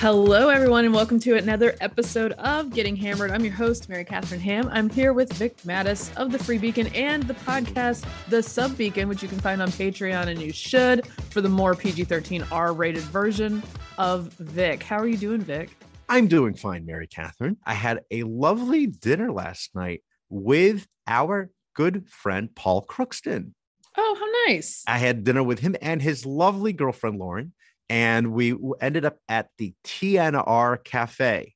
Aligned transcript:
Hello, 0.00 0.48
everyone, 0.48 0.86
and 0.86 0.94
welcome 0.94 1.20
to 1.20 1.36
another 1.36 1.76
episode 1.82 2.32
of 2.38 2.70
Getting 2.70 2.96
Hammered. 2.96 3.30
I'm 3.30 3.44
your 3.44 3.52
host, 3.52 3.90
Mary 3.90 4.02
Katharine 4.02 4.40
Ham. 4.40 4.66
I'm 4.72 4.88
here 4.88 5.12
with 5.12 5.30
Vic 5.34 5.58
Matus 5.58 6.10
of 6.16 6.32
the 6.32 6.38
Free 6.38 6.56
Beacon 6.56 6.86
and 6.94 7.22
the 7.24 7.34
podcast, 7.34 8.06
The 8.30 8.42
Sub 8.42 8.78
Beacon, 8.78 9.10
which 9.10 9.22
you 9.22 9.28
can 9.28 9.38
find 9.38 9.60
on 9.60 9.68
Patreon, 9.68 10.28
and 10.28 10.40
you 10.40 10.54
should 10.54 11.06
for 11.28 11.42
the 11.42 11.50
more 11.50 11.74
PG 11.74 12.04
13 12.04 12.46
R 12.50 12.72
rated 12.72 13.02
version 13.02 13.62
of 13.98 14.32
Vic. 14.38 14.82
How 14.82 14.96
are 14.96 15.06
you 15.06 15.18
doing, 15.18 15.42
Vic? 15.42 15.68
I'm 16.08 16.28
doing 16.28 16.54
fine, 16.54 16.86
Mary 16.86 17.06
Catherine. 17.06 17.58
I 17.66 17.74
had 17.74 18.00
a 18.10 18.22
lovely 18.22 18.86
dinner 18.86 19.30
last 19.30 19.74
night 19.74 20.02
with 20.30 20.88
our 21.06 21.50
good 21.74 22.08
friend, 22.08 22.48
Paul 22.54 22.86
Crookston. 22.86 23.52
Oh, 23.98 24.16
how 24.18 24.50
nice. 24.50 24.82
I 24.86 24.96
had 24.96 25.24
dinner 25.24 25.42
with 25.42 25.58
him 25.58 25.76
and 25.82 26.00
his 26.00 26.24
lovely 26.24 26.72
girlfriend, 26.72 27.18
Lauren 27.18 27.52
and 27.90 28.32
we 28.32 28.56
ended 28.80 29.04
up 29.04 29.18
at 29.28 29.48
the 29.58 29.74
TNR 29.84 30.82
Cafe. 30.84 31.54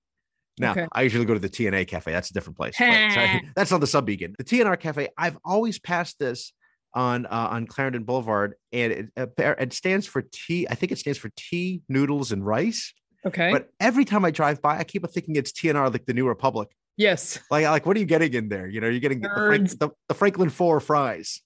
Now, 0.59 0.73
okay. 0.73 0.87
I 0.93 1.03
usually 1.03 1.25
go 1.25 1.35
to 1.35 1.41
the 1.41 1.49
TNA 1.49 1.89
Cafe. 1.89 2.13
That's 2.13 2.31
a 2.31 2.35
different 2.35 2.57
place. 2.57 2.75
That's 2.79 3.73
on 3.73 3.81
the 3.81 3.87
Sub 3.87 4.05
Beacon. 4.05 4.35
The 4.37 4.45
TNR 4.45 4.79
Cafe. 4.79 5.09
I've 5.17 5.39
always 5.45 5.79
passed 5.79 6.19
this 6.19 6.53
on 6.93 7.27
uh, 7.27 7.49
on 7.51 7.67
Clarendon 7.67 8.05
Boulevard, 8.05 8.55
and 8.73 8.93
it, 8.93 9.11
uh, 9.17 9.55
it 9.59 9.73
stands 9.73 10.07
for 10.07 10.23
tea. 10.23 10.67
I 10.69 10.75
think 10.75 10.93
it 10.93 10.99
stands 10.99 11.19
for 11.19 11.31
tea, 11.37 11.83
noodles, 11.89 12.33
and 12.33 12.45
rice. 12.45 12.93
Okay. 13.27 13.51
But 13.51 13.71
every 13.81 14.05
time 14.05 14.25
I 14.25 14.31
drive 14.31 14.61
by, 14.61 14.79
I 14.79 14.85
keep 14.85 15.09
thinking 15.11 15.37
it's 15.37 15.53
TNR, 15.53 15.91
like 15.93 16.05
the 16.05 16.15
New 16.15 16.29
Republic. 16.29 16.69
Yes. 16.97 17.39
Like, 17.51 17.65
like 17.65 17.87
what 17.87 17.97
are 17.97 18.01
you 18.01 18.07
getting 18.07 18.35
in 18.35 18.49
there? 18.49 18.69
You 18.69 18.81
know, 18.81 18.89
you're 18.89 19.01
getting 19.01 19.21
the, 19.21 19.77
the, 19.79 19.91
the, 20.09 20.15
Franklin 20.15 20.51
Foer 20.51 20.79
fries. 20.79 21.41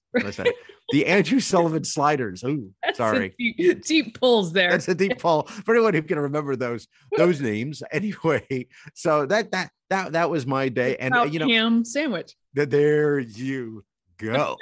The 0.93 1.07
Andrew 1.07 1.41
Sullivan 1.41 1.85
sliders. 1.85 2.43
Oh, 2.45 2.71
sorry. 2.95 3.35
Deep, 3.39 3.85
deep, 3.85 4.19
pulls 4.19 4.53
there. 4.53 4.71
That's 4.71 4.89
a 4.89 4.95
deep 4.95 5.19
pull 5.21 5.45
for 5.45 5.75
anyone 5.75 5.95
who 5.95 6.03
can 6.03 6.19
remember 6.19 6.57
those 6.57 6.89
those 7.17 7.41
names. 7.41 7.83
Anyway, 7.99 8.67
so 8.95 9.27
that 9.27 9.51
that 9.51 9.71
that 9.91 10.13
that 10.13 10.31
was 10.31 10.47
my 10.47 10.69
day, 10.69 10.97
and 10.99 11.33
you 11.33 11.39
know, 11.39 11.49
ham 11.49 11.85
sandwich. 11.85 12.37
There 12.55 13.19
you 13.19 13.85
go. 14.19 14.57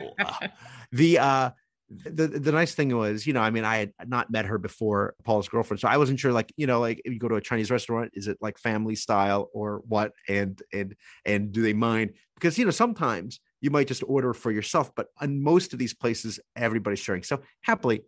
the 0.93 1.19
uh 1.19 1.51
the 1.89 2.27
the 2.29 2.53
nice 2.53 2.75
thing 2.75 2.97
was, 2.97 3.27
you 3.27 3.33
know, 3.33 3.41
I 3.41 3.51
mean, 3.51 3.65
I 3.65 3.77
had 3.77 3.93
not 4.07 4.31
met 4.31 4.47
her 4.47 4.59
before 4.59 5.15
Paul's 5.25 5.49
girlfriend, 5.49 5.81
so 5.81 5.89
I 5.89 5.99
wasn't 5.99 6.19
sure, 6.19 6.33
like, 6.33 6.53
you 6.57 6.67
know, 6.67 6.81
like 6.81 7.01
if 7.05 7.13
you 7.13 7.19
go 7.19 7.29
to 7.29 7.37
a 7.37 7.41
Chinese 7.41 7.71
restaurant, 7.71 8.13
is 8.15 8.27
it 8.27 8.39
like 8.41 8.59
family 8.59 8.97
style 8.97 9.51
or 9.53 9.83
what? 9.87 10.13
And 10.29 10.61
and 10.73 10.95
and 11.25 11.53
do 11.53 11.63
they 11.63 11.75
mind? 11.75 12.13
Because 12.35 12.59
you 12.59 12.65
know, 12.65 12.71
sometimes 12.71 13.41
you 13.61 13.71
might 13.71 13.89
just 13.89 14.03
order 14.07 14.35
for 14.35 14.51
yourself, 14.51 14.93
but 14.95 15.09
on 15.21 15.43
most 15.43 15.73
of 15.73 15.79
these 15.79 15.95
places, 15.95 16.41
everybody's 16.55 16.99
sharing. 16.99 17.23
So 17.23 17.41
happily, 17.63 18.03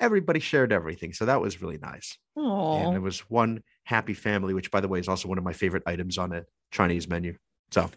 everybody 0.00 0.40
shared 0.40 0.72
everything. 0.72 1.12
So 1.12 1.26
that 1.26 1.40
was 1.40 1.62
really 1.62 1.78
nice. 1.78 2.18
Aww. 2.36 2.86
And 2.86 2.96
it 2.96 3.00
was 3.00 3.20
one 3.30 3.62
happy 3.84 4.14
family, 4.14 4.54
which 4.54 4.70
by 4.70 4.80
the 4.80 4.88
way 4.88 4.98
is 4.98 5.08
also 5.08 5.28
one 5.28 5.38
of 5.38 5.44
my 5.44 5.52
favorite 5.52 5.84
items 5.86 6.18
on 6.18 6.32
a 6.32 6.44
Chinese 6.70 7.08
menu. 7.08 7.36
So 7.70 7.90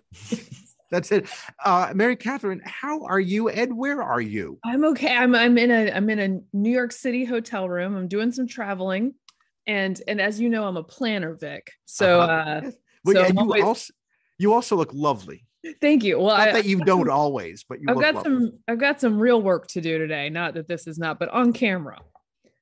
that's 0.92 1.12
it. 1.12 1.28
Uh, 1.64 1.92
Mary 1.96 2.16
Katharine, 2.16 2.62
how 2.64 3.06
are 3.06 3.20
you 3.20 3.50
and 3.50 3.78
where 3.78 4.04
are 4.04 4.22
you? 4.22 4.60
I'm 4.64 4.86
okay. 4.86 5.16
I'm 5.16 5.34
I'm 5.36 5.58
in 5.58 5.72
a 5.72 5.92
I'm 5.92 6.10
in 6.10 6.20
a 6.20 6.56
New 6.56 6.72
York 6.72 6.92
City 6.92 7.26
hotel 7.26 7.68
room. 7.68 7.96
I'm 7.96 8.08
doing 8.08 8.32
some 8.32 8.48
traveling. 8.48 9.16
And 9.68 10.00
and 10.08 10.22
as 10.22 10.40
you 10.40 10.50
know, 10.50 10.68
I'm 10.68 10.78
a 10.78 10.84
planner, 10.84 11.34
Vic. 11.34 11.72
So 11.86 12.22
uh-huh. 12.22 12.68
uh 12.68 12.72
well, 13.04 13.26
so 13.26 13.34
you 13.34 13.40
always... 13.40 13.64
also 13.64 13.94
you 14.38 14.54
also 14.54 14.76
look 14.76 14.94
lovely. 14.94 15.45
Thank 15.82 16.04
you. 16.04 16.20
Well, 16.20 16.38
not 16.38 16.50
I, 16.50 16.52
that 16.54 16.66
you 16.66 16.80
don't 16.84 17.10
always, 17.10 17.66
but 17.68 17.80
you 17.80 17.88
I've 17.90 18.00
got 18.00 18.16
lovely. 18.16 18.32
some 18.32 18.60
I've 18.68 18.80
got 18.80 19.02
some 19.02 19.20
real 19.20 19.42
work 19.42 19.68
to 19.70 19.82
do 19.82 19.98
today. 19.98 20.30
Not 20.30 20.54
that 20.56 20.68
this 20.68 20.88
is 20.88 20.98
not, 20.98 21.20
but 21.20 21.30
on 21.30 21.54
camera. 21.54 22.00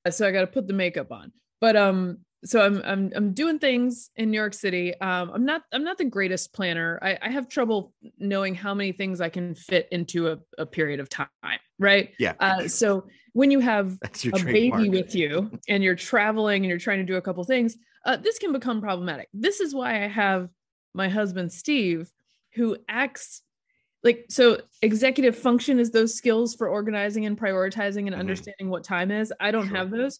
So 0.09 0.27
I 0.27 0.31
got 0.31 0.41
to 0.41 0.47
put 0.47 0.67
the 0.67 0.73
makeup 0.73 1.11
on. 1.11 1.31
But 1.59 1.75
um 1.75 2.19
so 2.45 2.61
I'm 2.61 2.81
I'm 2.83 3.11
I'm 3.15 3.33
doing 3.33 3.59
things 3.59 4.09
in 4.15 4.31
New 4.31 4.37
York 4.37 4.53
City. 4.53 4.99
Um, 4.99 5.31
I'm 5.33 5.45
not 5.45 5.63
I'm 5.71 5.83
not 5.83 5.97
the 5.97 6.05
greatest 6.05 6.53
planner. 6.53 6.99
I, 7.01 7.17
I 7.21 7.29
have 7.29 7.47
trouble 7.47 7.93
knowing 8.17 8.53
how 8.55 8.73
many 8.73 8.91
things 8.91 9.21
I 9.21 9.29
can 9.29 9.55
fit 9.55 9.87
into 9.91 10.29
a, 10.29 10.39
a 10.57 10.65
period 10.65 10.99
of 10.99 11.09
time, 11.09 11.27
right? 11.79 12.13
Yeah. 12.19 12.33
Uh, 12.39 12.67
so 12.67 13.05
when 13.33 13.49
you 13.49 13.59
have 13.59 13.97
a 14.03 14.43
baby 14.43 14.89
with 14.89 15.15
you 15.15 15.51
and 15.67 15.83
you're 15.83 15.95
traveling 15.95 16.63
and 16.63 16.69
you're 16.69 16.79
trying 16.79 16.99
to 16.99 17.05
do 17.05 17.15
a 17.15 17.21
couple 17.21 17.43
things, 17.43 17.77
uh, 18.05 18.17
this 18.17 18.37
can 18.39 18.51
become 18.51 18.81
problematic. 18.81 19.29
This 19.33 19.59
is 19.59 19.73
why 19.73 20.03
I 20.03 20.07
have 20.07 20.49
my 20.93 21.09
husband 21.09 21.51
Steve, 21.51 22.11
who 22.55 22.77
acts 22.87 23.41
like 24.03 24.25
so 24.29 24.59
executive 24.81 25.37
function 25.37 25.79
is 25.79 25.91
those 25.91 26.13
skills 26.13 26.55
for 26.55 26.67
organizing 26.67 27.25
and 27.25 27.39
prioritizing 27.39 27.99
and 27.99 28.09
mm-hmm. 28.09 28.19
understanding 28.19 28.69
what 28.69 28.83
time 28.83 29.11
is. 29.11 29.31
I 29.39 29.51
don't 29.51 29.67
sure. 29.67 29.77
have 29.77 29.91
those 29.91 30.19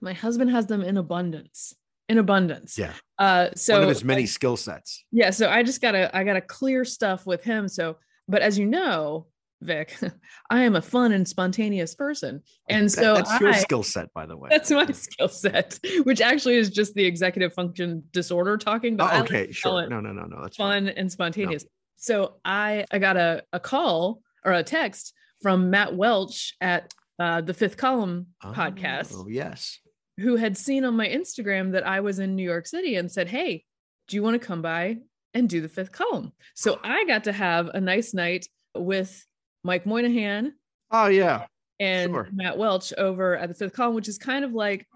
my 0.00 0.12
husband 0.12 0.50
has 0.50 0.66
them 0.66 0.82
in 0.82 0.96
abundance 0.96 1.74
in 2.08 2.18
abundance 2.18 2.78
yeah 2.78 2.92
uh 3.18 3.48
so 3.54 3.74
one 3.74 3.82
of 3.82 3.88
his 3.88 4.04
many 4.04 4.26
skill 4.26 4.56
sets 4.56 5.04
yeah 5.10 5.30
so 5.30 5.48
i 5.48 5.62
just 5.62 5.80
gotta 5.80 6.14
i 6.16 6.24
gotta 6.24 6.40
clear 6.40 6.84
stuff 6.84 7.26
with 7.26 7.42
him 7.42 7.68
so 7.68 7.96
but 8.28 8.42
as 8.42 8.58
you 8.58 8.66
know 8.66 9.26
vic. 9.60 9.96
I 10.50 10.62
am 10.62 10.76
a 10.76 10.82
fun 10.82 11.12
and 11.12 11.26
spontaneous 11.26 11.94
person. 11.94 12.42
And 12.68 12.90
so 12.90 13.14
that's 13.14 13.40
your 13.40 13.52
skill 13.54 13.82
set 13.82 14.12
by 14.14 14.26
the 14.26 14.36
way. 14.36 14.48
That's 14.50 14.70
my 14.70 14.86
skill 14.86 15.28
set 15.28 15.78
which 16.02 16.20
actually 16.20 16.56
is 16.56 16.70
just 16.70 16.94
the 16.94 17.04
executive 17.04 17.52
function 17.52 18.02
disorder 18.12 18.56
talking 18.56 18.96
but 18.96 19.12
oh, 19.12 19.20
okay 19.20 19.46
like 19.46 19.54
sure. 19.54 19.88
no 19.88 20.00
no 20.00 20.12
no 20.12 20.24
no 20.24 20.42
that's 20.42 20.56
fun 20.56 20.86
fine. 20.86 20.94
and 20.96 21.10
spontaneous. 21.10 21.64
No. 21.64 21.68
so 21.96 22.34
i 22.44 22.84
i 22.90 22.98
got 22.98 23.16
a, 23.16 23.42
a 23.52 23.60
call 23.60 24.20
or 24.44 24.52
a 24.52 24.62
text 24.62 25.14
from 25.42 25.70
matt 25.70 25.94
welch 25.94 26.54
at 26.60 26.92
uh, 27.18 27.40
the 27.40 27.54
fifth 27.54 27.76
column 27.76 28.26
oh, 28.44 28.52
podcast 28.52 29.12
oh 29.14 29.26
yes. 29.28 29.78
who 30.18 30.36
had 30.36 30.56
seen 30.56 30.84
on 30.84 30.96
my 30.96 31.08
Instagram 31.08 31.72
that 31.72 31.84
I 31.84 31.98
was 31.98 32.20
in 32.20 32.36
New 32.36 32.44
York 32.44 32.64
City 32.64 32.94
and 32.94 33.10
said, 33.10 33.28
Hey, 33.28 33.64
do 34.06 34.14
you 34.14 34.22
want 34.22 34.40
to 34.40 34.46
come 34.46 34.62
by 34.62 34.98
and 35.34 35.48
do 35.48 35.60
the 35.60 35.68
fifth 35.68 35.90
column? 35.90 36.32
So 36.54 36.78
I 36.84 37.04
got 37.06 37.24
to 37.24 37.32
have 37.32 37.68
a 37.68 37.80
nice 37.80 38.14
night 38.14 38.46
with 38.76 39.26
Mike 39.62 39.86
Moynihan. 39.86 40.54
Oh, 40.90 41.06
yeah. 41.06 41.46
And 41.80 42.12
sure. 42.12 42.28
Matt 42.32 42.58
Welch 42.58 42.92
over 42.98 43.36
at 43.36 43.48
the 43.48 43.54
fifth 43.54 43.72
column, 43.72 43.94
which 43.94 44.08
is 44.08 44.18
kind 44.18 44.44
of 44.44 44.52
like 44.52 44.86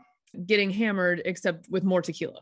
getting 0.47 0.71
hammered, 0.71 1.23
except 1.25 1.69
with 1.71 1.85
more 1.85 2.03
tequila. 2.03 2.41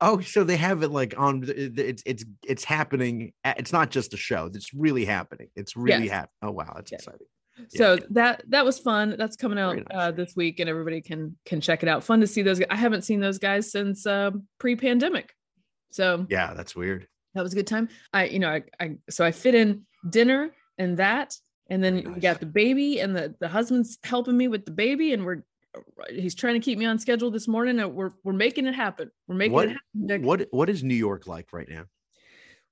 Oh, 0.00 0.20
so 0.20 0.44
they 0.44 0.56
have 0.56 0.82
it 0.82 0.88
like 0.88 1.14
on 1.18 1.44
it's 1.46 2.02
it's 2.06 2.24
it's 2.42 2.64
happening. 2.64 3.32
It's 3.44 3.72
not 3.72 3.90
just 3.90 4.14
a 4.14 4.16
show. 4.16 4.50
It's 4.52 4.72
really 4.72 5.04
happening. 5.04 5.48
It's 5.54 5.76
really 5.76 6.04
yes. 6.04 6.12
happening. 6.12 6.30
Oh 6.42 6.50
wow, 6.52 6.72
that's 6.74 6.90
yes. 6.90 7.02
exciting 7.02 7.26
so 7.68 7.94
yeah. 7.94 8.00
that 8.10 8.42
that 8.48 8.64
was 8.64 8.78
fun 8.78 9.14
that's 9.18 9.36
coming 9.36 9.58
out 9.58 9.76
nice. 9.76 9.84
uh, 9.94 10.10
this 10.10 10.34
week 10.36 10.60
and 10.60 10.68
everybody 10.68 11.00
can 11.00 11.36
can 11.44 11.60
check 11.60 11.82
it 11.82 11.88
out 11.88 12.02
fun 12.02 12.20
to 12.20 12.26
see 12.26 12.42
those 12.42 12.60
i 12.70 12.76
haven't 12.76 13.02
seen 13.02 13.20
those 13.20 13.38
guys 13.38 13.70
since 13.70 14.06
uh, 14.06 14.30
pre-pandemic 14.58 15.32
so 15.90 16.26
yeah 16.28 16.54
that's 16.54 16.74
weird 16.74 17.06
that 17.34 17.42
was 17.42 17.52
a 17.52 17.56
good 17.56 17.66
time 17.66 17.88
i 18.12 18.24
you 18.24 18.38
know 18.38 18.48
i, 18.48 18.62
I 18.78 18.96
so 19.08 19.24
i 19.24 19.32
fit 19.32 19.54
in 19.54 19.86
dinner 20.08 20.50
and 20.80 20.96
that 20.96 21.36
and 21.68 21.84
then 21.84 21.96
nice. 21.96 22.14
we 22.14 22.20
got 22.20 22.40
the 22.40 22.46
baby 22.46 22.98
and 22.98 23.14
the 23.14 23.34
the 23.38 23.48
husband's 23.48 23.98
helping 24.02 24.36
me 24.36 24.48
with 24.48 24.64
the 24.64 24.72
baby 24.72 25.12
and 25.12 25.24
we're 25.24 25.44
he's 26.08 26.34
trying 26.34 26.54
to 26.54 26.60
keep 26.60 26.78
me 26.78 26.84
on 26.86 26.98
schedule 26.98 27.30
this 27.30 27.46
morning 27.46 27.78
and 27.78 27.94
we're 27.94 28.10
we're 28.24 28.32
making 28.32 28.66
it 28.66 28.74
happen 28.74 29.08
we're 29.28 29.36
making 29.36 29.52
what, 29.52 29.68
it 29.68 29.76
happen 29.94 30.22
what 30.22 30.46
what 30.50 30.68
is 30.68 30.82
new 30.82 30.94
york 30.94 31.28
like 31.28 31.52
right 31.52 31.68
now 31.68 31.84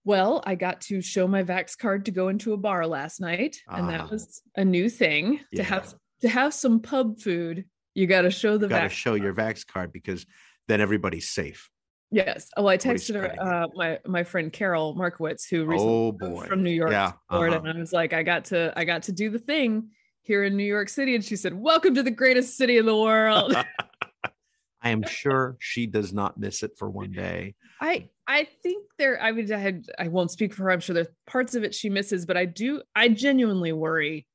well, 0.04 0.42
I 0.46 0.54
got 0.54 0.80
to 0.82 1.02
show 1.02 1.28
my 1.28 1.42
Vax 1.42 1.76
card 1.76 2.06
to 2.06 2.10
go 2.10 2.28
into 2.28 2.54
a 2.54 2.56
bar 2.56 2.86
last 2.86 3.20
night, 3.20 3.58
and 3.68 3.90
that 3.90 4.00
ah. 4.00 4.08
was 4.10 4.40
a 4.56 4.64
new 4.64 4.88
thing 4.88 5.40
yeah. 5.52 5.58
to 5.58 5.62
have 5.64 5.94
to 6.22 6.28
have 6.30 6.54
some 6.54 6.80
pub 6.80 7.20
food. 7.20 7.66
You 7.94 8.06
got 8.06 8.22
to 8.22 8.30
show 8.30 8.56
the. 8.56 8.68
Got 8.68 8.84
to 8.84 8.88
show 8.88 9.10
card. 9.10 9.22
your 9.22 9.34
Vax 9.34 9.66
card 9.66 9.92
because 9.92 10.24
then 10.66 10.80
everybody's 10.80 11.28
safe. 11.28 11.68
Yes. 12.10 12.50
Oh, 12.56 12.66
I 12.66 12.78
texted 12.78 13.16
her, 13.16 13.34
uh, 13.40 13.66
my 13.74 13.98
my 14.06 14.24
friend 14.24 14.52
Carol 14.52 14.94
Markowitz, 14.94 15.46
who 15.46 15.66
recently 15.66 15.92
oh, 15.92 16.12
boy. 16.12 16.46
from 16.46 16.62
New 16.62 16.70
York, 16.70 16.90
yeah. 16.90 17.12
Florida, 17.28 17.56
uh-huh. 17.56 17.68
and 17.68 17.76
I 17.76 17.80
was 17.80 17.92
like, 17.92 18.12
I 18.12 18.22
got 18.22 18.46
to 18.46 18.72
I 18.76 18.84
got 18.84 19.02
to 19.04 19.12
do 19.12 19.28
the 19.30 19.38
thing 19.38 19.90
here 20.22 20.44
in 20.44 20.56
New 20.56 20.64
York 20.64 20.88
City, 20.88 21.14
and 21.14 21.24
she 21.24 21.36
said, 21.36 21.52
"Welcome 21.52 21.94
to 21.96 22.02
the 22.02 22.10
greatest 22.10 22.56
city 22.56 22.78
in 22.78 22.86
the 22.86 22.96
world." 22.96 23.54
I 24.82 24.90
am 24.90 25.02
sure 25.02 25.56
she 25.58 25.86
does 25.86 26.12
not 26.14 26.38
miss 26.38 26.62
it 26.62 26.72
for 26.78 26.88
one 26.88 27.12
day. 27.12 27.54
I 27.80 28.08
I 28.26 28.46
think 28.62 28.86
there. 28.98 29.20
I 29.20 29.32
mean, 29.32 29.52
I 29.52 29.58
had, 29.58 29.84
I 29.98 30.08
won't 30.08 30.30
speak 30.30 30.54
for 30.54 30.64
her. 30.64 30.70
I'm 30.70 30.80
sure 30.80 30.94
there's 30.94 31.08
parts 31.26 31.54
of 31.54 31.64
it 31.64 31.74
she 31.74 31.90
misses, 31.90 32.24
but 32.24 32.36
I 32.36 32.44
do. 32.46 32.82
I 32.94 33.08
genuinely 33.08 33.72
worry 33.72 34.26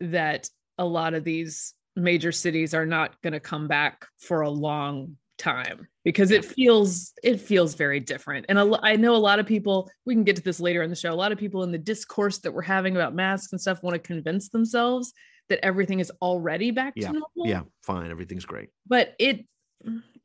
that 0.00 0.48
a 0.78 0.84
lot 0.84 1.14
of 1.14 1.24
these 1.24 1.74
major 1.94 2.32
cities 2.32 2.74
are 2.74 2.86
not 2.86 3.20
going 3.22 3.34
to 3.34 3.40
come 3.40 3.68
back 3.68 4.06
for 4.18 4.40
a 4.40 4.50
long 4.50 5.16
time 5.42 5.88
because 6.04 6.30
it 6.30 6.44
feels 6.44 7.12
it 7.22 7.40
feels 7.40 7.74
very 7.74 7.98
different 7.98 8.46
and 8.48 8.58
a, 8.58 8.78
I 8.82 8.96
know 8.96 9.16
a 9.16 9.18
lot 9.18 9.38
of 9.38 9.46
people 9.46 9.90
we 10.06 10.14
can 10.14 10.24
get 10.24 10.36
to 10.36 10.42
this 10.42 10.60
later 10.60 10.82
in 10.82 10.90
the 10.90 10.96
show 10.96 11.12
a 11.12 11.14
lot 11.14 11.32
of 11.32 11.38
people 11.38 11.64
in 11.64 11.72
the 11.72 11.78
discourse 11.78 12.38
that 12.38 12.52
we're 12.52 12.62
having 12.62 12.94
about 12.94 13.14
masks 13.14 13.52
and 13.52 13.60
stuff 13.60 13.82
want 13.82 13.94
to 13.94 13.98
convince 13.98 14.48
themselves 14.50 15.12
that 15.48 15.58
everything 15.64 16.00
is 16.00 16.12
already 16.22 16.70
back 16.70 16.92
yeah. 16.96 17.08
to 17.08 17.12
normal 17.12 17.46
yeah 17.46 17.62
fine 17.82 18.10
everything's 18.10 18.44
great 18.44 18.68
but 18.86 19.14
it 19.18 19.44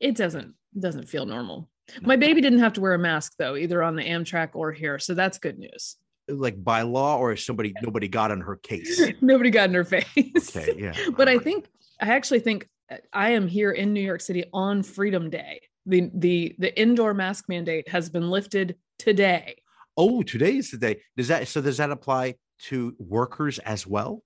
it 0.00 0.16
doesn't 0.16 0.54
doesn't 0.78 1.08
feel 1.08 1.26
normal. 1.26 1.68
My 2.02 2.16
baby 2.16 2.40
didn't 2.40 2.58
have 2.58 2.74
to 2.74 2.80
wear 2.80 2.94
a 2.94 2.98
mask 2.98 3.34
though, 3.38 3.56
either 3.56 3.82
on 3.82 3.96
the 3.96 4.02
Amtrak 4.02 4.50
or 4.54 4.72
here, 4.72 4.98
so 4.98 5.14
that's 5.14 5.38
good 5.38 5.58
news. 5.58 5.96
Like 6.28 6.62
by 6.62 6.82
law, 6.82 7.18
or 7.18 7.34
somebody 7.36 7.72
nobody 7.82 8.08
got 8.08 8.30
on 8.30 8.42
her 8.42 8.56
case. 8.56 9.00
nobody 9.22 9.50
got 9.50 9.70
in 9.70 9.74
her 9.74 9.84
face. 9.84 10.56
Okay, 10.56 10.74
yeah. 10.76 10.92
but 11.16 11.28
I 11.28 11.38
think 11.38 11.66
I 12.00 12.10
actually 12.10 12.40
think 12.40 12.68
I 13.12 13.30
am 13.30 13.46
here 13.48 13.72
in 13.72 13.92
New 13.92 14.00
York 14.00 14.20
City 14.20 14.44
on 14.52 14.82
Freedom 14.82 15.30
Day, 15.30 15.60
the 15.86 16.10
the 16.14 16.54
the 16.58 16.80
indoor 16.80 17.14
mask 17.14 17.46
mandate 17.48 17.88
has 17.88 18.08
been 18.10 18.30
lifted 18.30 18.76
today. 18.98 19.56
Oh, 19.96 20.22
today 20.22 20.56
is 20.56 20.70
the 20.70 20.78
day. 20.78 21.00
Does 21.16 21.28
that 21.28 21.48
so? 21.48 21.60
Does 21.60 21.78
that 21.78 21.90
apply 21.90 22.34
to 22.66 22.94
workers 22.98 23.58
as 23.58 23.86
well? 23.86 24.22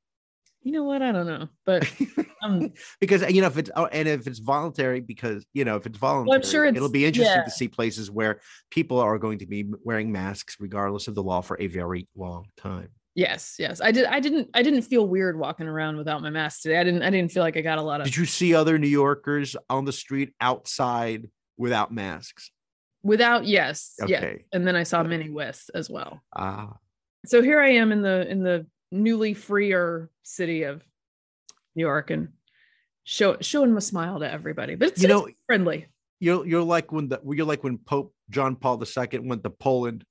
You 0.63 0.73
know 0.73 0.85
what? 0.85 1.03
I 1.03 1.11
don't 1.11 1.27
know, 1.27 1.49
but 1.65 1.91
um, 2.43 2.73
because 3.01 3.29
you 3.33 3.41
know 3.41 3.49
if 3.49 3.59
it's 3.59 3.71
oh, 3.75 3.87
and 3.87 4.07
if 4.07 4.27
it's 4.27 4.39
voluntary, 4.39 5.01
because 5.01 5.45
you 5.55 5.65
know 5.65 5.77
if 5.77 5.87
it's 5.87 5.99
voluntary, 5.99 6.41
well, 6.41 6.49
sure 6.49 6.65
it'll 6.65 6.89
be 6.89 7.05
interesting 7.05 7.39
yeah. 7.39 7.45
to 7.45 7.51
see 7.51 7.69
places 7.69 8.11
where 8.11 8.41
people 8.71 9.01
are 9.01 9.19
going 9.19 9.39
to 9.39 9.47
be 9.47 9.67
wearing 9.83 10.13
masks 10.13 10.57
regardless 10.61 11.09
of 11.09 11.15
the 11.15 11.23
law 11.23 11.41
for 11.41 11.57
a 11.61 11.67
very 11.67 12.07
long 12.15 12.47
time. 12.57 12.91
Yes, 13.15 13.57
yes. 13.59 13.81
I 13.83 13.91
did. 13.91 14.07
I 14.07 14.21
didn't. 14.21 14.49
I 14.55 14.63
didn't 14.63 14.83
feel 14.83 15.07
weird 15.07 15.39
walking 15.39 15.67
around 15.67 15.97
without 15.99 16.23
my 16.23 16.31
mask 16.31 16.63
today. 16.63 16.79
I 16.79 16.85
didn't. 16.85 17.03
I 17.03 17.11
didn't 17.11 17.31
feel 17.31 17.43
like 17.43 17.57
I 17.57 17.61
got 17.61 17.79
a 17.79 17.83
lot 17.83 18.01
of. 18.01 18.07
Did 18.07 18.17
you 18.17 18.25
see 18.25 18.55
other 18.55 18.79
New 18.79 18.89
Yorkers 18.89 19.55
on 19.69 19.85
the 19.85 19.93
street 19.93 20.33
outside 20.41 21.29
without 21.59 21.93
masks? 21.93 22.51
Without 23.03 23.45
yes, 23.45 23.95
yeah. 24.07 24.35
And 24.53 24.67
then 24.67 24.77
I 24.77 24.85
saw 24.85 25.03
many 25.03 25.29
with 25.29 25.63
as 25.75 25.91
well. 25.91 26.23
Ah, 26.35 26.77
So 27.27 27.43
here 27.43 27.61
I 27.61 27.71
am 27.73 27.93
in 27.93 28.01
the 28.01 28.27
in 28.31 28.43
the 28.43 28.67
newly 28.91 29.35
freer 29.35 30.09
city 30.23 30.63
of 30.63 30.83
New 31.75 31.83
York 31.83 32.11
and 32.11 32.29
show 33.05 33.37
showing 33.41 33.73
my 33.75 33.81
smile 33.81 34.21
to 34.21 34.31
everybody. 34.31 34.75
But 34.77 34.89
it's 34.91 35.03
You 35.03 35.09
know- 35.09 35.29
friendly. 35.47 35.87
you're 36.21 36.47
you're 36.47 36.63
like 36.63 36.93
when 36.93 37.09
the 37.09 37.21
you're 37.27 37.45
like 37.45 37.63
when 37.65 37.77
Pope 37.77 38.15
John 38.31 38.57
Paul 38.57 38.83
II 38.83 39.19
went 39.19 39.43
to 39.45 39.51
Poland 39.51 40.05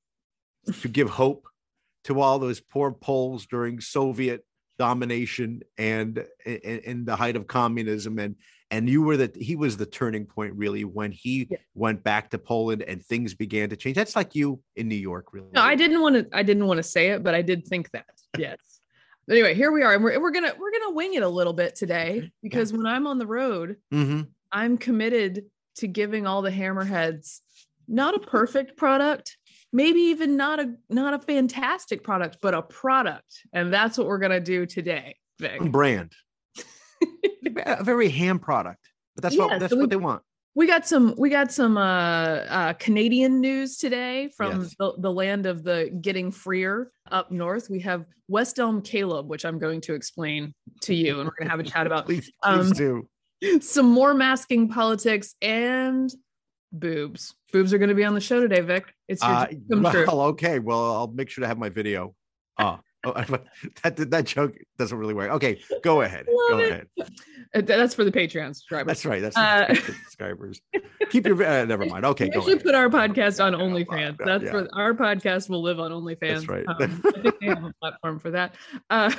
to 0.81 0.88
give 0.88 1.09
hope 1.09 1.48
to 2.06 2.19
all 2.19 2.39
those 2.39 2.59
poor 2.59 2.92
Poles 2.92 3.45
during 3.45 3.80
Soviet 3.80 4.45
domination 4.80 5.62
and 5.77 6.25
in, 6.45 7.06
the 7.06 7.15
height 7.15 7.36
of 7.36 7.48
communism 7.48 8.18
and 8.19 8.36
and 8.71 8.89
you 8.89 9.01
were 9.01 9.18
that 9.18 9.36
he 9.36 9.57
was 9.57 9.75
the 9.75 9.86
turning 9.86 10.25
point 10.25 10.53
really 10.56 10.86
when 10.86 11.12
he 11.12 11.45
Yeah. 11.51 11.57
went 11.75 12.03
back 12.06 12.30
to 12.30 12.38
Poland 12.39 12.81
and 12.83 13.03
things 13.06 13.36
began 13.36 13.69
to 13.69 13.75
change. 13.75 13.98
That's 13.98 14.15
like 14.15 14.33
you 14.33 14.62
in 14.77 14.88
New 14.88 14.95
York, 14.95 15.33
really. 15.33 15.50
No, 15.53 15.62
I 15.62 15.75
didn't 15.75 16.00
want 16.01 16.15
to. 16.15 16.25
I 16.36 16.42
didn't 16.42 16.65
want 16.68 16.77
to 16.77 16.83
say 16.83 17.09
it, 17.09 17.21
but 17.21 17.36
I 17.36 17.42
did 17.42 17.68
think 17.68 17.92
that. 17.92 18.06
Yes. 18.38 18.57
Anyway, 19.30 19.53
here 19.53 19.71
we 19.71 19.83
are, 19.83 19.94
and 19.94 20.03
we're 20.03 20.19
we're 20.19 20.31
gonna 20.31 20.51
we're 20.59 20.71
gonna 20.71 20.92
wing 20.92 21.13
it 21.13 21.21
a 21.24 21.30
little 21.30 21.53
bit 21.53 21.75
today 21.75 22.31
because 22.42 22.74
when 22.74 22.86
I'm 22.88 23.06
on 23.07 23.18
the 23.19 23.27
road, 23.27 23.77
Mhm. 23.94 24.27
I'm 24.51 24.77
committed 24.80 25.45
to 25.75 25.88
giving 25.88 26.25
all 26.25 26.42
the 26.42 26.50
hammerheads 26.50 27.39
not 27.88 28.15
a 28.15 28.19
perfect 28.19 28.75
product, 28.77 29.38
maybe 29.73 30.00
even 30.00 30.38
not 30.38 30.59
a 30.59 30.73
not 30.89 31.13
a 31.13 31.19
fantastic 31.19 32.03
product, 32.03 32.38
but 32.41 32.53
a 32.53 32.62
product, 32.62 33.45
and 33.53 33.73
that's 33.73 33.97
what 33.97 34.07
we're 34.07 34.19
gonna 34.19 34.39
do 34.39 34.65
today. 34.65 35.15
Vic. 35.39 35.62
Brand, 35.71 36.12
a 37.65 37.83
very 37.83 38.09
ham 38.09 38.39
product, 38.39 38.89
but 39.15 39.23
that's 39.23 39.35
Yeah, 39.35 39.45
what 39.45 39.59
that's 39.59 39.71
so 39.71 39.77
we- 39.77 39.83
what 39.83 39.89
they 39.89 39.95
want. 39.95 40.21
We 40.53 40.68
got 40.68 40.85
some 40.85 41.15
we 41.18 41.29
got 41.29 41.50
some 41.53 41.77
uh, 41.77 41.81
uh 42.50 42.73
Canadian 42.73 43.39
news 43.39 43.77
today 43.77 44.29
from 44.35 44.63
Yes. 44.63 44.75
the, 44.77 44.94
the 44.97 45.09
land 45.12 45.45
of 45.45 45.63
the 45.63 45.97
getting 46.01 46.29
freer 46.29 46.91
up 47.09 47.31
north. 47.31 47.69
We 47.69 47.79
have 47.81 48.03
West 48.27 48.59
Elm 48.59 48.81
Caleb, 48.81 49.29
which 49.29 49.45
I'm 49.45 49.59
going 49.59 49.79
to 49.81 49.94
explain 49.94 50.53
to 50.81 50.94
you, 50.94 51.19
and 51.21 51.29
we're 51.29 51.35
gonna 51.39 51.50
have 51.50 51.62
a 51.62 51.63
chat 51.63 51.88
about 51.88 52.06
Please, 52.06 52.29
please 52.44 52.67
um, 52.67 52.74
do. 52.74 53.62
some 53.62 53.85
more 53.89 54.13
masking 54.13 54.67
politics 54.67 55.35
and 55.41 56.13
boobs. 56.71 57.35
Boobs 57.51 57.73
are 57.73 57.77
gonna 57.77 57.94
be 57.95 58.03
on 58.06 58.13
the 58.13 58.21
show 58.21 58.39
today, 58.39 58.62
Vic. 58.62 58.85
It's 59.07 59.21
your 59.21 59.31
Uh, 59.31 59.47
come 59.69 59.91
true. 59.91 60.06
well, 60.07 60.21
okay. 60.33 60.59
Well, 60.59 60.95
I'll 60.95 61.07
make 61.07 61.29
sure 61.29 61.41
to 61.41 61.47
have 61.47 61.57
my 61.57 61.69
video. 61.69 62.15
Oh, 63.03 63.13
oh 63.15 63.38
that 63.81 63.95
that 64.12 64.25
joke 64.25 64.56
doesn't 64.77 64.95
really 64.95 65.15
work. 65.15 65.31
Okay, 65.31 65.59
go 65.83 66.01
ahead. 66.01 66.27
Love 66.29 66.51
Go 66.51 66.57
it. 66.59 66.69
ahead. 66.69 66.88
Uh, 67.56 67.62
That's 67.62 67.95
for 67.95 68.03
the 68.03 68.12
Patreon 68.12 68.53
subscribers. 68.53 68.88
That's 68.88 69.06
right. 69.06 69.21
That's 69.21 69.35
Uh, 69.35 69.73
subscribers. 69.73 70.62
Keep 71.09 71.25
your. 71.25 71.44
Uh, 71.44 71.65
never 71.65 71.88
mind. 71.88 72.06
Okay, 72.06 72.25
we 72.29 72.31
go 72.31 72.41
should 72.41 72.53
ahead. 72.57 72.63
put 72.63 72.75
our 72.75 72.89
podcast 72.89 73.44
on 73.44 73.53
OnlyFans. 73.53 74.17
That's 74.24 74.44
yeah. 74.44 74.53
where 74.53 74.67
our 74.74 74.94
podcast 74.94 75.50
will 75.50 75.63
live 75.63 75.79
on 75.79 75.89
OnlyFans. 75.89 76.19
That's 76.19 76.47
right. 76.47 76.65
Um, 76.67 77.01
I 77.06 77.21
think 77.21 77.39
they 77.39 77.47
have 77.47 77.63
a 77.63 77.74
platform 77.81 78.19
for 78.19 78.29
that. 78.31 78.53
Uh, 78.91 79.12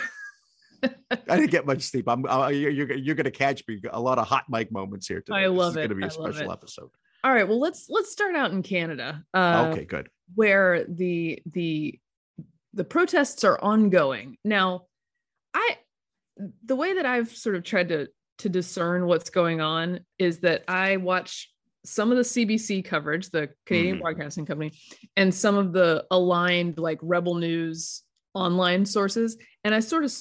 I 0.84 1.36
didn't 1.36 1.50
get 1.50 1.66
much 1.66 1.82
sleep. 1.82 2.08
I'm. 2.08 2.24
Uh, 2.24 2.48
you're, 2.48 2.70
you're 2.70 2.92
you're 2.92 3.14
gonna 3.16 3.30
catch 3.32 3.66
me 3.66 3.80
a 3.90 4.00
lot 4.00 4.18
of 4.18 4.28
hot 4.28 4.44
mic 4.48 4.70
moments 4.70 5.08
here 5.08 5.20
today. 5.20 5.38
I 5.38 5.46
love 5.46 5.74
this 5.74 5.80
it. 5.80 5.84
Is 5.84 5.88
gonna 5.88 5.98
be 5.98 6.04
a 6.04 6.06
I 6.06 6.30
special 6.30 6.52
episode. 6.52 6.90
All 7.24 7.32
right. 7.32 7.46
Well, 7.46 7.60
let's 7.60 7.86
let's 7.88 8.10
start 8.12 8.34
out 8.34 8.50
in 8.52 8.62
Canada. 8.62 9.24
Uh, 9.34 9.70
okay, 9.72 9.84
good. 9.84 10.08
where 10.34 10.84
the 10.88 11.40
the 11.46 11.98
the 12.74 12.84
protests 12.84 13.44
are 13.44 13.60
ongoing 13.62 14.38
now 14.46 14.86
i 15.52 15.76
the 16.64 16.74
way 16.74 16.94
that 16.94 17.04
i've 17.04 17.28
sort 17.30 17.54
of 17.54 17.62
tried 17.62 17.90
to 17.90 18.08
to 18.38 18.48
discern 18.48 19.04
what's 19.06 19.28
going 19.28 19.60
on 19.60 20.00
is 20.18 20.38
that 20.40 20.64
i 20.68 20.96
watch 20.96 21.52
some 21.84 22.10
of 22.10 22.16
the 22.16 22.22
cbc 22.22 22.82
coverage 22.82 23.28
the 23.28 23.50
canadian 23.66 23.98
Mhm. 23.98 24.00
broadcasting 24.00 24.46
company 24.46 24.72
and 25.18 25.34
some 25.34 25.56
of 25.58 25.74
the 25.74 26.06
aligned 26.10 26.78
like 26.78 26.98
rebel 27.02 27.34
news 27.34 28.02
online 28.32 28.86
sources 28.86 29.36
and 29.64 29.74
i 29.74 29.80
sort 29.80 30.04
of 30.04 30.14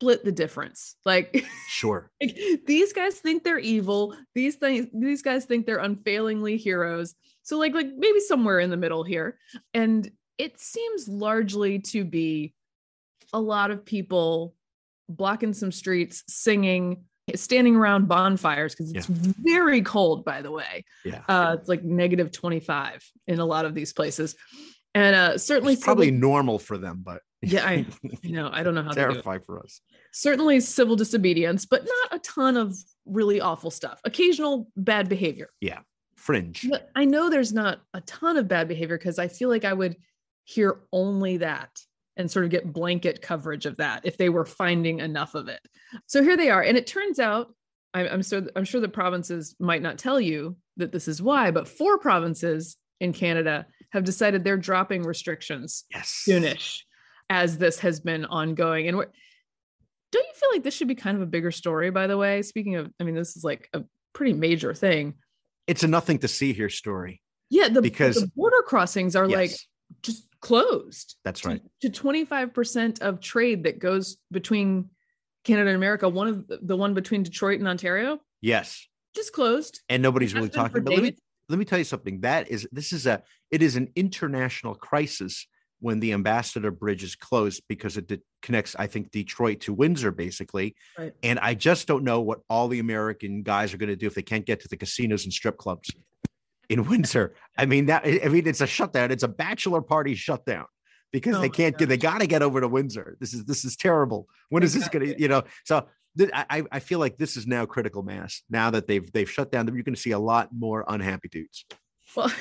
split 0.00 0.24
the 0.24 0.30
difference 0.30 0.94
like 1.04 1.44
Sure. 1.68 2.08
like, 2.22 2.38
these 2.66 2.92
guys 2.92 3.16
think 3.16 3.42
they're 3.42 3.58
evil 3.58 4.14
these 4.34 4.54
things 4.54 4.86
these 4.94 5.22
guys 5.22 5.44
think 5.44 5.66
they're 5.66 5.78
unfailingly 5.78 6.56
heroes. 6.56 7.16
So 7.42 7.58
like 7.58 7.74
like 7.74 7.88
maybe 7.96 8.20
somewhere 8.20 8.60
in 8.60 8.70
the 8.70 8.76
middle 8.76 9.02
here. 9.02 9.38
And 9.74 10.08
it 10.38 10.60
seems 10.60 11.08
largely 11.08 11.80
to 11.80 12.04
be 12.04 12.54
a 13.32 13.40
lot 13.40 13.72
of 13.72 13.84
people 13.84 14.54
blocking 15.08 15.52
some 15.52 15.72
streets 15.72 16.22
singing 16.28 17.02
standing 17.34 17.74
around 17.74 18.06
bonfires 18.06 18.74
because 18.76 18.92
it's 18.92 19.06
very 19.06 19.82
cold 19.82 20.24
by 20.24 20.42
the 20.42 20.52
way. 20.52 20.84
Yeah. 21.04 21.22
uh 21.28 21.56
it's 21.58 21.68
like 21.68 21.82
negative 21.82 22.30
25 22.30 23.04
in 23.26 23.40
a 23.40 23.44
lot 23.44 23.64
of 23.64 23.74
these 23.74 23.92
places. 23.92 24.36
And 24.94 25.16
uh 25.16 25.38
certainly 25.38 25.72
It's 25.72 25.82
probably 25.82 26.06
civil- 26.06 26.20
normal 26.20 26.58
for 26.60 26.78
them, 26.78 27.02
but 27.04 27.20
Yeah, 27.42 27.64
I- 27.66 27.86
you 28.22 28.32
know 28.32 28.50
i 28.52 28.62
don't 28.62 28.74
know 28.74 28.82
how 28.82 28.90
terrifying 28.92 29.40
for 29.46 29.60
us. 29.60 29.80
certainly 30.12 30.60
civil 30.60 30.96
disobedience, 30.96 31.66
but 31.66 31.84
not 31.84 32.16
a 32.16 32.18
ton 32.20 32.56
of 32.56 32.76
really 33.06 33.40
awful 33.40 33.70
stuff. 33.70 34.00
Occasional 34.04 34.68
bad 34.76 35.08
behavior. 35.08 35.50
Yeah. 35.60 35.80
Fringe. 36.16 36.66
But 36.68 36.90
I 36.96 37.04
know 37.04 37.30
there's 37.30 37.52
not 37.52 37.80
a 37.94 38.00
ton 38.02 38.36
of 38.36 38.48
bad 38.48 38.66
behavior 38.68 38.98
because 38.98 39.18
I 39.20 39.28
feel 39.28 39.48
like 39.48 39.64
I 39.64 39.72
would 39.72 39.96
hear 40.44 40.80
only 40.92 41.36
that 41.38 41.70
and 42.16 42.28
sort 42.28 42.44
of 42.44 42.50
get 42.50 42.72
blanket 42.72 43.22
coverage 43.22 43.66
of 43.66 43.76
that 43.76 44.04
if 44.04 44.16
they 44.18 44.28
were 44.28 44.44
finding 44.44 44.98
enough 44.98 45.36
of 45.36 45.46
it. 45.46 45.60
So 46.06 46.22
here 46.24 46.36
they 46.36 46.50
are, 46.50 46.62
and 46.62 46.76
it 46.76 46.86
turns 46.88 47.20
out 47.20 47.54
I'm, 47.94 48.06
I'm 48.08 48.22
sure 48.22 48.42
I'm 48.56 48.64
sure 48.64 48.80
the 48.80 48.88
provinces 48.88 49.54
might 49.60 49.80
not 49.80 49.96
tell 49.96 50.20
you 50.20 50.56
that 50.78 50.90
this 50.90 51.06
is 51.06 51.22
why, 51.22 51.52
but 51.52 51.68
four 51.68 51.98
provinces 51.98 52.76
in 53.00 53.12
Canada 53.12 53.66
have 53.92 54.02
decided 54.04 54.42
they're 54.42 54.56
dropping 54.56 55.04
restrictions 55.04 55.84
Yes. 55.94 56.24
soonish 56.28 56.80
as 57.30 57.58
this 57.58 57.78
has 57.80 58.00
been 58.00 58.24
ongoing. 58.24 58.88
And 58.88 58.96
we're, 58.96 59.06
don't 60.12 60.26
you 60.26 60.32
feel 60.34 60.50
like 60.52 60.62
this 60.62 60.74
should 60.74 60.88
be 60.88 60.94
kind 60.94 61.16
of 61.16 61.22
a 61.22 61.26
bigger 61.26 61.50
story, 61.50 61.90
by 61.90 62.06
the 62.06 62.16
way? 62.16 62.42
Speaking 62.42 62.76
of, 62.76 62.90
I 63.00 63.04
mean, 63.04 63.14
this 63.14 63.36
is 63.36 63.44
like 63.44 63.68
a 63.74 63.84
pretty 64.12 64.32
major 64.32 64.74
thing. 64.74 65.14
It's 65.66 65.82
a 65.82 65.88
nothing 65.88 66.18
to 66.20 66.28
see 66.28 66.52
here 66.52 66.70
story. 66.70 67.20
Yeah, 67.50 67.68
the, 67.68 67.82
Because- 67.82 68.16
the 68.16 68.30
border 68.34 68.62
crossings 68.62 69.16
are 69.16 69.28
like 69.28 69.52
just 70.02 70.26
closed 70.40 71.16
that's 71.24 71.44
right. 71.44 71.60
to 71.80 71.90
25% 71.90 73.00
of 73.00 73.20
trade 73.20 73.64
that 73.64 73.78
goes 73.78 74.18
between 74.30 74.90
Canada 75.44 75.68
and 75.70 75.76
America. 75.76 76.08
One 76.08 76.28
of 76.28 76.46
the, 76.46 76.58
the 76.62 76.76
one 76.76 76.94
between 76.94 77.22
Detroit 77.22 77.58
and 77.58 77.68
Ontario 77.68 78.20
Yes. 78.40 78.86
just 79.14 79.32
closed. 79.32 79.80
And 79.88 80.02
nobody's 80.02 80.34
really 80.34 80.48
talking. 80.50 80.84
Me 80.84 80.96
days. 80.96 81.20
let 81.48 81.58
me 81.58 81.64
tell 81.64 81.78
you 81.78 81.84
something. 81.84 82.20
That 82.20 82.48
is 82.48 82.68
this 82.70 82.92
is 82.92 83.06
a 83.06 83.22
it 83.50 83.62
is 83.62 83.76
an 83.76 83.88
international 83.96 84.74
crisis 84.74 85.46
when 85.80 86.00
the 86.00 86.12
ambassador 86.12 86.70
bridge 86.70 87.02
is 87.02 87.14
closed 87.14 87.62
because 87.68 87.96
it 87.96 88.08
de- 88.08 88.20
connects, 88.42 88.74
I 88.78 88.86
think, 88.86 89.10
Detroit 89.10 89.60
to 89.60 89.72
Windsor, 89.72 90.10
basically. 90.10 90.76
Right. 90.98 91.12
And 91.22 91.38
I 91.38 91.54
just 91.54 91.86
don't 91.86 92.04
know 92.04 92.20
what 92.20 92.40
all 92.48 92.68
the 92.68 92.78
American 92.78 93.42
guys 93.42 93.72
are 93.72 93.78
going 93.78 93.88
to 93.88 93.96
do 93.96 94.06
if 94.06 94.14
they 94.14 94.22
can't 94.22 94.46
get 94.46 94.60
to 94.60 94.68
the 94.68 94.76
casinos 94.76 95.24
and 95.24 95.32
strip 95.32 95.56
clubs 95.56 95.90
in 96.68 96.88
Windsor. 96.88 97.34
I 97.56 97.66
mean, 97.66 97.86
that 97.86 98.04
I 98.04 98.28
mean, 98.28 98.46
it's 98.46 98.60
a 98.60 98.66
shutdown. 98.66 99.10
It's 99.10 99.22
a 99.22 99.28
bachelor 99.28 99.82
party 99.82 100.14
shutdown 100.14 100.66
because 101.12 101.36
Oh 101.36 101.40
they 101.40 101.48
can't 101.48 101.78
get. 101.78 101.88
They 101.88 101.96
got 101.96 102.20
to 102.20 102.26
get 102.26 102.42
over 102.42 102.60
to 102.60 102.68
Windsor. 102.68 103.16
This 103.20 103.34
is 103.34 103.44
this 103.44 103.64
is 103.64 103.76
terrible. 103.76 104.28
When 104.48 104.62
is 104.62 104.74
this 104.74 104.88
going 104.88 105.06
to? 105.06 105.20
You 105.20 105.28
know, 105.28 105.44
so. 105.64 105.86
th- 106.16 106.30
I, 106.34 106.64
I 106.72 106.80
feel 106.80 106.98
like 106.98 107.16
this 107.16 107.36
is 107.36 107.46
now 107.46 107.64
critical 107.64 108.02
mass. 108.02 108.42
Now 108.50 108.70
that 108.70 108.88
they've 108.88 109.08
they've 109.12 109.30
shut 109.30 109.52
down, 109.52 109.66
you're 109.68 109.84
going 109.84 109.94
to 109.94 110.00
see 110.00 110.10
a 110.10 110.18
lot 110.18 110.48
more 110.52 110.84
unhappy 110.88 111.28
dudes. 111.28 111.64
Well, 112.16 112.32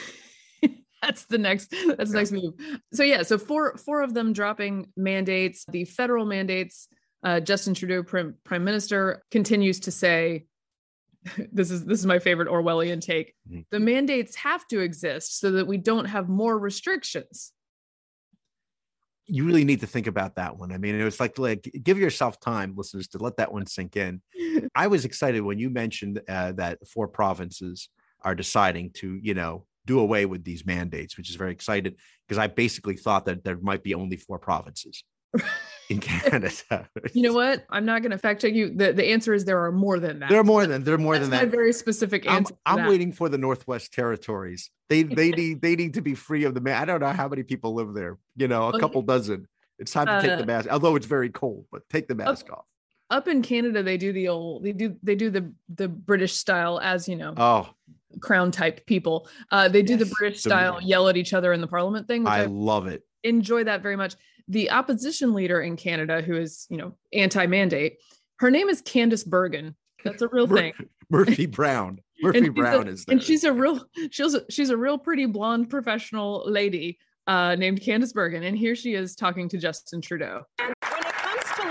that's 1.01 1.25
the 1.25 1.37
next 1.37 1.73
that's 1.97 2.11
the 2.11 2.17
next 2.17 2.31
move. 2.31 2.53
So 2.93 3.03
yeah, 3.03 3.23
so 3.23 3.37
four 3.37 3.77
four 3.77 4.01
of 4.01 4.13
them 4.13 4.33
dropping 4.33 4.91
mandates. 4.95 5.65
The 5.69 5.85
federal 5.85 6.25
mandates. 6.25 6.87
Uh, 7.23 7.39
Justin 7.39 7.73
Trudeau, 7.73 8.03
Prime, 8.03 8.35
Prime 8.43 8.63
Minister, 8.63 9.23
continues 9.31 9.79
to 9.81 9.91
say, 9.91 10.45
"This 11.51 11.71
is 11.71 11.83
this 11.83 11.99
is 11.99 12.05
my 12.05 12.19
favorite 12.19 12.47
Orwellian 12.47 13.01
take. 13.01 13.33
Mhm. 13.51 13.65
The 13.71 13.79
mandates 13.79 14.35
have 14.35 14.67
to 14.67 14.79
exist 14.79 15.39
so 15.39 15.51
that 15.51 15.67
we 15.67 15.77
don't 15.77 16.05
have 16.05 16.29
more 16.29 16.57
restrictions." 16.57 17.53
you 19.29 19.43
really 19.43 19.65
need 19.65 19.81
to 19.81 19.87
think 19.87 20.07
about 20.07 20.35
that 20.35 20.57
one. 20.57 20.71
I 20.71 20.77
mean, 20.77 20.95
it 20.95 21.03
was 21.03 21.19
like 21.19 21.37
like 21.37 21.69
give 21.83 21.99
yourself 21.99 22.39
time, 22.39 22.73
listeners, 22.75 23.09
to 23.09 23.17
let 23.17 23.37
that 23.37 23.51
one 23.51 23.65
sink 23.65 23.97
in. 23.97 24.21
I 24.75 24.87
was 24.87 25.05
excited 25.05 25.41
when 25.41 25.59
you 25.59 25.69
mentioned 25.69 26.21
uh, 26.29 26.53
that 26.53 26.79
four 26.87 27.07
provinces 27.07 27.89
are 28.21 28.35
deciding 28.35 28.91
to, 28.91 29.19
you 29.21 29.33
know, 29.33 29.65
do 29.87 29.99
away 29.99 30.25
with 30.25 30.43
these 30.43 30.65
mandates, 30.65 31.17
which 31.17 31.29
is 31.29 31.35
very 31.35 31.51
excited 31.51 31.95
because 32.27 32.37
I 32.37 32.47
basically 32.47 32.95
thought 32.95 33.25
that 33.25 33.43
there 33.43 33.57
might 33.57 33.83
be 33.83 33.95
only 33.95 34.17
four 34.17 34.37
provinces 34.37 35.03
in 35.89 35.99
Canada. 35.99 36.51
you 37.13 37.23
know 37.23 37.33
what? 37.33 37.65
I'm 37.69 37.85
not 37.85 38.01
going 38.01 38.11
to 38.11 38.17
fact 38.17 38.41
check 38.41 38.53
you. 38.53 38.75
The, 38.75 38.93
the 38.93 39.05
answer 39.05 39.33
is 39.33 39.45
there 39.45 39.63
are 39.63 39.71
more 39.71 39.99
than 39.99 40.19
that. 40.19 40.29
There 40.29 40.39
are 40.39 40.43
more 40.43 40.67
than 40.67 40.83
there 40.83 40.93
are 40.93 40.99
more 40.99 41.17
That's 41.17 41.29
than 41.29 41.39
that. 41.39 41.49
very 41.49 41.73
specific 41.73 42.29
answer. 42.29 42.53
I'm, 42.65 42.79
I'm 42.79 42.87
waiting 42.87 43.11
for 43.11 43.29
the 43.29 43.37
Northwest 43.37 43.93
Territories. 43.93 44.69
They 44.89 45.03
they 45.03 45.31
need 45.41 45.61
they 45.61 45.75
need 45.75 45.95
to 45.95 46.01
be 46.01 46.13
free 46.13 46.43
of 46.43 46.53
the 46.53 46.61
man. 46.61 46.81
I 46.81 46.85
don't 46.85 46.99
know 46.99 47.07
how 47.07 47.27
many 47.27 47.43
people 47.43 47.73
live 47.73 47.93
there. 47.93 48.17
You 48.35 48.47
know, 48.47 48.67
a 48.69 48.79
couple 48.79 49.01
dozen. 49.01 49.47
It's 49.79 49.91
time 49.91 50.07
to 50.07 50.21
take 50.21 50.31
uh, 50.31 50.37
the 50.37 50.45
mask, 50.45 50.67
although 50.69 50.95
it's 50.95 51.05
very 51.05 51.29
cold. 51.29 51.65
But 51.71 51.87
take 51.89 52.07
the 52.07 52.15
mask 52.15 52.51
off. 52.51 52.65
Up 53.09 53.27
in 53.27 53.41
Canada, 53.41 53.81
they 53.83 53.97
do 53.97 54.11
the 54.11 54.27
old 54.27 54.63
they 54.63 54.73
do 54.73 54.95
they 55.03 55.15
do 55.15 55.29
the 55.29 55.51
the 55.75 55.87
British 55.87 56.33
style 56.33 56.79
as 56.81 57.07
you 57.07 57.15
know 57.15 57.33
Oh, 57.37 57.69
crown 58.19 58.51
type 58.51 58.85
people. 58.85 59.29
Uh, 59.51 59.69
they 59.69 59.81
do 59.81 59.95
the 59.95 60.05
Yes, 60.05 60.13
British 60.19 60.43
the- 60.43 60.49
style 60.49 60.81
yell 60.81 61.07
at 61.07 61.15
each 61.17 61.33
other 61.33 61.53
in 61.53 61.61
the 61.61 61.67
Parliament 61.67 62.07
thing, 62.07 62.23
which 62.23 62.31
I 62.33 62.41
I 62.41 62.45
love 62.45 62.87
it. 62.87 63.03
enjoy 63.23 63.63
that 63.63 63.81
very 63.81 63.95
much. 63.95 64.15
The 64.49 64.71
opposition 64.71 65.33
leader 65.33 65.61
in 65.61 65.75
Canada, 65.77 66.21
who 66.21 66.35
is 66.35 66.67
you 66.69 66.77
know 66.77 66.93
anti-mandate, 67.13 67.97
her 68.39 68.51
name 68.51 68.67
is 68.69 68.81
Candice 68.81 69.25
Bergen. 69.25 69.75
That's 70.03 70.21
a 70.21 70.27
real 70.27 70.47
Mur- 70.47 70.57
thing. 70.57 70.73
Murphy 71.09 71.45
Brown. 71.45 71.99
Murphy 72.21 72.39
she's 72.39 72.47
a- 72.49 72.51
Brown 72.51 72.87
is 72.87 73.05
there. 73.05 73.13
and 73.13 73.23
she's 73.23 73.43
a 73.45 73.53
real 73.53 73.85
she's 74.11 74.33
a, 74.33 74.41
she's 74.49 74.69
a 74.69 74.77
real 74.77 74.97
pretty 74.97 75.25
blonde 75.27 75.69
professional 75.69 76.43
lady 76.49 76.97
uh, 77.27 77.55
named 77.55 77.79
Candice 77.81 78.13
Bergen, 78.13 78.43
and 78.43 78.57
here 78.57 78.75
she 78.75 78.93
is 78.95 79.15
talking 79.15 79.47
to 79.49 79.57
Justin 79.57 80.01
Trudeau. 80.01 80.43
And 80.59 80.73
when 80.89 80.99
it 80.99 81.13
comes 81.13 81.43
to 81.57 81.67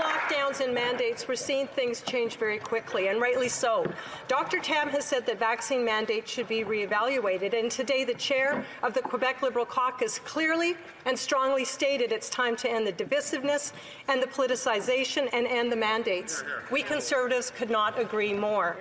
lockdowns 0.57 0.65
and 0.65 0.73
mandates, 0.73 1.27
we're 1.27 1.35
seeing 1.35 1.67
things 1.67 2.01
change 2.01 2.37
very 2.37 2.57
quickly, 2.57 3.07
and 3.07 3.21
rightly 3.21 3.49
so. 3.49 3.85
Dr. 4.27 4.59
Tam 4.59 4.89
has 4.89 5.05
said 5.05 5.25
that 5.25 5.39
vaccine 5.39 5.83
mandates 5.85 6.31
should 6.31 6.47
be 6.47 6.63
reevaluated, 6.63 7.57
and 7.57 7.69
today 7.71 8.03
the 8.03 8.13
chair 8.13 8.65
of 8.83 8.93
the 8.93 9.01
Quebec 9.01 9.41
Liberal 9.41 9.65
Caucus 9.65 10.19
clearly 10.19 10.75
and 11.05 11.17
strongly 11.17 11.65
stated 11.65 12.11
it's 12.11 12.29
time 12.29 12.55
to 12.57 12.69
end 12.69 12.85
the 12.87 12.93
divisiveness 12.93 13.73
and 14.07 14.21
the 14.21 14.27
politicization 14.27 15.29
and 15.33 15.47
end 15.47 15.71
the 15.71 15.75
mandates. 15.75 16.43
We 16.71 16.83
conservatives 16.83 17.51
could 17.51 17.69
not 17.69 17.99
agree 17.99 18.33
more. 18.33 18.77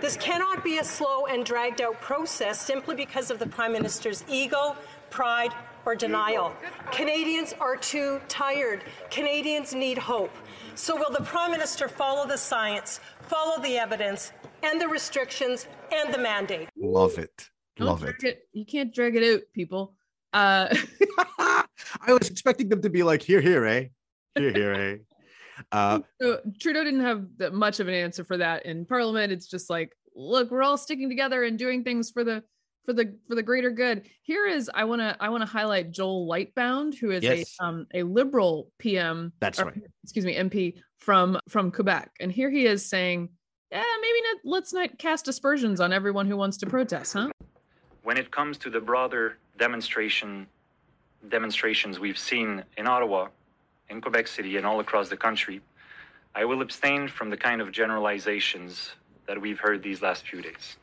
This 0.00 0.16
cannot 0.16 0.64
be 0.64 0.78
a 0.78 0.84
slow 0.84 1.26
and 1.26 1.44
dragged 1.44 1.80
out 1.80 2.00
process 2.00 2.60
simply 2.60 2.96
because 2.96 3.30
of 3.30 3.38
the 3.38 3.46
Prime 3.46 3.72
Minister's 3.72 4.24
ego, 4.28 4.76
pride, 5.10 5.52
or 5.84 5.94
denial. 5.94 6.52
Canadians 6.92 7.54
are 7.60 7.76
too 7.76 8.20
tired. 8.28 8.84
Canadians 9.10 9.74
need 9.74 9.96
hope. 9.96 10.30
So, 10.78 10.94
will 10.94 11.10
the 11.10 11.24
Prime 11.24 11.50
Minister 11.50 11.88
follow 11.88 12.24
the 12.24 12.38
science, 12.38 13.00
follow 13.22 13.60
the 13.60 13.76
evidence, 13.76 14.30
and 14.62 14.80
the 14.80 14.86
restrictions 14.86 15.66
and 15.92 16.14
the 16.14 16.18
mandate? 16.18 16.68
love 16.76 17.18
it. 17.18 17.50
Love 17.80 18.04
it. 18.04 18.16
drag 18.20 18.36
You 18.52 18.64
can't 18.64 18.94
drag 18.94 19.16
it 19.16 19.34
out, 19.34 19.40
people. 19.52 19.96
Uh, 20.32 20.72
I 21.40 21.64
was 22.08 22.30
expecting 22.30 22.68
them 22.68 22.80
to 22.82 22.90
be 22.90 23.02
like, 23.02 23.22
here, 23.22 23.40
here, 23.40 23.66
eh? 23.66 23.86
Here, 24.36 24.52
here, 24.52 24.72
eh? 24.72 24.96
Uh, 25.72 25.98
so 26.22 26.38
Trudeau 26.60 26.84
didn't 26.84 27.00
have 27.00 27.26
that 27.38 27.52
much 27.52 27.80
of 27.80 27.88
an 27.88 27.94
answer 27.94 28.22
for 28.22 28.36
that 28.36 28.64
in 28.64 28.84
Parliament. 28.84 29.32
It's 29.32 29.48
just 29.48 29.68
like, 29.68 29.92
look, 30.14 30.52
we're 30.52 30.62
all 30.62 30.78
sticking 30.78 31.08
together 31.08 31.42
and 31.42 31.58
doing 31.58 31.82
things 31.82 32.12
for 32.12 32.22
the 32.22 32.44
for 32.88 32.94
the 32.94 33.14
for 33.28 33.34
the 33.34 33.42
greater 33.42 33.70
good. 33.70 34.08
Here 34.22 34.46
is 34.46 34.70
I 34.72 34.84
want 34.84 35.02
to 35.02 35.14
I 35.20 35.28
want 35.28 35.42
to 35.42 35.46
highlight 35.46 35.90
Joel 35.90 36.26
Lightbound, 36.26 36.94
who 36.94 37.10
is 37.10 37.22
Yes. 37.22 37.54
a 37.60 37.64
um 37.64 37.86
a 37.92 38.02
liberal 38.02 38.70
PM. 38.78 39.30
That's 39.40 39.60
or, 39.60 39.66
right. 39.66 39.82
Excuse 40.04 40.24
me, 40.24 40.34
MP 40.34 40.80
from 40.96 41.38
from 41.50 41.70
Quebec, 41.70 42.10
and 42.18 42.32
here 42.32 42.48
he 42.48 42.64
is 42.64 42.86
saying, 42.86 43.28
"Yeah, 43.70 43.84
maybe 44.00 44.20
not. 44.22 44.36
Let's 44.44 44.72
not 44.72 44.98
cast 44.98 45.28
aspersions 45.28 45.80
on 45.80 45.92
everyone 45.92 46.26
who 46.26 46.38
wants 46.38 46.56
to 46.58 46.66
protest, 46.66 47.12
huh?" 47.12 47.28
when 48.04 48.16
it 48.16 48.30
comes 48.30 48.56
to 48.56 48.70
the 48.70 48.80
broader 48.80 49.36
demonstration 49.58 50.46
demonstrations 51.28 52.00
we've 52.00 52.16
seen 52.16 52.64
in 52.78 52.86
Ottawa, 52.86 53.28
in 53.90 54.00
Quebec 54.00 54.26
City, 54.28 54.56
and 54.56 54.64
all 54.64 54.80
across 54.80 55.10
the 55.10 55.16
country, 55.16 55.60
I 56.34 56.46
will 56.46 56.62
abstain 56.62 57.06
from 57.06 57.28
the 57.28 57.36
kind 57.36 57.60
of 57.60 57.70
generalizations 57.70 58.92
that 59.26 59.38
we've 59.38 59.60
heard 59.60 59.82
these 59.82 60.00
last 60.00 60.26
few 60.26 60.40
days. 60.40 60.78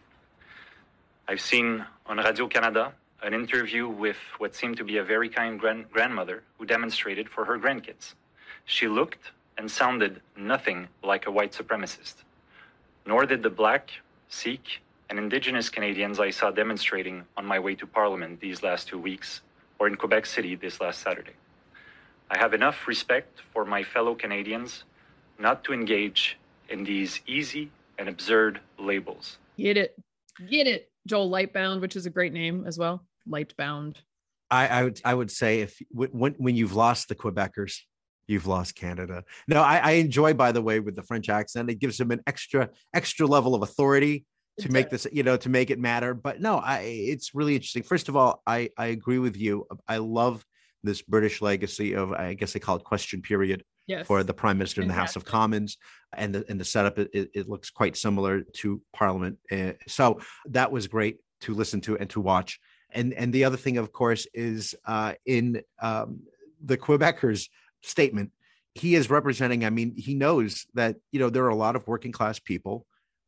I've 1.27 1.41
seen 1.41 1.83
on 2.05 2.17
Radio 2.17 2.47
Canada 2.47 2.93
an 3.23 3.33
interview 3.33 3.87
with 3.87 4.17
what 4.37 4.53
seemed 4.53 4.77
to 4.77 4.83
be 4.83 4.97
a 4.97 5.03
very 5.03 5.27
kind 5.27 5.59
gran- 5.59 5.85
grandmother 5.91 6.43
who 6.59 6.65
demonstrated 6.67 7.27
for 7.27 7.45
her 7.45 7.57
grandkids. 7.57 8.13
She 8.65 8.87
looked 8.87 9.31
and 9.57 9.69
sounded 9.69 10.21
nothing 10.37 10.87
like 11.03 11.25
a 11.25 11.31
white 11.31 11.51
supremacist, 11.51 12.15
nor 13.07 13.25
did 13.25 13.41
the 13.41 13.49
black, 13.49 13.89
Sikh, 14.29 14.81
and 15.09 15.17
Indigenous 15.17 15.67
Canadians 15.67 16.19
I 16.19 16.29
saw 16.29 16.51
demonstrating 16.51 17.23
on 17.35 17.45
my 17.45 17.57
way 17.57 17.73
to 17.73 17.87
Parliament 17.87 18.39
these 18.39 18.61
last 18.61 18.87
two 18.87 18.99
weeks, 18.99 19.41
or 19.79 19.87
in 19.87 19.95
Quebec 19.95 20.27
City 20.27 20.53
this 20.55 20.79
last 20.79 20.99
Saturday. 21.01 21.33
I 22.29 22.37
have 22.37 22.53
enough 22.53 22.87
respect 22.87 23.41
for 23.51 23.65
my 23.65 23.81
fellow 23.81 24.13
Canadians 24.13 24.83
not 25.39 25.63
to 25.63 25.73
engage 25.73 26.37
in 26.69 26.83
these 26.83 27.21
easy 27.25 27.71
and 27.97 28.07
absurd 28.09 28.59
labels. 28.77 29.39
Get 29.57 29.77
it, 29.77 29.97
get 30.49 30.67
it, 30.67 30.91
Joel 31.07 31.29
Lightbound, 31.29 31.81
which 31.81 31.95
is 31.95 32.05
a 32.05 32.09
great 32.09 32.33
name 32.33 32.65
as 32.65 32.77
well. 32.77 33.05
Lightbound. 33.27 33.97
I, 34.51 34.67
I 34.67 34.83
would 34.83 35.01
I 35.03 35.13
would 35.13 35.31
say 35.31 35.61
if 35.61 35.79
when 35.91 36.35
when 36.37 36.55
you've 36.55 36.75
lost 36.75 37.09
the 37.09 37.15
Quebecers, 37.15 37.79
you've 38.27 38.47
lost 38.47 38.75
Canada. 38.75 39.23
No, 39.47 39.61
I, 39.61 39.77
I 39.77 39.91
enjoy 39.93 40.33
by 40.33 40.51
the 40.51 40.61
way 40.61 40.79
with 40.79 40.95
the 40.95 41.03
French 41.03 41.29
accent. 41.29 41.69
It 41.69 41.79
gives 41.79 41.97
them 41.97 42.11
an 42.11 42.21
extra 42.27 42.69
extra 42.93 43.25
level 43.25 43.55
of 43.55 43.63
authority 43.63 44.25
to 44.59 44.71
make 44.71 44.89
this 44.89 45.07
you 45.11 45.23
know 45.23 45.37
to 45.37 45.49
make 45.49 45.71
it 45.71 45.79
matter. 45.79 46.13
But 46.13 46.41
no, 46.41 46.57
I 46.57 46.81
it's 46.81 47.33
really 47.33 47.55
interesting. 47.55 47.83
First 47.83 48.07
of 48.07 48.15
all, 48.15 48.41
I 48.45 48.69
I 48.77 48.87
agree 48.87 49.19
with 49.19 49.35
you. 49.35 49.67
I 49.87 49.97
love 49.97 50.45
this 50.83 51.01
British 51.01 51.41
legacy 51.41 51.93
of 51.93 52.13
I 52.13 52.35
guess 52.35 52.53
they 52.53 52.59
call 52.59 52.77
it 52.77 52.83
question 52.83 53.21
period 53.21 53.63
Yes. 53.87 54.07
for 54.07 54.23
the 54.23 54.33
prime 54.33 54.57
minister 54.57 54.81
in 54.81 54.87
the 54.87 54.95
House 54.95 55.15
of 55.15 55.25
Commons, 55.25 55.77
and 56.17 56.33
the 56.33 56.45
and 56.49 56.59
the 56.59 56.65
setup 56.65 56.97
it, 56.97 57.09
it, 57.13 57.49
looks 57.49 57.69
quite 57.69 57.95
similar 57.97 58.41
to 58.41 58.81
Parliament. 58.93 59.37
Uh, 59.51 59.73
so 59.87 60.19
that 60.47 60.71
was 60.71 60.87
great 60.87 61.19
to 61.41 61.53
listen 61.53 61.81
to 61.81 61.97
and 61.97 62.09
to 62.11 62.21
watch. 62.21 62.59
And 62.91 63.13
and 63.13 63.33
the 63.33 63.43
other 63.43 63.57
thing, 63.57 63.77
of 63.77 63.91
course, 63.91 64.27
is 64.33 64.75
uh, 64.85 65.13
in 65.25 65.61
um, 65.81 66.21
the 66.63 66.77
Quebecers' 66.77 67.49
statement, 67.83 68.31
he 68.73 68.95
is 68.95 69.09
representing. 69.09 69.65
I 69.65 69.69
mean, 69.69 69.95
he 69.95 70.15
knows 70.15 70.65
that 70.73 70.97
you 71.11 71.19
know 71.19 71.29
there 71.29 71.45
are 71.45 71.49
a 71.49 71.55
lot 71.55 71.75
of 71.75 71.87
working 71.87 72.11
class 72.11 72.39
people 72.39 72.85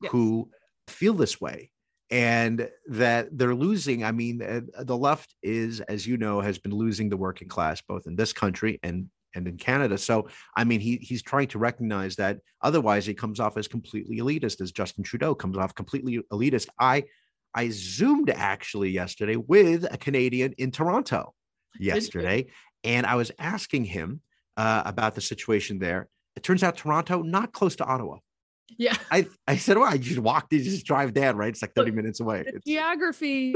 who 0.09 0.49
feel 0.87 1.13
this 1.13 1.39
way. 1.39 1.71
And 2.09 2.69
that 2.87 3.37
they're 3.37 3.53
losing. 3.53 4.05
I 4.05 4.13
mean, 4.13 4.41
uh, 4.41 4.61
the 4.79 4.97
left 4.97 5.35
is, 5.43 5.81
as 5.81 6.07
you 6.07 6.15
know, 6.15 6.39
has 6.39 6.57
been 6.57 6.71
losing 6.71 7.09
the 7.09 7.17
working 7.17 7.49
class 7.49 7.81
both 7.81 8.07
in 8.07 8.15
this 8.15 8.31
country 8.31 8.79
and 8.81 9.09
and 9.37 9.47
in 9.47 9.57
Canada. 9.57 9.97
So 9.97 10.27
I 10.55 10.63
mean, 10.63 10.79
he 10.79 10.97
he's 10.97 11.21
trying 11.21 11.47
to 11.49 11.59
recognize 11.59 12.15
that. 12.17 12.39
Otherwise, 12.61 13.05
he 13.05 13.13
comes 13.13 13.39
off 13.39 13.55
as 13.57 13.67
completely 13.67 14.17
elitist, 14.17 14.59
as 14.59 14.71
Justin 14.71 15.03
Trudeau 15.03 15.35
comes 15.35 15.57
off 15.57 15.75
completely 15.75 16.19
elitist. 16.33 16.67
I 16.79 17.05
I 17.53 17.69
zoomed 17.69 18.29
actually 18.29 18.89
yesterday 18.89 19.35
with 19.35 19.85
a 19.89 19.97
Canadian 19.97 20.53
in 20.57 20.71
Toronto 20.71 21.33
yesterday, 21.79 22.47
and 22.83 23.05
I 23.05 23.15
was 23.15 23.31
asking 23.39 23.85
him 23.85 24.21
uh, 24.57 24.83
about 24.85 25.15
the 25.15 25.21
situation 25.21 25.79
there. 25.79 26.09
It 26.35 26.43
turns 26.43 26.63
out 26.63 26.77
Toronto 26.77 27.21
not 27.21 27.53
close 27.53 27.75
to 27.77 27.85
Ottawa. 27.85 28.17
Yeah. 28.77 28.95
I 29.11 29.27
I 29.47 29.57
said, 29.57 29.77
well, 29.77 29.91
I 29.91 29.97
just 29.97 30.19
walk. 30.19 30.47
You 30.51 30.63
just 30.63 30.85
drive 30.85 31.13
down, 31.13 31.37
right? 31.37 31.49
It's 31.49 31.61
like 31.61 31.73
thirty 31.73 31.91
Look, 31.91 31.97
minutes 31.97 32.19
away. 32.19 32.43
The 32.43 32.59
geography 32.65 33.53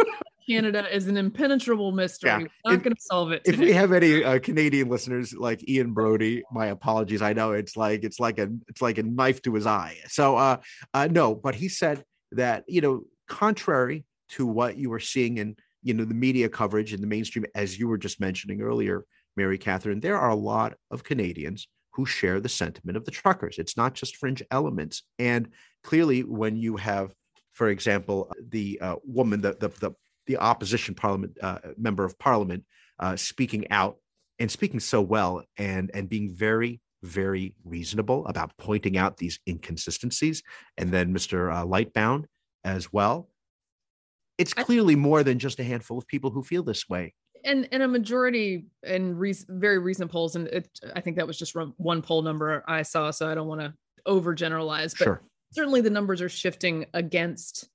Canada 0.47 0.93
is 0.93 1.07
an 1.07 1.17
impenetrable 1.17 1.91
mystery. 1.91 2.29
Yeah. 2.29 2.37
We're 2.65 2.71
not 2.73 2.83
going 2.83 2.95
to 2.95 3.01
solve 3.01 3.31
it. 3.31 3.41
if 3.45 3.57
we 3.57 3.71
have 3.73 3.91
any 3.91 4.23
uh, 4.23 4.39
Canadian 4.39 4.89
listeners 4.89 5.33
like 5.33 5.67
Ian 5.67 5.93
Brody, 5.93 6.43
my 6.51 6.67
apologies. 6.67 7.21
I 7.21 7.33
know 7.33 7.51
it's 7.51 7.77
like 7.77 8.03
it's 8.03 8.19
like 8.19 8.39
a 8.39 8.49
it's 8.67 8.81
like 8.81 8.97
a 8.97 9.03
knife 9.03 9.41
to 9.43 9.53
his 9.53 9.67
eye. 9.67 9.97
So 10.07 10.37
uh, 10.37 10.57
uh 10.93 11.07
no, 11.11 11.35
but 11.35 11.55
he 11.55 11.69
said 11.69 12.03
that 12.31 12.63
you 12.67 12.81
know, 12.81 13.03
contrary 13.27 14.05
to 14.29 14.45
what 14.45 14.77
you 14.77 14.89
were 14.89 14.99
seeing 14.99 15.37
in 15.37 15.55
you 15.83 15.93
know 15.93 16.05
the 16.05 16.13
media 16.13 16.49
coverage 16.49 16.93
in 16.93 17.01
the 17.01 17.07
mainstream, 17.07 17.45
as 17.55 17.77
you 17.77 17.87
were 17.87 17.97
just 17.97 18.19
mentioning 18.19 18.61
earlier, 18.61 19.05
Mary 19.35 19.57
Katharine, 19.57 19.99
there 19.99 20.17
are 20.17 20.29
a 20.29 20.35
lot 20.35 20.73
of 20.89 21.03
Canadians 21.03 21.67
who 21.93 22.05
share 22.05 22.39
the 22.39 22.49
sentiment 22.49 22.97
of 22.97 23.05
the 23.05 23.11
truckers. 23.11 23.57
It's 23.57 23.77
not 23.77 23.93
just 23.93 24.15
fringe 24.17 24.43
elements, 24.51 25.03
and 25.19 25.49
clearly, 25.83 26.23
when 26.23 26.55
you 26.55 26.77
have, 26.77 27.13
for 27.53 27.69
example, 27.69 28.31
the 28.49 28.79
uh, 28.81 28.95
woman, 29.03 29.41
the 29.41 29.53
the 29.59 29.69
the, 29.79 29.91
the 30.27 30.37
opposition 30.37 30.95
parliament 30.95 31.37
uh, 31.41 31.59
member 31.77 32.03
of 32.03 32.17
parliament 32.17 32.63
uh, 32.99 33.15
speaking 33.15 33.69
out 33.71 33.97
and 34.39 34.49
speaking 34.49 34.79
so 34.79 35.01
well 35.01 35.43
and 35.57 35.91
and 35.93 36.09
being 36.09 36.29
very 36.33 36.79
very 37.03 37.55
reasonable 37.63 38.25
about 38.27 38.55
pointing 38.57 38.97
out 38.97 39.17
these 39.17 39.39
inconsistencies 39.47 40.43
and 40.77 40.91
then 40.91 41.13
mr 41.13 41.53
uh, 41.53 41.65
lightbound 41.65 42.25
as 42.63 42.93
well 42.93 43.27
it's 44.37 44.53
clearly 44.53 44.95
more 44.95 45.23
than 45.23 45.39
just 45.39 45.59
a 45.59 45.63
handful 45.63 45.97
of 45.97 46.07
people 46.07 46.29
who 46.29 46.43
feel 46.43 46.63
this 46.63 46.87
way 46.87 47.13
and 47.43 47.67
and 47.71 47.83
a 47.83 47.87
majority 47.87 48.65
in 48.83 49.17
re- 49.17 49.35
very 49.49 49.79
recent 49.79 50.11
polls, 50.11 50.35
and 50.35 50.47
it, 50.47 50.69
I 50.95 51.01
think 51.01 51.17
that 51.17 51.27
was 51.27 51.37
just 51.37 51.55
one 51.77 52.01
poll 52.01 52.21
number 52.21 52.63
I 52.67 52.81
saw, 52.81 53.11
so 53.11 53.29
I 53.29 53.35
don't 53.35 53.47
want 53.47 53.61
to 53.61 53.73
overgeneralize, 54.07 54.97
but 54.97 55.05
sure. 55.05 55.21
certainly 55.51 55.81
the 55.81 55.89
numbers 55.89 56.21
are 56.21 56.29
shifting 56.29 56.85
against 56.93 57.67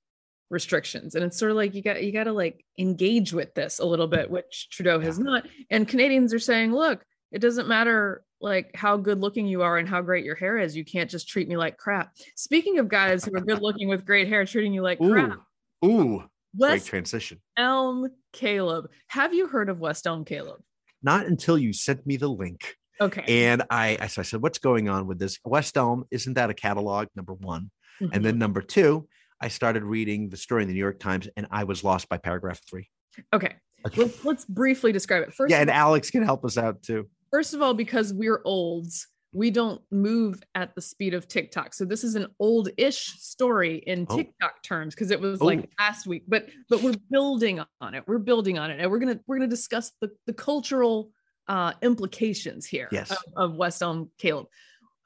restrictions 0.49 1.13
and 1.13 1.25
it's 1.25 1.37
sort 1.37 1.51
of 1.51 1.57
like 1.57 1.75
you 1.75 1.81
got 1.81 2.01
you 2.01 2.13
got 2.13 2.23
to 2.23 2.31
like 2.31 2.63
engage 2.77 3.33
with 3.33 3.53
this 3.53 3.79
a 3.79 3.85
little 3.85 4.07
bit 4.07 4.31
which 4.31 4.69
trudeau 4.71 4.97
has 4.97 5.19
not 5.19 5.45
and 5.69 5.89
canadians 5.89 6.33
are 6.33 6.39
saying 6.39 6.71
look 6.71 7.03
it 7.33 7.39
doesn't 7.39 7.67
matter 7.67 8.23
like 8.39 8.71
how 8.75 8.97
good 8.97 9.19
looking 9.19 9.47
you 9.47 9.61
are 9.61 9.77
and 9.77 9.89
how 9.89 10.01
great 10.01 10.23
your 10.23 10.35
hair 10.35 10.57
is 10.57 10.75
you 10.75 10.85
can't 10.85 11.09
just 11.09 11.27
treat 11.27 11.47
me 11.47 11.57
like 11.57 11.77
crap. 11.77 12.11
Speaking 12.35 12.79
of 12.79 12.87
guys 12.87 13.25
who 13.25 13.35
are 13.35 13.41
good 13.41 13.61
looking 13.61 13.87
with 13.87 14.05
great 14.05 14.27
hair 14.27 14.45
treating 14.45 14.73
you 14.73 14.81
like 14.81 15.01
Ooh, 15.01 15.11
crap 15.11 15.39
ooh, 15.83 16.23
great 16.59 16.71
west 16.71 16.87
transition. 16.87 17.39
elm 17.57 18.07
caleb 18.33 18.87
have 19.07 19.33
you 19.33 19.47
heard 19.47 19.69
of 19.69 19.79
west 19.79 20.05
elm 20.07 20.23
caleb 20.25 20.59
Not 21.03 21.25
until 21.25 21.57
you 21.57 21.73
sent 21.73 22.05
me 22.05 22.17
the 22.17 22.27
link. 22.27 22.75
okay 22.99 23.23
And 23.45 23.63
I, 23.69 23.97
I, 24.01 24.07
so 24.07 24.21
I 24.21 24.23
said, 24.23 24.41
what's 24.41 24.59
going 24.59 24.89
on 24.89 25.05
with 25.07 25.19
this? 25.19 25.37
West 25.45 25.77
Elm, 25.77 26.05
isn't 26.11 26.33
that 26.33 26.49
a 26.49 26.53
catalog? 26.53 27.07
Number 27.15 27.33
one. 27.33 27.69
Mhm. 28.01 28.09
And 28.13 28.25
then 28.25 28.37
number 28.39 28.61
two, 28.61 29.07
I 29.39 29.49
started 29.49 29.83
reading 29.83 30.29
the 30.29 30.37
story 30.37 30.63
in 30.63 30.67
the 30.67 30.73
New 30.73 30.79
York 30.79 30.99
Times 30.99 31.27
and 31.37 31.45
I 31.51 31.63
was 31.65 31.83
lost 31.83 32.09
by 32.09 32.17
paragraph 32.17 32.59
three. 32.69 32.89
okay 33.33 33.53
let's, 33.95 34.25
let's 34.25 34.45
briefly 34.45 34.91
describe 34.91 35.21
it 35.23 35.33
first 35.33 35.51
yeah, 35.51 35.61
and 35.61 35.69
Alex 35.69 36.09
can 36.09 36.23
help 36.23 36.43
us 36.43 36.57
out 36.57 36.81
too. 36.83 37.07
First 37.31 37.53
of 37.53 37.61
all, 37.61 37.73
because 37.73 38.11
we're 38.13 38.41
olds, 38.45 39.07
we 39.33 39.51
don't 39.51 39.81
move 39.91 40.41
at 40.55 40.73
the 40.75 40.81
speed 40.81 41.13
of 41.13 41.27
TikTok. 41.27 41.73
So 41.73 41.85
this 41.85 42.03
is 42.03 42.15
an 42.15 42.27
old-ish 42.39 43.19
story 43.19 43.77
in 43.85 44.05
Oh. 44.09 44.15
TikTok 44.17 44.63
terms 44.63 44.95
because 44.95 45.11
it 45.11 45.19
was 45.19 45.41
Oh. 45.41 45.45
like 45.45 45.69
last 45.79 46.07
week. 46.07 46.23
But 46.27 46.49
but 46.69 46.81
we're 46.81 46.95
building 47.11 47.59
on 47.81 47.93
it. 47.93 48.03
We're 48.07 48.17
building 48.19 48.57
on 48.57 48.71
it, 48.71 48.79
and 48.79 48.89
we're 48.89 48.99
gonna 48.99 49.19
we're 49.27 49.37
gonna 49.37 49.47
discuss 49.49 49.91
the 50.01 50.11
the 50.25 50.33
cultural 50.33 51.11
uh, 51.47 51.73
implications 51.81 52.65
here 52.65 52.89
Yes. 52.91 53.09
of, 53.11 53.17
of 53.35 53.55
West 53.55 53.81
Elm 53.81 54.11
Caleb. 54.17 54.47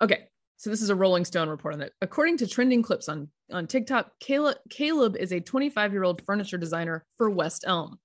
Okay, 0.01 0.27
so 0.57 0.71
this 0.71 0.81
is 0.81 0.89
a 0.89 0.95
Rolling 0.95 1.23
Stone 1.25 1.49
report 1.49 1.73
on 1.75 1.79
that. 1.81 1.91
According 2.01 2.37
to 2.37 2.47
trending 2.47 2.81
clips 2.81 3.09
on 3.09 3.29
on 3.51 3.67
TikTok, 3.67 4.11
Caleb 4.19 4.57
Caleb 4.69 5.15
is 5.17 5.31
a 5.33 5.39
25 5.39 5.91
year 5.93 6.03
old 6.03 6.23
furniture 6.25 6.57
designer 6.57 7.05
for 7.17 7.29
West 7.29 7.63
Elm. 7.67 7.99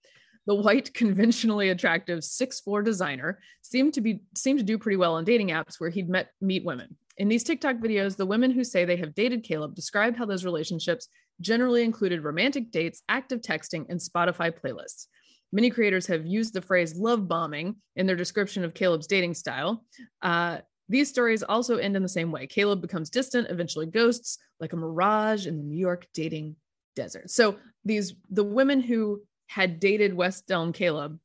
The 0.47 0.55
white, 0.55 0.93
conventionally 0.95 1.71
attractive 1.71 2.25
six 2.25 2.61
four 2.61 2.83
designer 2.83 3.38
seemed 3.62 3.95
to 3.95 4.00
be 4.00 4.21
seemed 4.37 4.59
to 4.59 4.65
do 4.65 4.79
pretty 4.79 4.97
well 4.97 5.15
on 5.15 5.25
dating 5.25 5.49
apps 5.49 5.79
where 5.79 5.91
he'd 5.91 6.09
met 6.09 6.31
meet 6.41 6.65
women. 6.65 6.97
In 7.19 7.29
these 7.29 7.45
TikTok 7.45 7.76
videos, 7.76 8.17
the 8.17 8.26
women 8.26 8.50
who 8.50 8.62
say 8.62 8.85
they 8.85 8.97
have 8.97 9.15
dated 9.15 9.43
Caleb 9.43 9.75
described 9.75 10.17
how 10.17 10.26
those 10.26 10.45
relationships 10.45 11.09
generally 11.41 11.83
included 11.83 12.23
romantic 12.23 12.71
dates, 12.71 13.03
active 13.09 13.41
texting, 13.41 13.87
and 13.88 14.00
Spotify 14.00 14.53
playlists. 14.53 15.07
Many 15.53 15.71
creators 15.71 16.07
have 16.09 16.26
used 16.26 16.55
the 16.55 16.62
phrase 16.62 16.97
love 16.97 17.29
bombing 17.29 17.76
in 17.95 18.07
their 18.07 18.17
description 18.17 18.65
of 18.65 18.75
Caleb's 18.75 19.07
dating 19.07 19.35
style. 19.35 19.85
Uh, 20.21 20.59
these 20.88 21.09
stories 21.09 21.43
also 21.43 21.76
end 21.76 21.97
in 21.97 22.03
the 22.03 22.09
same 22.09 22.31
way. 22.31 22.47
Caleb 22.47 22.81
becomes 22.81 23.11
distant, 23.11 23.50
eventually 23.50 23.87
ghosts, 23.87 24.38
like 24.61 24.73
a 24.73 24.76
mirage 24.76 25.47
in 25.47 25.57
the 25.57 25.62
New 25.62 25.79
York 25.79 26.07
dating 26.15 26.57
desert. 26.95 27.31
So 27.31 27.57
these 27.85 28.15
the 28.31 28.45
women 28.45 28.81
who 28.81 29.23
had 29.47 29.81
dated 29.81 30.15
West 30.15 30.50
Elm 30.50 30.73
Caleb 30.73 31.19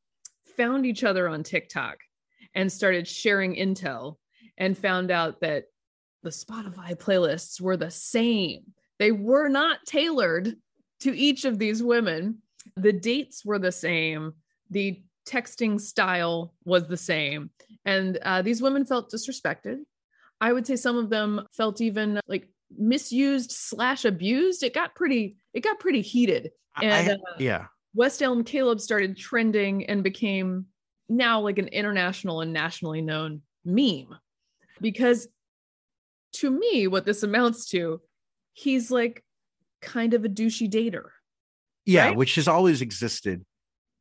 found 0.57 0.85
each 0.85 1.03
other 1.03 1.27
on 1.27 1.43
TikTok 1.43 1.97
and 2.53 2.71
started 2.71 3.07
sharing 3.07 3.55
intel 3.55 4.17
and 4.57 4.77
found 4.77 5.11
out 5.11 5.39
that 5.41 5.65
the 6.23 6.29
Spotify 6.29 6.95
playlists 6.95 7.59
were 7.59 7.77
the 7.77 7.89
same. 7.91 8.73
They 8.99 9.11
were 9.11 9.47
not 9.47 9.79
tailored 9.85 10.55
to 10.99 11.17
each 11.17 11.45
of 11.45 11.57
these 11.57 11.81
women. 11.81 12.39
The 12.75 12.93
dates 12.93 13.43
were 13.43 13.57
the 13.57 13.71
same. 13.71 14.33
The 14.69 15.01
texting 15.27 15.79
style 15.81 16.53
was 16.65 16.87
the 16.87 16.97
same. 16.97 17.49
And 17.85 18.19
uh, 18.21 18.41
these 18.43 18.61
women 18.61 18.85
felt 18.85 19.11
disrespected. 19.11 19.79
I 20.39 20.53
would 20.53 20.67
say 20.67 20.75
some 20.75 20.97
of 20.97 21.09
them 21.09 21.47
felt 21.51 21.81
even 21.81 22.19
like 22.27 22.49
misused 22.77 23.51
slash 23.51 24.05
abused. 24.05 24.61
It 24.63 24.73
got 24.73 24.93
pretty, 24.95 25.37
it 25.53 25.61
got 25.61 25.79
pretty 25.79 26.01
heated. 26.01 26.51
And, 26.81 27.09
I- 27.09 27.13
uh, 27.13 27.17
yeah. 27.39 27.65
West 27.93 28.21
Elm 28.21 28.43
Caleb 28.43 28.79
started 28.79 29.17
trending 29.17 29.85
and 29.85 30.03
became 30.03 30.65
now 31.09 31.41
like 31.41 31.59
an 31.59 31.67
international 31.67 32.41
and 32.41 32.53
nationally 32.53 33.01
known 33.01 33.41
meme. 33.65 34.15
Because 34.79 35.27
to 36.33 36.49
me, 36.49 36.87
what 36.87 37.05
this 37.05 37.23
amounts 37.23 37.69
to, 37.69 38.01
he's 38.53 38.91
like 38.91 39.23
kind 39.81 40.13
of 40.13 40.25
a 40.25 40.29
douchey 40.29 40.71
dater. 40.71 41.09
Yeah, 41.85 42.07
right? 42.07 42.15
which 42.15 42.35
has 42.35 42.47
always 42.47 42.81
existed 42.81 43.43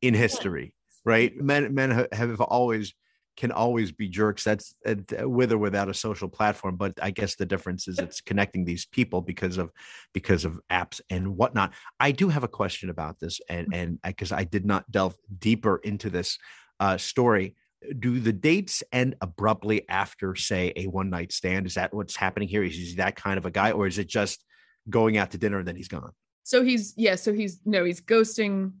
in 0.01 0.13
history, 0.13 0.73
right? 1.03 1.35
Men 1.35 1.73
men 1.73 2.07
have 2.11 2.39
always 2.41 2.93
can 3.37 3.51
always 3.51 3.91
be 3.91 4.07
jerks. 4.07 4.43
That's 4.43 4.75
uh, 4.85 4.95
with 5.29 5.51
or 5.51 5.57
without 5.57 5.89
a 5.89 5.93
social 5.93 6.29
platform. 6.29 6.75
But 6.75 6.93
I 7.01 7.11
guess 7.11 7.35
the 7.35 7.45
difference 7.45 7.87
is 7.87 7.99
it's 7.99 8.21
connecting 8.21 8.65
these 8.65 8.85
people 8.85 9.21
because 9.21 9.57
of 9.57 9.71
because 10.13 10.45
of 10.45 10.59
apps 10.69 11.01
and 11.09 11.37
whatnot. 11.37 11.73
I 11.99 12.11
do 12.11 12.29
have 12.29 12.43
a 12.43 12.47
question 12.47 12.89
about 12.89 13.19
this, 13.19 13.39
and 13.49 13.67
and 13.73 13.99
because 14.03 14.31
I 14.31 14.43
did 14.43 14.65
not 14.65 14.89
delve 14.91 15.15
deeper 15.39 15.77
into 15.77 16.09
this 16.09 16.37
uh, 16.79 16.97
story. 16.97 17.55
Do 17.97 18.19
the 18.19 18.33
dates 18.33 18.83
end 18.91 19.15
abruptly 19.21 19.89
after, 19.89 20.35
say, 20.35 20.71
a 20.75 20.85
one 20.85 21.09
night 21.09 21.31
stand? 21.31 21.65
Is 21.65 21.73
that 21.73 21.93
what's 21.93 22.15
happening 22.15 22.47
here? 22.47 22.63
Is 22.63 22.75
he 22.75 22.95
that 22.97 23.15
kind 23.15 23.39
of 23.39 23.47
a 23.47 23.51
guy, 23.51 23.71
or 23.71 23.87
is 23.87 23.97
it 23.97 24.07
just 24.07 24.45
going 24.87 25.17
out 25.17 25.31
to 25.31 25.39
dinner 25.39 25.57
and 25.57 25.67
then 25.67 25.75
he's 25.75 25.87
gone? 25.87 26.11
So 26.43 26.63
he's, 26.63 26.93
yeah, 26.97 27.15
so 27.15 27.33
he's, 27.33 27.59
no, 27.65 27.83
he's 27.83 28.01
ghosting 28.01 28.67
uh, 28.67 28.71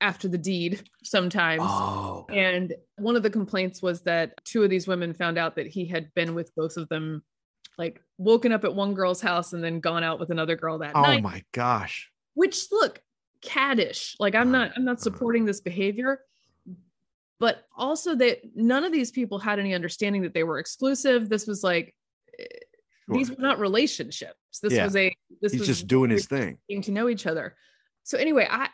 after 0.00 0.28
the 0.28 0.38
deed 0.38 0.82
sometimes. 1.02 1.62
Oh, 1.64 2.26
And 2.30 2.74
one 2.98 3.16
of 3.16 3.22
the 3.22 3.30
complaints 3.30 3.80
was 3.82 4.02
that 4.02 4.32
two 4.44 4.62
of 4.62 4.70
these 4.70 4.86
women 4.86 5.14
found 5.14 5.38
out 5.38 5.56
that 5.56 5.66
he 5.66 5.86
had 5.86 6.12
been 6.14 6.34
with 6.34 6.54
both 6.54 6.76
of 6.76 6.88
them, 6.90 7.22
like 7.78 8.00
woken 8.18 8.52
up 8.52 8.64
at 8.64 8.74
one 8.74 8.92
girl's 8.94 9.20
house 9.20 9.52
and 9.54 9.64
then 9.64 9.80
gone 9.80 10.04
out 10.04 10.20
with 10.20 10.30
another 10.30 10.56
girl 10.56 10.78
that 10.78 10.92
oh 10.94 11.02
night. 11.02 11.22
my 11.22 11.42
gosh. 11.52 12.10
which 12.34 12.70
look 12.70 13.00
caddish 13.42 14.14
like 14.20 14.34
i'm 14.36 14.52
not 14.52 14.70
i'm 14.76 14.84
not 14.84 15.00
supporting 15.00 15.44
this 15.44 15.60
behavior 15.60 16.20
but 17.40 17.64
also 17.76 18.14
that 18.14 18.38
none 18.54 18.84
of 18.84 18.92
these 18.92 19.10
people 19.10 19.36
had 19.38 19.58
any 19.58 19.74
understanding 19.74 20.22
that 20.22 20.32
they 20.34 20.44
were 20.44 20.58
exclusive 20.60 21.28
this 21.28 21.46
was 21.48 21.64
like 21.64 21.92
eh, 22.38 22.44
these 23.08 23.30
were 23.30 23.36
not 23.40 23.58
relationships 23.58 24.60
this 24.62 24.72
Yeah. 24.74 24.84
was 24.84 24.94
a 24.94 25.12
this 25.40 25.50
He's 25.52 25.62
was 25.62 25.66
just 25.68 25.86
doing 25.88 26.10
his 26.10 26.26
thing. 26.26 26.58
getting 26.68 26.82
to 26.82 26.92
know 26.92 27.08
each 27.08 27.26
other 27.26 27.56
so 28.04 28.16
anyway 28.16 28.46
i 28.48 28.68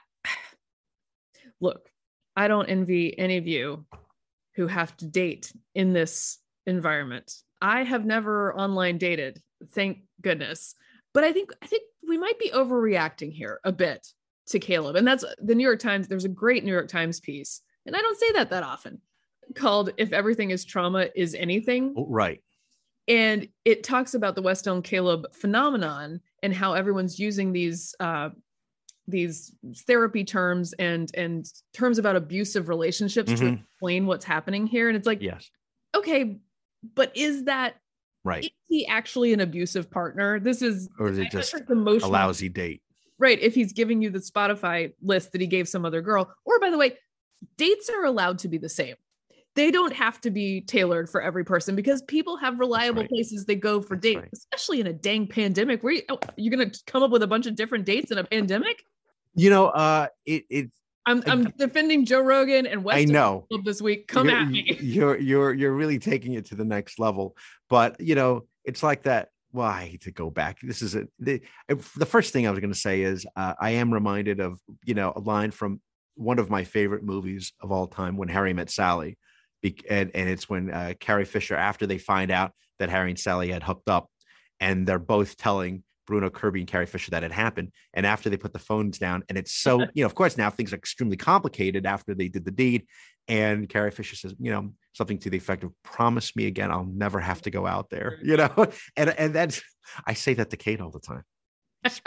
look 1.61 1.91
i 2.37 2.49
don't 2.49 2.69
envy 2.69 3.19
any 3.19 3.37
of 3.37 3.47
you 3.47 3.85
who 4.57 4.67
have 4.67 4.97
to 4.97 5.07
date 5.07 5.53
in 5.77 5.93
this 5.93 6.39
environment. 6.67 7.33
I 7.63 7.85
have 7.85 8.05
never 8.05 8.55
online 8.55 8.99
dated 8.99 9.41
thank 9.73 9.99
goodness. 10.21 10.75
But 11.15 11.25
i 11.25 11.33
think 11.33 11.51
i 11.63 11.67
think 11.67 11.83
we 12.07 12.19
might 12.19 12.39
be 12.39 12.51
overreacting 12.51 13.33
here 13.33 13.61
a 13.65 13.73
bit 13.73 14.07
to 14.49 14.59
caleb. 14.59 14.97
And 14.97 15.07
that's 15.07 15.25
the 15.39 15.55
new 15.55 15.65
york 15.65 15.81
times 15.81 16.09
there's 16.09 16.25
a 16.25 16.29
great 16.29 16.65
new 16.65 16.73
york 16.73 16.89
times 16.89 17.21
piece 17.21 17.61
and 17.87 17.95
i 17.97 18.01
don't 18.01 18.19
say 18.19 18.33
that 18.33 18.51
that 18.51 18.63
often 18.63 19.01
called 19.55 19.91
if 19.97 20.13
everything 20.13 20.51
is 20.51 20.65
trauma 20.65 21.09
is 21.15 21.35
anything. 21.35 21.95
Oh, 21.97 22.07
right. 22.09 22.43
and 23.07 23.49
it 23.65 23.83
talks 23.83 24.15
about 24.15 24.35
the 24.35 24.43
West 24.43 24.69
Elm 24.69 24.83
Caleb 24.83 25.33
phenomenon 25.33 26.21
and 26.43 26.53
how 26.53 26.75
everyone's 26.75 27.19
using 27.19 27.53
these 27.53 27.95
uh, 28.01 28.31
these 29.09 29.53
therapy 29.87 30.23
terms 30.23 30.75
and 30.75 31.11
and 31.15 31.51
terms 31.73 31.99
about 31.99 32.15
abusive 32.15 32.69
relationships 32.69 33.33
to 33.33 33.45
Mhm. 33.45 33.61
explain 33.63 34.07
what's 34.07 34.25
happening 34.25 34.67
here. 34.67 34.89
And 34.89 34.97
it's 34.97 35.07
like, 35.07 35.23
Yes. 35.23 35.51
okay, 35.97 36.39
but 36.95 37.17
is 37.17 37.45
that 37.45 37.77
Right. 38.25 38.45
is 38.45 38.51
he 38.69 38.87
actually 38.87 39.33
an 39.33 39.41
abusive 39.41 39.91
partner? 39.91 40.39
This 40.39 40.61
is 40.63 40.89
Or 40.99 41.09
is 41.09 41.19
it 41.19 41.31
just 41.31 41.55
emotional, 41.71 42.11
a 42.11 42.13
lousy 42.13 42.49
date? 42.51 42.83
right? 43.19 43.41
If 43.41 43.55
he's 43.55 43.73
giving 43.73 44.03
you 44.03 44.11
the 44.11 44.19
Spotify 44.21 44.93
list 45.03 45.33
that 45.33 45.41
he 45.41 45.47
gave 45.47 45.69
some 45.69 45.85
other 45.85 46.03
girl, 46.03 46.33
or 46.45 46.61
by 46.61 46.71
the 46.71 46.79
way, 46.79 46.97
dates 47.57 47.89
are 47.89 48.05
allowed 48.05 48.39
to 48.41 48.49
be 48.49 48.59
the 48.59 48.69
same. 48.69 48.95
They 49.55 49.73
don't 49.73 49.93
have 49.93 50.21
to 50.21 50.31
be 50.31 50.61
tailored 50.61 51.11
for 51.11 51.21
every 51.21 51.45
person 51.45 51.75
because 51.75 52.01
people 52.03 52.37
have 52.37 52.61
reliable 52.61 53.01
right. 53.03 53.09
places 53.11 53.45
they 53.45 53.57
go 53.57 53.81
for 53.81 53.97
That's 53.97 54.03
dates, 54.03 54.21
right. 54.21 54.33
especially 54.33 54.81
in 54.81 54.87
a 54.87 54.93
dang 54.93 55.27
pandemic. 55.27 55.83
Where 55.83 55.95
you, 55.95 56.03
oh, 56.11 56.21
you're 56.37 56.55
gonna 56.57 56.71
come 56.87 57.03
up 57.03 57.11
with 57.11 57.25
a 57.25 57.27
bunch 57.27 57.47
of 57.47 57.57
different 57.57 57.85
dates 57.85 58.13
in 58.13 58.19
a 58.19 58.25
pandemic? 58.25 58.85
You 59.35 59.51
know, 59.51 59.67
uh, 59.67 60.09
it 60.27 60.45
it. 60.51 60.71
I'm 61.07 61.23
I- 61.27 61.33
I'm 61.33 61.45
defending 61.57 62.05
Joe 62.05 62.21
Rogan 62.21 62.67
and 62.67 62.85
West 62.85 62.99
I 62.99 63.05
know. 63.05 63.47
This 63.65 63.81
week. 63.81 64.09
Come 64.09 64.29
you're, 64.29 64.39
at 64.39 64.49
me. 64.49 64.77
You're 64.81 65.19
you're 65.19 65.55
you're 65.55 65.73
really 65.73 65.99
taking 65.99 66.35
it 66.35 66.47
to 66.47 66.55
the 66.55 66.65
next 66.65 66.99
level. 66.99 67.37
But 67.69 68.01
you 68.01 68.15
know, 68.15 68.47
it's 68.65 68.83
like 68.83 69.05
that. 69.05 69.29
Well, 69.51 69.67
I 69.67 69.87
hate 69.87 70.03
to 70.03 70.11
go 70.11 70.29
back. 70.29 70.59
This 70.63 70.83
is 70.83 70.95
a, 70.95 71.07
the 71.19 71.41
the 71.69 72.07
first 72.07 72.33
thing 72.33 72.47
I 72.47 72.51
was 72.51 72.61
going 72.61 72.73
to 72.73 72.79
say 72.79 73.03
is 73.03 73.27
uh, 73.37 73.55
I 73.59 73.71
am 73.71 73.93
reminded 73.95 74.41
of 74.41 74.61
you 74.85 74.95
know 74.95 75.13
a 75.17 75.21
line 75.21 75.51
from 75.51 75.81
one 76.19 76.39
of 76.39 76.51
my 76.51 76.65
favorite 76.65 77.05
movies 77.05 77.53
of 77.61 77.71
all 77.71 77.87
time, 77.87 78.17
When 78.17 78.29
Harry 78.29 78.53
Met 78.53 78.71
Sally, 78.71 79.17
Be- 79.63 79.81
and 79.89 80.11
and 80.15 80.29
it's 80.29 80.49
when 80.49 80.71
uh, 80.71 80.95
Carrie 81.01 81.25
Fisher 81.25 81.55
after 81.55 81.87
they 81.87 81.97
find 81.99 82.31
out 82.31 82.53
that 82.79 82.91
Harry 82.91 83.11
and 83.11 83.19
Sally 83.19 83.51
had 83.51 83.63
hooked 83.63 83.89
up, 83.89 84.11
and 84.61 84.87
they're 84.87 84.99
both 84.99 85.37
telling 85.37 85.83
Bruno 86.09 86.31
Kirby 86.31 86.61
and 86.61 86.69
Carrie 86.69 86.87
Fisher 86.87 87.11
that 87.11 87.23
had 87.23 87.33
happened. 87.33 87.71
And 87.93 88.07
after 88.07 88.31
they 88.31 88.39
put 88.39 88.55
the 88.55 88.59
phones 88.59 88.99
down, 88.99 89.25
and 89.29 89.37
it's 89.37 89.53
so 89.53 89.81
you 89.95 90.03
know, 90.03 90.07
of 90.07 90.15
course, 90.15 90.39
now 90.39 90.49
things 90.49 90.73
are 90.73 90.77
extremely 90.77 91.19
complicated 91.19 91.85
after 91.85 92.15
they 92.15 92.29
did 92.29 92.47
the 92.47 92.51
deed. 92.51 92.87
And 93.29 93.69
Carrie 93.69 93.91
Fisher 93.91 94.17
says, 94.17 94.35
you 94.41 94.51
know, 94.51 94.73
something 94.95 95.19
to 95.19 95.29
the 95.29 95.37
effect 95.37 95.65
of 95.65 95.73
promise 95.83 96.35
me 96.35 96.47
again, 96.47 96.71
I'll 96.71 96.87
never 96.87 97.21
have 97.21 97.43
to 97.43 97.51
go 97.51 97.67
out 97.67 97.91
there, 97.91 98.19
you 98.23 98.39
know. 98.39 98.67
And 98.97 99.11
and 99.11 99.35
that's 99.35 99.61
I 100.07 100.15
say 100.15 100.33
that 100.35 100.49
to 100.51 100.57
Kate 100.57 100.81
all 100.81 100.91
the 100.91 100.99
time. 100.99 101.25
it's 101.85 102.01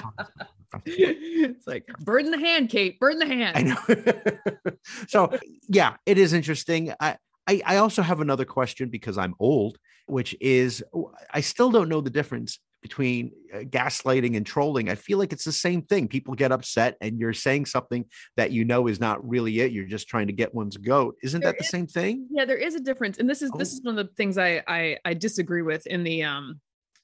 like 1.67 1.85
bird 1.99 2.25
in 2.25 2.31
the 2.31 2.39
hand, 2.39 2.69
Kate. 2.69 2.99
Bird 2.99 3.13
in 3.13 3.19
the 3.19 3.27
hand. 3.27 3.55
I 3.55 3.61
know. 3.61 4.75
so 5.07 5.37
yeah, 5.69 5.97
it 6.07 6.17
is 6.17 6.33
interesting. 6.33 6.91
I, 6.99 7.17
I 7.45 7.61
I 7.67 7.77
also 7.77 8.01
have 8.01 8.19
another 8.19 8.45
question 8.45 8.89
because 8.89 9.19
I'm 9.19 9.35
old, 9.39 9.77
which 10.07 10.35
is 10.41 10.83
I 11.29 11.41
still 11.41 11.69
don't 11.69 11.87
know 11.87 12.01
the 12.01 12.09
difference 12.09 12.57
between 12.81 13.31
uh, 13.53 13.59
gaslighting 13.59 14.35
and 14.35 14.45
trolling. 14.45 14.89
I 14.89 14.95
feel 14.95 15.17
like 15.17 15.31
it's 15.31 15.43
the 15.43 15.51
same 15.51 15.83
thing. 15.83 16.07
People 16.07 16.33
get 16.33 16.51
upset 16.51 16.97
and 16.99 17.19
you're 17.19 17.33
saying 17.33 17.67
something 17.67 18.05
that 18.37 18.51
you 18.51 18.65
know 18.65 18.87
is 18.87 18.99
not 18.99 19.27
really 19.27 19.59
it. 19.59 19.71
You're 19.71 19.85
just 19.85 20.07
trying 20.07 20.27
to 20.27 20.33
get 20.33 20.53
one's 20.53 20.77
goat. 20.77 21.15
Isn't 21.23 21.41
There 21.41 21.51
that 21.51 21.59
the 21.59 21.63
is- 21.65 21.69
same 21.69 21.87
thing? 21.87 22.27
Yeah, 22.31 22.45
there 22.45 22.57
is 22.57 22.75
a 22.75 22.79
difference, 22.79 23.17
and 23.19 23.29
this 23.29 23.41
is 23.41 23.51
this 23.57 23.71
Oh. 23.73 23.77
is 23.77 23.81
one 23.83 23.97
of 23.97 24.07
the 24.07 24.13
things 24.15 24.37
I 24.37 24.63
I 24.67 24.97
I 25.05 25.13
disagree 25.13 25.61
with 25.61 25.85
in 25.87 26.03
the 26.03 26.23
um 26.23 26.59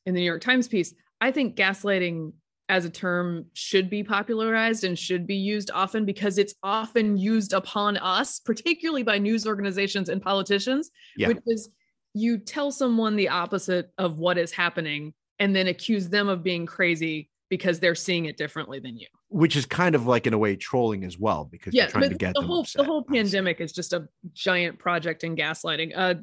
in 0.05 0.13
the 0.15 0.21
New 0.21 0.25
York 0.25 0.41
Times 0.41 0.67
piece. 0.67 0.93
I 1.21 1.31
think 1.31 1.55
gaslighting 1.55 2.33
as 2.69 2.83
a 2.83 2.89
term 2.89 3.45
should 3.53 3.89
be 3.89 4.03
popularized 4.03 4.83
and 4.83 4.99
should 4.99 5.25
be 5.25 5.35
used 5.37 5.71
often 5.73 6.05
because 6.05 6.37
it's 6.37 6.53
often 6.63 7.17
used 7.17 7.53
upon 7.53 7.95
us, 7.97 8.39
particularly 8.39 9.03
by 9.03 9.17
news 9.17 9.47
organizations 9.47 10.09
and 10.09 10.21
politicians, 10.21 10.89
Yeah. 11.15 11.29
which 11.29 11.37
is 11.47 11.69
you 12.13 12.37
tell 12.39 12.71
someone 12.71 13.15
the 13.15 13.29
opposite 13.29 13.89
of 13.97 14.19
what 14.19 14.37
is 14.37 14.51
happening 14.51 15.13
and 15.39 15.55
then 15.55 15.67
accuse 15.67 16.09
them 16.09 16.27
of 16.29 16.43
being 16.43 16.65
crazy 16.65 17.29
because 17.49 17.79
they're 17.79 17.95
seeing 17.95 18.25
it 18.25 18.35
differently 18.37 18.79
than 18.79 18.97
you. 18.97 19.07
Which 19.29 19.55
is 19.55 19.65
kind 19.65 19.95
of 19.95 20.05
like 20.05 20.27
in 20.27 20.33
a 20.33 20.37
way 20.37 20.55
trolling 20.55 21.03
as 21.03 21.17
well 21.17 21.45
because 21.45 21.73
Yeah, 21.73 21.83
you're 21.83 21.91
trying 21.91 22.09
to 22.09 22.15
get 22.15 22.33
the 22.33 22.41
whole 22.41 22.61
upset. 22.61 22.79
the 22.79 22.85
whole 22.85 23.05
see. 23.09 23.15
pandemic 23.15 23.61
is 23.61 23.71
just 23.71 23.93
a 23.93 24.07
giant 24.33 24.79
project 24.79 25.23
in 25.23 25.35
gaslighting. 25.35 25.91
Uh, 25.95 26.15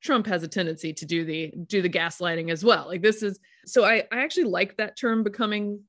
Trump 0.00 0.26
has 0.26 0.42
a 0.42 0.48
tendency 0.48 0.92
to 0.92 1.06
do 1.06 1.24
the 1.24 1.52
do 1.66 1.82
the 1.82 1.88
gaslighting 1.90 2.50
as 2.50 2.64
well. 2.64 2.86
Like 2.86 3.02
this 3.02 3.22
is 3.22 3.38
so 3.66 3.84
I 3.84 4.04
I 4.12 4.20
actually 4.22 4.44
like 4.44 4.76
that 4.78 4.96
term 4.96 5.22
becoming 5.22 5.80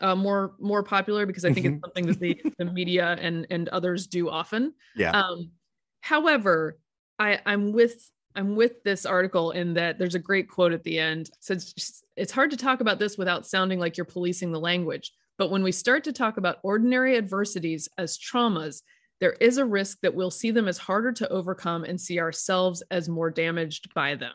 uh, 0.00 0.14
more 0.14 0.54
more 0.60 0.82
popular 0.82 1.26
because 1.26 1.44
I 1.44 1.52
think 1.52 1.66
it's 1.66 1.80
something 1.80 2.06
that 2.06 2.20
the 2.20 2.40
the 2.58 2.64
media 2.66 3.16
and 3.20 3.46
and 3.50 3.68
others 3.70 4.06
do 4.06 4.30
often. 4.30 4.72
Yeah. 4.96 5.10
Um, 5.10 5.50
however, 6.00 6.78
I 7.18 7.40
I'm 7.44 7.72
with 7.72 8.10
I'm 8.38 8.54
with 8.54 8.82
this 8.84 9.04
article 9.04 9.50
in 9.50 9.74
that 9.74 9.98
there's 9.98 10.14
a 10.14 10.20
great 10.20 10.48
quote 10.48 10.72
at 10.72 10.84
the 10.84 10.98
end. 10.98 11.28
It 11.28 11.34
says 11.40 11.74
"It's- 11.76 12.04
it's 12.16 12.32
hard 12.32 12.52
to 12.52 12.56
talk 12.56 12.80
about 12.80 13.00
this 13.00 13.18
without 13.18 13.46
sounding 13.46 13.80
like 13.80 13.96
you're 13.96 14.04
policing 14.04 14.52
the 14.52 14.60
language. 14.60 15.12
But 15.38 15.50
when 15.50 15.64
we 15.64 15.72
start 15.72 16.04
to 16.04 16.12
talk 16.12 16.36
about 16.36 16.58
ordinary 16.62 17.16
adversities 17.16 17.88
as 17.98 18.16
traumas, 18.16 18.82
there 19.20 19.32
is 19.32 19.58
a 19.58 19.64
risk 19.64 19.98
that 20.02 20.14
we'll 20.14 20.30
see 20.30 20.52
them 20.52 20.68
as 20.68 20.78
harder 20.78 21.10
to 21.12 21.28
overcome 21.30 21.82
and 21.82 22.00
see 22.00 22.20
ourselves 22.20 22.80
as 22.92 23.08
more 23.08 23.30
damaged 23.30 23.92
by 23.92 24.14
them. 24.14 24.34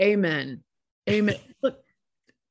Amen. 0.00 0.64
Amen. 1.08 1.36
Look, 1.62 1.78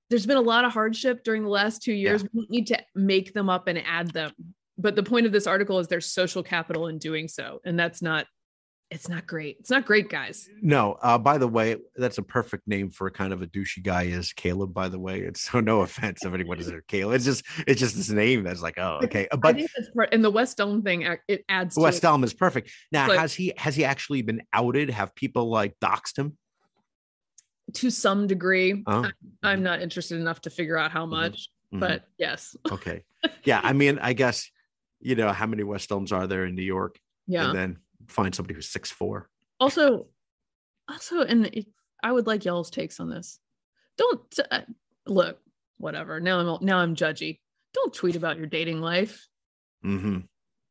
there's 0.10 0.26
been 0.26 0.38
a 0.38 0.42
lot 0.42 0.64
of 0.64 0.72
hardship 0.72 1.24
during 1.26 1.44
the 1.44 1.50
last 1.50 1.82
two 1.82 1.94
years. 1.94 2.24
We 2.34 2.48
need 2.50 2.68
to 2.68 2.80
make 2.96 3.34
them 3.34 3.50
up 3.50 3.68
and 3.68 3.80
add 3.80 4.12
them. 4.12 4.32
But 4.78 4.96
the 4.96 5.04
point 5.04 5.26
of 5.26 5.32
this 5.34 5.48
article 5.48 5.80
is 5.80 5.88
there's 5.88 6.06
social 6.06 6.42
capital 6.44 6.88
in 6.88 6.98
doing 6.98 7.28
so. 7.28 7.60
And 7.66 7.78
that's 7.78 8.02
not, 8.02 8.28
it's 8.92 9.08
not 9.08 9.26
great. 9.26 9.56
It's 9.62 9.70
not 9.70 9.86
great, 9.86 10.10
guys. 10.10 10.50
No, 10.62 10.98
uh, 11.02 11.18
by 11.18 11.38
the 11.38 11.48
way, 11.48 11.78
that's 11.96 12.18
a 12.18 12.22
perfect 12.22 12.68
name 12.68 12.92
for 12.92 13.08
a 13.08 13.12
kind 13.12 13.32
of 13.32 13.42
a 13.42 13.48
douchey 13.48 13.82
guy 13.82 14.04
is 14.04 14.34
Caleb, 14.34 14.74
by 14.74 14.90
the 14.90 15.00
way. 15.00 15.22
It's 15.22 15.42
so 15.42 15.62
no 15.62 15.82
offense 15.82 16.26
if 16.26 16.34
anyone 16.34 16.60
is 16.60 16.68
there, 16.68 16.82
Caleb. 16.82 17.16
It's 17.16 17.26
just 17.26 17.44
it's 17.66 17.80
just 17.80 17.96
this 17.96 18.10
name 18.10 18.44
that's 18.44 18.62
like, 18.62 18.78
oh, 18.78 19.00
okay. 19.04 19.28
I 19.32 19.38
But 19.38 19.56
think 19.56 19.72
that's 19.76 19.90
part, 19.92 20.10
and 20.14 20.24
the 20.24 20.30
West 20.30 20.60
Elm 20.60 20.82
thing, 20.84 21.08
it 21.28 21.46
adds 21.48 21.78
West. 21.78 22.04
Elm 22.04 22.24
is 22.24 22.34
perfect. 22.34 22.70
Now, 22.92 23.08
But- 23.08 23.18
has 23.20 23.34
he 23.34 23.54
has 23.58 23.76
he 23.76 23.86
actually 23.86 24.22
been 24.22 24.42
outed? 24.54 24.90
Have 24.90 25.16
people 25.16 25.50
like 25.50 25.80
doxed 25.80 26.18
him? 26.20 26.38
to 27.76 27.90
some 27.90 28.28
degree. 28.28 28.84
Oh. 28.86 29.06
I- 29.06 29.52
I'm 29.52 29.64
not 29.64 29.82
interested 29.82 30.20
enough 30.20 30.42
to 30.42 30.50
figure 30.50 30.78
out 30.78 30.92
how 30.92 31.06
much, 31.06 31.48
Mhm. 31.74 31.80
but 31.80 32.04
yes. 32.18 32.54
okay. 32.70 33.04
Yeah, 33.46 33.62
I 33.64 33.72
mean, 33.72 33.98
I 34.00 34.12
guess 34.12 34.50
you 35.00 35.16
know 35.16 35.32
how 35.32 35.46
many 35.48 35.64
West 35.64 35.90
Elms 35.90 36.12
are 36.12 36.28
there 36.28 36.46
in 36.46 36.56
New 36.56 36.64
York? 36.64 37.00
Yeah. 37.28 37.48
And 37.50 37.58
then 37.58 37.78
find 38.08 38.34
somebody 38.34 38.56
who's 38.56 38.70
six 38.70 38.92
four. 38.92 39.30
also 39.60 40.08
also 40.90 41.22
and 41.22 41.48
it, 41.48 41.68
i 42.04 42.12
would 42.12 42.28
like 42.28 42.46
y'all's 42.46 42.70
takes 42.70 43.00
on 43.00 43.10
this. 43.10 43.40
Don't 43.98 44.40
uh, 44.50 44.62
look 45.08 45.40
whatever. 45.78 46.20
Now 46.20 46.40
i'm 46.40 46.66
now 46.66 46.78
i'm 46.80 46.96
judgy. 46.96 47.40
Don't 47.74 47.94
tweet 47.94 48.16
about 48.16 48.38
your 48.38 48.48
dating 48.48 48.82
life. 48.82 49.28
Mm-hmm. 49.84 50.20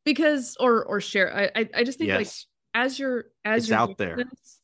because 0.05 0.55
or 0.57 0.85
or 0.85 1.01
share 1.01 1.35
i 1.35 1.51
i, 1.53 1.69
I 1.75 1.83
just 1.83 1.97
think 1.97 2.11
like 2.11 2.29
as 2.73 2.97
you're 2.97 3.25
as 3.43 3.63
It's 3.63 3.69
you're 3.69 3.79
out 3.79 3.97
there. 3.97 4.15
this, 4.15 4.59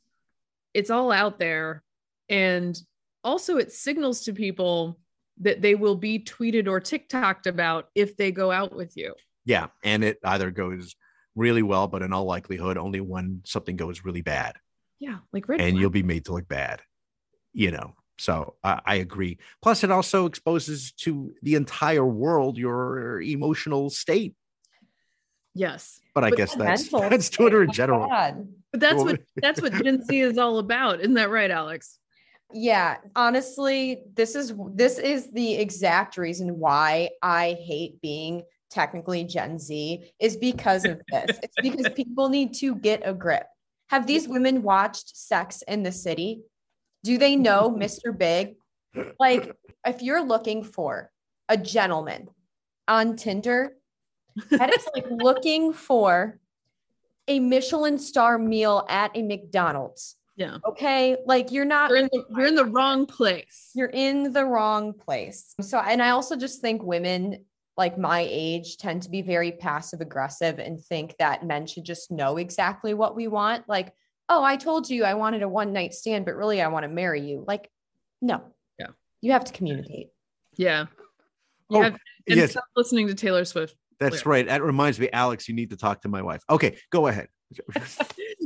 it's 0.74 0.90
all 0.90 1.12
out 1.12 1.40
there. 1.40 1.84
And 2.30 2.80
also 3.24 3.58
it 3.58 3.72
signals 3.72 4.22
to 4.26 4.34
people 4.34 5.00
that 5.40 5.62
they 5.62 5.76
will 5.76 5.96
be 5.96 6.20
tweeted 6.20 6.68
or 6.68 6.80
tiktoked 6.80 7.46
about 7.48 7.90
if 7.96 8.18
they 8.18 8.32
go 8.32 8.52
out 8.52 8.76
with 8.76 8.96
you. 8.96 9.14
Yeah, 9.46 9.68
and 9.84 10.04
it 10.04 10.20
either 10.24 10.52
goes 10.52 10.96
really 11.38 11.64
well, 11.64 11.88
but 11.88 12.02
in 12.02 12.12
all 12.12 12.26
likelihood, 12.26 12.78
only 12.78 13.00
when 13.00 13.42
something 13.46 13.78
goes 13.78 14.04
really 14.04 14.22
bad. 14.24 14.56
yeah 15.00 15.20
like 15.32 15.48
red 15.48 15.62
and 15.62 15.72
flag. 15.72 15.80
you'll 15.82 15.90
be 16.02 16.04
made 16.04 16.26
to 16.26 16.34
look 16.34 16.48
bad 16.50 16.82
you 17.54 17.72
know? 17.72 17.94
So 18.20 18.54
I, 18.64 18.80
I 18.86 18.96
agree. 18.96 19.40
Plus 19.64 19.84
it 19.84 19.92
also 19.92 20.26
exposes 20.28 20.92
to 21.04 21.34
the 21.42 21.56
entire 21.56 22.06
world 22.06 22.58
your 22.58 23.20
emotional 23.22 23.90
state. 23.90 24.36
Yes. 25.56 26.00
But 26.14 26.24
i 26.24 26.30
But 26.30 26.38
guess 26.38 26.56
that's 26.56 26.92
mental 26.92 27.10
that's 27.12 27.30
twitter 27.30 27.64
in 27.64 27.72
general. 27.72 28.08
God. 28.08 28.48
but 28.72 28.80
that's 28.80 29.04
what 29.04 29.22
that's 29.38 29.62
what 29.62 29.74
gen 29.84 30.04
z 30.04 30.22
is 30.22 30.38
all 30.38 30.60
about. 30.60 31.00
Isn't 31.00 31.16
that 31.16 31.30
right 31.32 31.50
alex? 31.50 31.98
Yeah, 32.54 32.98
honestly, 33.16 34.04
this 34.16 34.36
is 34.36 34.54
this 34.74 35.00
is 35.00 35.32
the 35.32 35.56
exact 35.56 36.18
reason 36.18 36.60
why 36.60 37.10
I 37.22 37.58
hate 37.60 38.02
being 38.02 38.44
technically 38.70 39.24
Gen 39.24 39.60
Z 39.60 40.12
is 40.20 40.38
because 40.38 40.86
of 40.86 41.02
this. 41.12 41.40
it's 41.44 41.56
because 41.62 41.90
people 41.94 42.30
need 42.30 42.54
to 42.56 42.76
get 42.76 43.02
a 43.06 43.14
grip. 43.14 43.48
Have 43.90 44.06
these 44.06 44.28
women 44.28 44.64
watched 44.64 45.16
Sex 45.16 45.64
in 45.68 45.84
the 45.84 45.92
City? 45.92 46.42
Do 47.04 47.18
they 47.18 47.36
know 47.36 47.70
Mr. 47.78 48.18
Big? 48.18 48.56
Like, 49.20 49.52
if 49.86 50.02
you're 50.02 50.24
looking 50.24 50.64
for 50.64 51.12
a 51.50 51.58
gentleman 51.58 52.30
on 52.88 53.16
Tinder, 53.16 53.78
that 54.50 54.74
is 54.74 54.88
like 54.94 55.06
looking 55.12 55.74
for 55.74 56.40
a 57.28 57.40
Michelin 57.40 57.98
star 58.00 58.38
meal 58.38 58.86
at 58.90 59.12
a 59.16 59.22
McDonald's. 59.22 60.16
yeah 60.36 60.58
Okay, 60.66 61.18
like 61.26 61.52
you're 61.52 61.66
not 61.66 61.90
you're 61.90 62.00
in 62.00 62.10
the, 62.12 62.24
you're 62.36 62.48
in 62.48 62.56
the 62.56 62.66
wrong 62.66 63.06
place 63.06 63.72
you're 63.74 63.92
in 63.94 64.32
the 64.34 64.46
wrong 64.46 64.94
place. 64.94 65.54
So, 65.62 65.80
and 65.80 66.02
I 66.02 66.10
also 66.12 66.36
just 66.36 66.62
think 66.62 66.82
women 66.84 67.46
like 67.78 67.98
my 67.98 68.26
age 68.30 68.78
tend 68.78 69.04
to 69.04 69.10
be 69.10 69.22
very 69.22 69.52
passive 69.52 70.02
aggressive 70.02 70.58
and 70.60 70.84
think 70.84 71.16
that 71.20 71.46
men 71.46 71.68
should 71.68 71.84
just 71.86 72.10
know 72.12 72.38
exactly 72.38 72.94
what 72.94 73.16
we 73.16 73.28
want. 73.28 73.70
Like, 73.70 73.94
oh, 74.30 74.44
I 74.44 74.58
told 74.58 74.90
you 74.90 75.04
I 75.04 75.14
wanted 75.14 75.44
a 75.44 75.48
one 75.50 75.74
night 75.74 75.94
stand, 75.94 76.26
but 76.26 76.36
really 76.36 76.62
I 76.62 76.68
want 76.70 76.84
to 76.84 76.90
marry 76.90 77.22
you. 77.22 77.44
Like, 77.48 77.70
no. 78.22 78.42
Yeah. 78.80 78.88
You 79.22 79.32
have 79.34 79.46
to 79.46 79.54
communicate. 79.54 80.08
Yeah. 80.56 80.88
You 81.70 81.80
Oh, 81.80 81.82
have- 81.84 81.98
and 82.28 82.38
yes. 82.38 82.52
stop 82.52 82.64
listening 82.76 83.08
to 83.08 83.16
Taylor 83.16 83.46
Swift. 83.46 83.76
that's 84.00 84.22
Clear. 84.24 84.32
right 84.34 84.48
that 84.48 84.62
reminds 84.62 85.00
me 85.00 85.10
alex 85.14 85.48
you 85.50 85.56
need 85.56 85.70
to 85.72 85.78
talk 85.78 86.02
to 86.02 86.08
my 86.10 86.22
wife 86.22 86.42
okay 86.50 86.78
go 86.92 87.08
ahead 87.08 87.28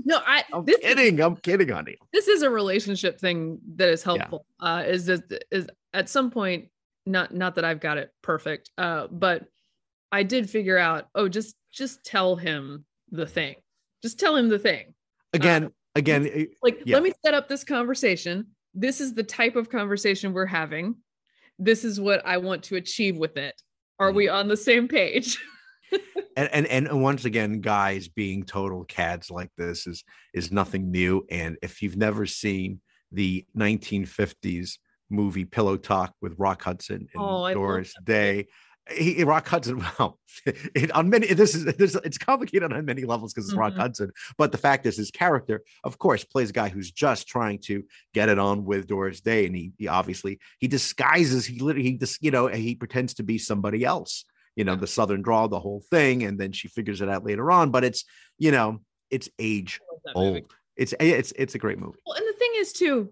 No, 0.05 0.19
I 0.25 0.43
i'm 0.53 0.63
this 0.65 0.77
is, 0.77 0.83
kidding 0.95 1.19
i'm 1.21 1.35
kidding 1.37 1.67
honey 1.69 1.97
this 2.13 2.27
is 2.27 2.41
a 2.41 2.49
relationship 2.49 3.19
thing 3.19 3.59
that 3.75 3.89
is 3.89 4.01
helpful. 4.03 4.45
Uh 4.59 4.83
is 4.85 5.05
that 5.07 5.43
is 5.51 5.67
at 5.93 6.09
some 6.09 6.31
point 6.31 6.69
not 7.05 7.33
not 7.33 7.55
that 7.55 7.65
I've 7.65 7.79
got 7.79 7.97
it 7.97 8.11
perfect, 8.21 8.69
uh, 8.77 9.07
but 9.07 9.45
I 10.11 10.23
did 10.23 10.49
figure 10.49 10.77
out, 10.77 11.07
oh, 11.15 11.27
just 11.29 11.55
just 11.71 12.03
tell 12.03 12.35
him 12.35 12.85
the 13.11 13.25
thing. 13.25 13.55
Just 14.01 14.19
tell 14.19 14.35
him 14.35 14.49
the 14.49 14.59
thing. 14.59 14.93
again 15.33 15.71
again 15.95 16.27
eh, 16.31 16.45
Like, 16.61 16.81
Yeah. 16.85 16.95
let 16.95 17.03
me 17.03 17.13
set 17.23 17.33
up 17.33 17.47
this 17.47 17.63
conversation. 17.63 18.47
This 18.73 19.01
is 19.01 19.13
the 19.13 19.23
type 19.23 19.55
of 19.55 19.69
conversation 19.69 20.33
we're 20.33 20.45
having. 20.45 20.95
This 21.59 21.83
is 21.83 21.99
what 21.99 22.25
I 22.25 22.37
want 22.37 22.63
to 22.63 22.75
achieve 22.77 23.17
with 23.17 23.37
it. 23.37 23.61
Are 23.99 24.11
we 24.11 24.27
on 24.29 24.47
the 24.47 24.57
same 24.57 24.87
page? 24.87 25.37
and, 26.37 26.49
and 26.53 26.67
and 26.67 27.01
once 27.03 27.25
again 27.25 27.59
guys 27.61 28.07
being 28.07 28.43
total 28.43 28.83
cads 28.85 29.29
like 29.29 29.49
this 29.57 29.85
is 29.87 30.03
is 30.33 30.51
nothing 30.51 30.89
new 30.89 31.25
and 31.29 31.57
if 31.61 31.81
you've 31.81 31.97
never 31.97 32.25
seen 32.25 32.79
the 33.11 33.45
1950s 33.57 34.77
movie 35.11 35.45
pillow 35.45 35.77
talk 35.77 36.13
with 36.21 36.33
rock 36.39 36.61
hudson 36.63 37.07
and 37.13 37.21
Oh, 37.23 37.53
doris 37.53 37.93
day. 38.03 38.47
He, 38.91 39.23
rock 39.23 39.47
hudson 39.47 39.77
well 39.99 40.19
it, 40.73 40.91
on 40.91 41.09
many 41.09 41.27
this 41.27 41.53
is 41.53 41.65
this, 41.65 41.93
it's 42.03 42.17
complicated 42.17 42.73
on 42.73 42.83
many 42.83 43.03
levels 43.03 43.31
because 43.31 43.47
it's 43.47 43.55
rock 43.55 43.73
Mhm. 43.73 43.77
hudson 43.77 44.11
but 44.39 44.51
the 44.51 44.57
fact 44.57 44.87
is 44.87 44.97
his 44.97 45.11
character 45.11 45.61
of 45.83 45.99
course 45.99 46.23
plays 46.23 46.49
a 46.49 46.53
guy 46.53 46.67
who's 46.69 46.91
just 46.91 47.27
trying 47.27 47.59
to 47.59 47.83
get 48.15 48.27
it 48.27 48.39
on 48.39 48.65
with 48.65 48.87
doris 48.87 49.21
day 49.21 49.45
and 49.45 49.55
he, 49.55 49.71
he 49.77 49.87
obviously 49.87 50.39
he 50.59 50.67
disguises 50.67 51.45
he 51.45 51.59
literally 51.59 51.89
he 51.91 51.97
just 51.97 52.21
you 52.23 52.31
know 52.31 52.47
he 52.47 52.73
pretends 52.73 53.13
to 53.13 53.23
be 53.23 53.37
somebody 53.37 53.85
else 53.85 54.25
you 54.55 54.63
know 54.65 54.75
the 54.75 54.87
southern 54.87 55.21
draw, 55.21 55.45
the 55.47 55.59
whole 55.59 55.83
thing 55.91 56.23
and 56.23 56.39
then 56.39 56.51
she 56.51 56.67
figures 56.67 57.01
it 57.01 57.07
out 57.07 57.23
later 57.23 57.51
on 57.51 57.69
but 57.69 57.83
it's 57.83 58.03
you 58.39 58.51
know 58.51 58.79
it's 59.11 59.29
age 59.37 59.79
That 60.05 60.15
movie. 60.15 60.39
old 60.41 60.53
it's 60.75 60.93
it's 60.99 61.31
it's 61.37 61.53
a 61.53 61.59
great 61.59 61.77
movie. 61.77 61.99
Well, 62.05 62.17
and 62.17 62.25
the 62.27 62.39
thing 62.39 62.51
is 62.55 62.73
too, 62.73 63.11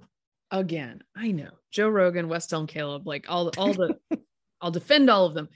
again, 0.50 1.04
I 1.16 1.30
know 1.32 1.52
Joe 1.72 1.90
Rogan, 1.90 2.30
West 2.30 2.52
Elm 2.54 2.68
Caleb, 2.68 3.08
like 3.08 3.26
all 3.30 3.46
the 3.52 3.60
all 3.60 3.74
the 3.74 3.98
I'll 4.62 4.72
defend 4.72 5.10
all 5.10 5.26
of 5.26 5.34
them. 5.34 5.50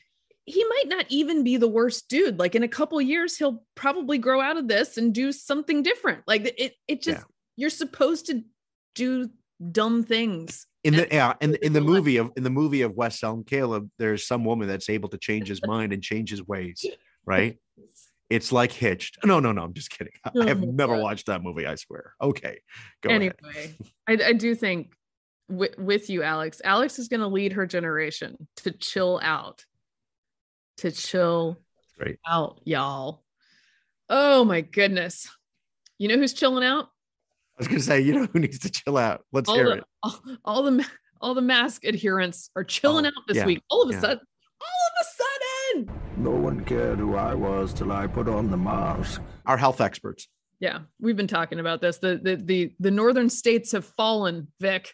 He 0.46 0.64
might 0.66 0.88
not 0.88 1.06
even 1.10 1.44
be 1.44 1.58
the 1.58 1.68
worst 1.70 2.10
dude. 2.10 2.38
Like 2.40 2.54
in 2.56 2.64
a 2.64 2.68
couple 2.68 3.00
years, 3.02 3.38
he'll 3.38 3.64
probably 3.76 4.18
grow 4.18 4.42
out 4.42 4.58
of 4.58 4.68
this 4.68 4.98
and 4.98 5.14
do 5.14 5.32
something 5.32 5.84
different. 5.84 6.22
Like 6.28 6.54
it, 6.58 6.74
it 6.88 7.02
just 7.02 7.20
Yeah. 7.20 7.24
you're 7.56 7.70
supposed 7.70 8.26
to 8.28 8.44
do 8.96 9.30
dumb 9.72 10.04
things. 10.04 10.68
in 10.84 10.96
the 10.96 11.08
yeah 11.12 11.34
in, 11.42 11.56
in 11.62 11.72
the 11.74 11.82
movie 11.94 12.18
of 12.18 12.32
in 12.36 12.44
the 12.44 12.50
movie 12.50 12.82
of 12.82 12.94
West 12.96 13.24
Elm 13.24 13.44
Caleb, 13.46 13.90
there's 13.98 14.28
some 14.28 14.44
woman 14.44 14.68
that's 14.68 14.90
able 14.90 15.10
to 15.10 15.18
change 15.18 15.48
his 15.48 15.62
mind 15.66 15.94
and 15.94 16.04
change 16.04 16.30
his 16.30 16.46
ways, 16.46 16.86
right? 17.26 17.58
It's 18.30 18.52
like 18.52 18.72
Hitched. 18.72 19.18
No, 19.26 19.40
no, 19.40 19.52
no. 19.52 19.62
I'm 19.64 19.74
just 19.74 19.92
kidding. 19.92 20.14
I 20.26 20.32
Oh 20.36 20.48
have 20.48 20.62
never 20.62 20.96
God. 20.96 21.04
watched 21.04 21.26
that 21.28 21.44
movie. 21.44 21.66
I 21.68 21.76
swear. 21.76 22.14
Okay, 22.22 22.60
go 23.02 23.10
anyway. 23.12 23.76
I, 24.08 24.14
I 24.26 24.34
do 24.34 24.56
think 24.56 24.94
with, 25.50 25.78
with 25.78 26.10
you, 26.10 26.24
Alex, 26.24 26.62
Alex 26.64 27.00
is 27.00 27.08
going 27.08 27.20
to 27.22 27.28
lead 27.28 27.54
her 27.54 27.66
generation 27.66 28.48
to 28.58 28.72
chill 28.72 29.20
out, 29.22 29.66
to 30.78 30.92
chill 30.92 31.58
Great. 31.98 32.18
out, 32.28 32.62
y'all. 32.66 33.24
Oh 34.10 34.44
my 34.44 34.62
goodness. 34.62 35.30
You 35.98 36.08
know 36.10 36.18
who's 36.18 36.34
chilling 36.34 36.64
out? 36.64 36.86
I 36.86 37.60
was 37.60 37.68
gonna 37.68 37.80
say, 37.82 38.02
you 38.02 38.14
know 38.14 38.28
who 38.32 38.40
needs 38.40 38.60
to 38.60 38.70
chill 38.70 38.98
out? 38.98 39.24
Let's 39.32 39.48
all 39.48 39.56
hear 39.56 39.66
the, 39.66 39.78
it. 39.78 39.84
all, 40.02 40.20
all 40.44 40.64
the 40.64 40.86
all 41.22 41.34
the 41.34 41.42
mask 41.42 41.86
adherents 41.86 42.50
are 42.56 42.64
chilling 42.64 43.06
Oh, 43.06 43.10
out 43.10 43.14
this 43.28 43.38
yeah, 43.38 43.46
week. 43.46 43.62
All 43.70 43.84
of 43.84 43.90
a 43.90 43.94
yeah. 43.94 44.00
sudden, 44.00 44.20
all 44.62 44.68
of 44.90 45.06
a 45.06 45.86
sudden. 45.86 46.00
No 46.18 46.32
one 46.32 46.66
cared 46.66 47.00
who 47.00 47.16
I 47.16 47.34
was 47.34 47.74
till 47.74 47.92
I 47.92 48.08
put 48.08 48.28
on 48.28 48.50
the 48.50 48.58
mask. 48.58 49.22
Our 49.46 49.58
health 49.58 49.82
experts. 49.82 50.28
Yeah, 50.60 50.80
we've 51.00 51.16
been 51.16 51.28
talking 51.28 51.60
about 51.60 51.80
this. 51.80 52.00
The 52.00 52.20
the 52.22 52.36
the, 52.36 52.74
the 52.80 52.92
northern 52.92 53.30
states 53.30 53.72
have 53.72 53.86
fallen, 53.86 54.48
Vic. 54.60 54.94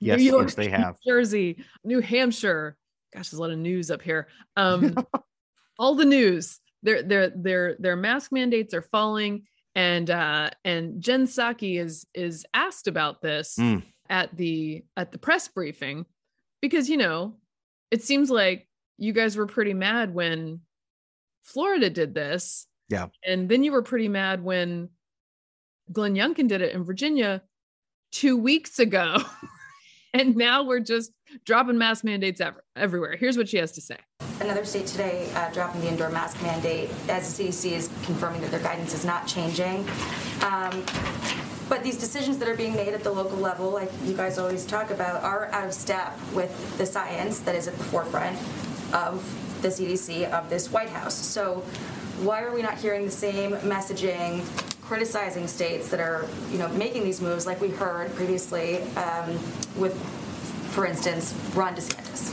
New 0.00 0.06
Yes, 0.08 0.20
York, 0.22 0.44
yes, 0.48 0.54
they 0.54 0.68
have. 0.68 0.96
New 1.04 1.12
Jersey, 1.12 1.64
New 1.84 2.00
Hampshire. 2.00 2.76
Gosh, 3.14 3.30
there's 3.30 3.38
a 3.38 3.42
lot 3.42 3.50
of 3.50 3.58
news 3.58 3.90
up 3.90 4.02
here. 4.02 4.28
Um, 4.56 4.96
all 5.78 5.94
the 5.94 6.04
news. 6.04 6.60
Their 6.82 7.02
their 7.02 7.30
their 7.30 7.76
their 7.80 7.96
mask 7.96 8.30
mandates 8.30 8.72
are 8.74 8.82
falling, 8.82 9.46
and 9.74 10.08
uh, 10.08 10.50
and 10.64 11.00
Jen 11.02 11.26
Psaki 11.26 11.80
is 11.80 12.06
is 12.14 12.46
asked 12.54 12.86
about 12.86 13.20
this 13.22 13.56
Mm. 13.58 13.82
at 14.08 14.36
the 14.36 14.84
at 14.96 15.10
the 15.10 15.18
press 15.18 15.48
briefing 15.48 16.06
because 16.62 16.88
you 16.88 16.96
know 16.96 17.34
it 17.90 18.02
seems 18.04 18.30
like 18.30 18.68
you 18.98 19.12
guys 19.12 19.36
were 19.36 19.46
pretty 19.46 19.74
mad 19.74 20.14
when 20.14 20.60
Florida 21.42 21.90
did 21.90 22.14
this. 22.14 22.66
Yeah. 22.88 23.06
And 23.26 23.48
then 23.48 23.64
you 23.64 23.72
were 23.72 23.82
pretty 23.82 24.08
mad 24.08 24.42
when 24.44 24.90
Glenn 25.92 26.14
Youngkin 26.14 26.46
did 26.48 26.62
it 26.62 26.74
in 26.74 26.84
Virginia 26.84 27.42
two 28.12 28.36
weeks 28.36 28.78
ago. 28.78 29.16
and 30.14 30.36
now 30.36 30.62
we're 30.62 30.80
just 30.80 31.12
dropping 31.44 31.78
mask 31.78 32.04
mandates 32.04 32.40
ever, 32.40 32.64
everywhere. 32.76 33.16
Here's 33.16 33.36
what 33.36 33.48
she 33.48 33.58
has 33.58 33.72
to 33.72 33.80
say. 33.80 33.96
Another 34.40 34.64
state 34.64 34.86
today 34.86 35.30
uh, 35.34 35.50
dropping 35.50 35.80
the 35.80 35.88
indoor 35.88 36.10
mask 36.10 36.40
mandate 36.42 36.90
as 37.08 37.36
the 37.36 37.44
CDC 37.44 37.72
is 37.72 37.88
confirming 38.04 38.40
that 38.40 38.50
their 38.50 38.60
guidance 38.60 38.94
is 38.94 39.04
not 39.04 39.26
changing. 39.26 39.86
Um, 40.42 40.84
but 41.68 41.82
these 41.82 41.98
decisions 41.98 42.38
that 42.38 42.48
are 42.48 42.56
being 42.56 42.74
made 42.74 42.94
at 42.94 43.02
the 43.02 43.10
local 43.10 43.36
level, 43.36 43.70
like 43.70 43.90
you 44.04 44.14
guys 44.14 44.38
always 44.38 44.64
talk 44.64 44.90
about, 44.90 45.22
are 45.22 45.46
out 45.46 45.66
of 45.66 45.74
step 45.74 46.18
with 46.32 46.78
the 46.78 46.86
science 46.86 47.40
that 47.40 47.54
is 47.54 47.68
at 47.68 47.76
the 47.76 47.84
forefront 47.84 48.38
of 48.94 49.22
the 49.60 49.68
CDC 49.68 50.30
of 50.30 50.48
this 50.48 50.70
White 50.70 50.88
House. 50.88 51.14
So 51.14 51.56
why 52.22 52.42
are 52.42 52.54
we 52.54 52.62
not 52.62 52.78
hearing 52.78 53.04
the 53.04 53.10
same 53.10 53.52
messaging 53.52 54.44
criticizing 54.88 55.46
states 55.46 55.90
that 55.90 56.00
are, 56.00 56.26
you 56.50 56.56
know, 56.56 56.66
making 56.68 57.04
these 57.04 57.20
moves 57.20 57.46
like 57.46 57.60
we 57.60 57.68
heard 57.68 58.12
previously 58.14 58.80
um, 58.96 59.38
with, 59.76 59.94
for 60.70 60.86
instance, 60.86 61.34
Ron 61.54 61.76
DeSantis? 61.76 62.32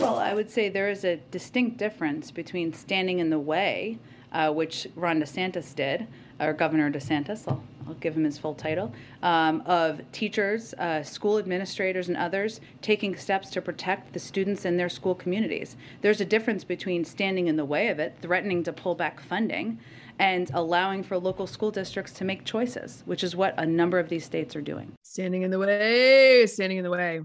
Well, 0.00 0.18
I 0.18 0.34
would 0.34 0.50
say 0.50 0.68
there 0.68 0.90
is 0.90 1.04
a 1.04 1.18
distinct 1.30 1.76
difference 1.76 2.32
between 2.32 2.72
standing 2.72 3.20
in 3.20 3.30
the 3.30 3.38
way, 3.38 3.98
uh, 4.32 4.50
which 4.52 4.88
Ron 4.96 5.20
DeSantis 5.22 5.72
did, 5.72 6.08
or 6.40 6.52
Governor 6.52 6.90
DeSantis, 6.90 7.46
I'll, 7.46 7.62
I'll 7.86 7.94
give 7.94 8.16
him 8.16 8.24
his 8.24 8.38
full 8.38 8.54
title, 8.54 8.92
um, 9.22 9.62
of 9.64 10.00
teachers, 10.10 10.74
uh, 10.74 11.04
school 11.04 11.38
administrators, 11.38 12.08
and 12.08 12.16
others 12.16 12.60
taking 12.82 13.16
steps 13.16 13.50
to 13.50 13.62
protect 13.62 14.12
the 14.12 14.18
students 14.18 14.64
in 14.64 14.76
their 14.76 14.88
school 14.88 15.14
communities. 15.14 15.76
There's 16.00 16.20
a 16.20 16.24
difference 16.24 16.64
between 16.64 17.04
standing 17.04 17.46
in 17.46 17.56
the 17.56 17.64
way 17.64 17.86
of 17.88 18.00
it, 18.00 18.16
threatening 18.20 18.64
to 18.64 18.72
pull 18.72 18.96
back 18.96 19.20
funding, 19.20 19.78
and 20.18 20.50
allowing 20.54 21.02
for 21.02 21.18
local 21.18 21.46
school 21.46 21.70
districts 21.70 22.12
to 22.14 22.24
make 22.24 22.44
choices, 22.44 23.02
which 23.06 23.22
is 23.22 23.36
what 23.36 23.54
a 23.58 23.66
number 23.66 23.98
of 23.98 24.08
these 24.08 24.24
states 24.24 24.56
are 24.56 24.60
doing. 24.60 24.92
Standing 25.02 25.42
in 25.42 25.50
the 25.50 25.58
way, 25.58 26.46
standing 26.46 26.78
in 26.78 26.84
the 26.84 26.90
way. 26.90 27.20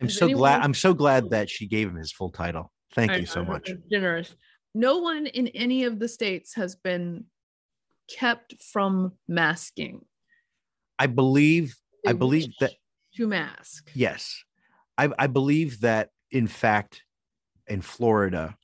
I'm 0.00 0.06
Does 0.06 0.18
so 0.18 0.26
anyone 0.26 0.38
glad. 0.40 0.62
I'm 0.62 0.74
so 0.74 0.94
glad 0.94 1.30
that 1.30 1.48
she 1.48 1.66
gave 1.66 1.88
him 1.88 1.96
his 1.96 2.12
full 2.12 2.30
title. 2.30 2.72
Thank 2.94 3.12
I 3.12 3.16
you 3.16 3.26
so 3.26 3.42
know, 3.42 3.52
much. 3.52 3.70
Generous. 3.90 4.34
No 4.74 4.98
one 4.98 5.26
in 5.26 5.48
any 5.48 5.84
of 5.84 5.98
the 5.98 6.08
states 6.08 6.54
has 6.54 6.74
been 6.74 7.24
kept 8.08 8.54
from 8.72 9.12
masking. 9.28 10.04
I 10.98 11.06
believe. 11.06 11.76
I 12.06 12.12
believe 12.12 12.48
that. 12.60 12.72
to 13.16 13.26
mask. 13.26 13.90
Yes, 13.94 14.42
I, 14.98 15.10
I 15.18 15.26
believe 15.26 15.80
that. 15.80 16.10
In 16.30 16.48
fact, 16.48 17.02
in 17.68 17.80
Florida, 17.80 18.56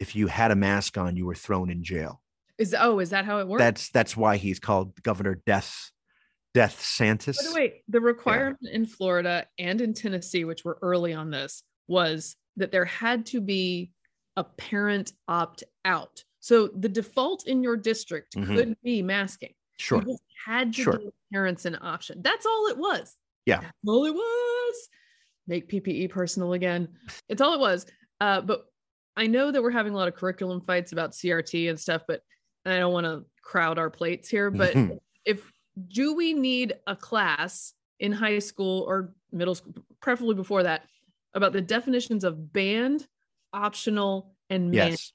if 0.00 0.16
you 0.16 0.26
had 0.26 0.50
a 0.50 0.56
mask 0.56 0.96
on, 0.96 1.16
you 1.16 1.26
were 1.26 1.34
thrown 1.34 1.70
in 1.70 1.84
jail. 1.84 2.22
Is 2.58 2.74
oh, 2.78 2.98
is 2.98 3.10
that 3.10 3.24
how 3.24 3.38
it 3.38 3.46
works? 3.46 3.60
That's 3.60 3.90
that's 3.90 4.16
why 4.16 4.36
he's 4.36 4.58
called 4.58 5.00
Governor 5.02 5.40
Death 5.46 5.90
Death 6.54 6.80
Santis. 6.80 7.36
By 7.38 7.48
the 7.48 7.54
way, 7.54 7.82
the 7.88 8.00
requirement 8.00 8.58
in 8.72 8.84
Florida 8.86 9.46
and 9.58 9.80
in 9.80 9.94
Tennessee, 9.94 10.44
which 10.44 10.64
were 10.64 10.78
early 10.82 11.14
on 11.14 11.30
this, 11.30 11.62
was 11.86 12.34
that 12.56 12.72
there 12.72 12.84
had 12.84 13.26
to 13.26 13.40
be 13.40 13.92
a 14.36 14.42
parent 14.44 15.12
opt 15.28 15.62
out. 15.84 16.24
So 16.40 16.68
the 16.68 16.88
default 16.88 17.46
in 17.46 17.62
your 17.62 17.76
district 17.76 18.34
Mhm. 18.34 18.46
could 18.56 18.76
be 18.82 19.02
masking. 19.02 19.54
Sure. 19.78 20.02
You 20.04 20.18
had 20.44 20.72
to 20.74 20.82
Sure. 20.82 20.92
give 20.98 21.12
parents 21.32 21.64
an 21.64 21.76
option. 21.80 22.22
That's 22.22 22.46
all 22.46 22.66
it 22.68 22.78
was. 22.78 23.16
Yeah. 23.46 23.60
That's 23.60 23.72
all 23.86 24.04
it 24.06 24.14
was. 24.14 24.88
Make 25.46 25.68
PPE 25.68 26.08
personal 26.08 26.52
again. 26.54 26.88
It's 27.28 27.40
all 27.40 27.54
it 27.54 27.60
was. 27.60 27.86
Uh, 28.20 28.40
but 28.40 28.64
I 29.16 29.26
know 29.26 29.50
that 29.52 29.62
we're 29.62 29.70
having 29.70 29.92
a 29.92 29.96
lot 29.96 30.08
of 30.08 30.14
curriculum 30.14 30.60
fights 30.60 30.92
about 30.92 31.14
CRT 31.14 31.68
and 31.68 31.78
stuff, 31.78 32.02
but 32.06 32.22
I 32.70 32.78
don't 32.78 32.92
want 32.92 33.06
to 33.06 33.24
crowd 33.42 33.78
our 33.78 33.90
plates 33.90 34.28
here. 34.28 34.50
But 34.50 34.74
Mhm. 34.74 34.98
if 35.24 35.50
do 35.86 36.14
we 36.14 36.32
need 36.32 36.74
a 36.86 36.96
class 36.96 37.74
in 38.00 38.12
high 38.12 38.38
school 38.40 38.84
or 38.88 39.14
middle 39.32 39.54
school, 39.54 39.74
preferably 40.00 40.34
before 40.34 40.62
that, 40.64 40.88
about 41.34 41.52
the 41.52 41.60
definitions 41.60 42.24
of 42.24 42.52
banned, 42.52 43.06
optional, 43.52 44.34
and 44.50 44.72
mandated? 44.72 44.74
Yes. 44.74 45.12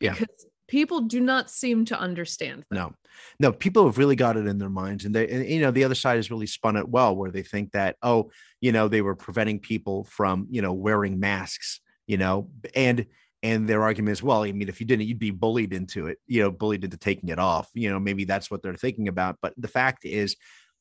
Yeah. 0.00 0.12
Because 0.12 0.46
people 0.66 1.00
do 1.02 1.20
not 1.20 1.50
seem 1.50 1.84
to 1.86 1.98
understand. 1.98 2.64
No, 2.70 2.94
no, 3.38 3.52
people 3.52 3.84
have 3.84 3.98
really 3.98 4.16
got 4.16 4.36
it 4.36 4.46
in 4.46 4.58
their 4.58 4.70
minds, 4.70 5.04
and 5.04 5.14
they, 5.14 5.28
and, 5.28 5.46
you 5.46 5.60
know, 5.60 5.70
the 5.70 5.84
other 5.84 5.94
side 5.94 6.16
has 6.16 6.30
really 6.30 6.46
spun 6.46 6.76
it 6.76 6.88
well, 6.88 7.14
where 7.14 7.30
they 7.30 7.42
think 7.42 7.72
that, 7.72 7.96
oh, 8.02 8.30
you 8.60 8.72
know, 8.72 8.88
they 8.88 9.02
were 9.02 9.14
preventing 9.14 9.60
people 9.60 10.04
from, 10.04 10.46
you 10.50 10.62
know, 10.62 10.72
wearing 10.72 11.18
masks, 11.20 11.80
you 12.06 12.16
know, 12.16 12.50
and 12.74 13.06
and 13.44 13.68
their 13.68 13.82
argument 13.82 14.12
is, 14.12 14.22
well, 14.22 14.42
I 14.42 14.52
mean, 14.52 14.70
if 14.70 14.80
you 14.80 14.86
didn't, 14.86 15.06
you'd 15.06 15.18
be 15.18 15.30
bullied 15.30 15.74
into 15.74 16.06
it, 16.06 16.18
you 16.26 16.40
know, 16.40 16.50
bullied 16.50 16.82
into 16.82 16.96
taking 16.96 17.28
it 17.28 17.38
off, 17.38 17.68
you 17.74 17.90
know, 17.90 18.00
maybe 18.00 18.24
that's 18.24 18.50
what 18.50 18.62
they're 18.62 18.74
thinking 18.74 19.06
about. 19.06 19.36
But 19.42 19.52
the 19.58 19.68
fact 19.68 20.06
is, 20.06 20.34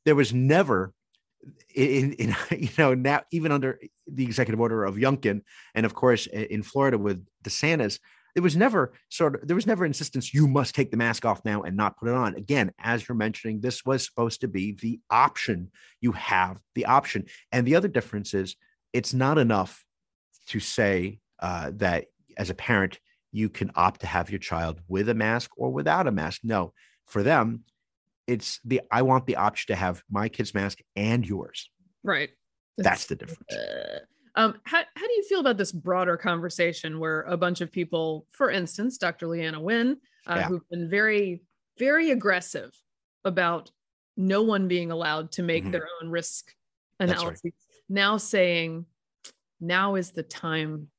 there 0.06 0.16
was 0.16 0.34
never, 0.34 0.94
in, 1.76 2.14
in 2.14 2.36
you 2.58 2.70
know, 2.78 2.94
now 2.94 3.22
even 3.32 3.52
under 3.52 3.80
the 4.08 4.24
executive 4.24 4.62
order 4.62 4.86
of 4.86 4.96
Youngkin, 4.96 5.42
and 5.76 5.86
of 5.86 5.94
course 5.94 6.26
in 6.26 6.64
Florida 6.64 6.98
with 6.98 7.26
DeSantis, 7.44 8.00
there 8.34 8.42
was 8.42 8.56
never 8.56 8.94
sort 9.10 9.36
of 9.36 9.48
there 9.48 9.56
was 9.56 9.68
never 9.68 9.86
insistence 9.86 10.34
you 10.34 10.48
must 10.48 10.74
take 10.74 10.90
the 10.90 10.98
mask 10.98 11.24
off 11.24 11.46
now 11.46 11.62
and 11.62 11.76
not 11.78 11.98
put 11.98 12.08
it 12.08 12.16
on. 12.16 12.34
Again 12.36 12.72
as 12.80 13.08
you're 13.08 13.16
mentioning 13.16 13.60
this 13.60 13.86
was 13.86 14.04
supposed 14.04 14.42
to 14.42 14.48
be 14.48 14.72
the 14.72 15.00
option. 15.12 15.70
You 16.02 16.14
have 16.14 16.60
the 16.74 16.86
option. 16.86 17.26
And 17.52 17.68
the 17.68 17.76
other 17.76 17.88
difference 17.90 18.34
is 18.34 18.56
it's 18.92 19.14
not 19.14 19.38
enough 19.38 19.86
to 20.48 20.60
say 20.60 21.20
uh, 21.44 21.72
that 21.76 22.06
as 22.38 22.50
a 22.50 22.54
parent 22.54 23.00
you 23.32 23.50
can 23.50 23.72
opt 23.76 24.02
to 24.02 24.08
have 24.08 24.30
your 24.30 24.40
child 24.40 24.80
with 24.88 25.10
a 25.10 25.14
mask 25.14 25.52
or 25.58 25.72
without 25.72 26.08
a 26.08 26.12
mask 26.12 26.42
no 26.44 26.74
for 27.06 27.24
them 27.24 27.64
it's 28.28 28.60
the 28.64 28.82
i 28.92 29.02
want 29.02 29.26
the 29.26 29.36
option 29.36 29.74
to 29.74 29.76
have 29.80 30.04
my 30.10 30.30
kid's 30.30 30.54
mask 30.54 30.80
and 30.96 31.28
yours 31.28 31.70
Right. 32.04 32.30
that's 32.78 33.06
the 33.06 33.16
difference 33.16 33.54
Uh, 33.54 34.00
um, 34.36 34.56
how, 34.64 34.82
how 34.96 35.08
do 35.08 35.14
you 35.14 35.24
feel 35.30 35.40
about 35.40 35.58
this 35.58 35.72
broader 35.72 36.18
conversation 36.18 37.00
where 37.00 37.22
a 37.22 37.38
bunch 37.38 37.62
of 37.62 37.72
people, 37.72 38.26
for 38.32 38.50
instance, 38.50 38.98
Dr. 38.98 39.28
Leana 39.28 39.62
Wen, 39.62 39.98
uh, 40.26 40.38
Yeah. 40.40 40.48
who've 40.48 40.68
been 40.70 40.90
very, 40.90 41.44
very 41.78 42.10
aggressive 42.10 42.72
about 43.24 43.70
no 44.18 44.42
one 44.42 44.68
being 44.68 44.90
allowed 44.90 45.32
to 45.34 45.44
make 45.44 45.66
Mhm. 45.66 45.72
their 45.72 45.88
own 46.02 46.10
risk 46.10 46.52
right. 47.00 47.38
now 47.90 48.18
saying, 48.18 48.88
now 49.60 49.94
is 49.96 50.12
the 50.12 50.24
time 50.24 50.90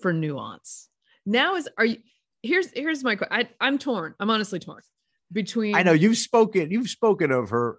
for 0.00 0.12
nuance. 0.12 0.88
Now 1.26 1.56
is, 1.56 1.68
are 1.78 1.84
you, 1.84 1.98
here's, 2.42 2.70
here's 2.72 3.02
my, 3.04 3.18
I, 3.30 3.48
I'm 3.60 3.78
torn. 3.78 4.14
I'm 4.20 4.30
honestly 4.30 4.58
torn 4.58 4.82
between. 5.30 5.74
i 5.74 5.82
know 5.82 5.92
you've 5.92 6.16
spoken 6.16 6.70
you've 6.70 6.88
spoken 6.88 7.30
of 7.30 7.50
her 7.50 7.78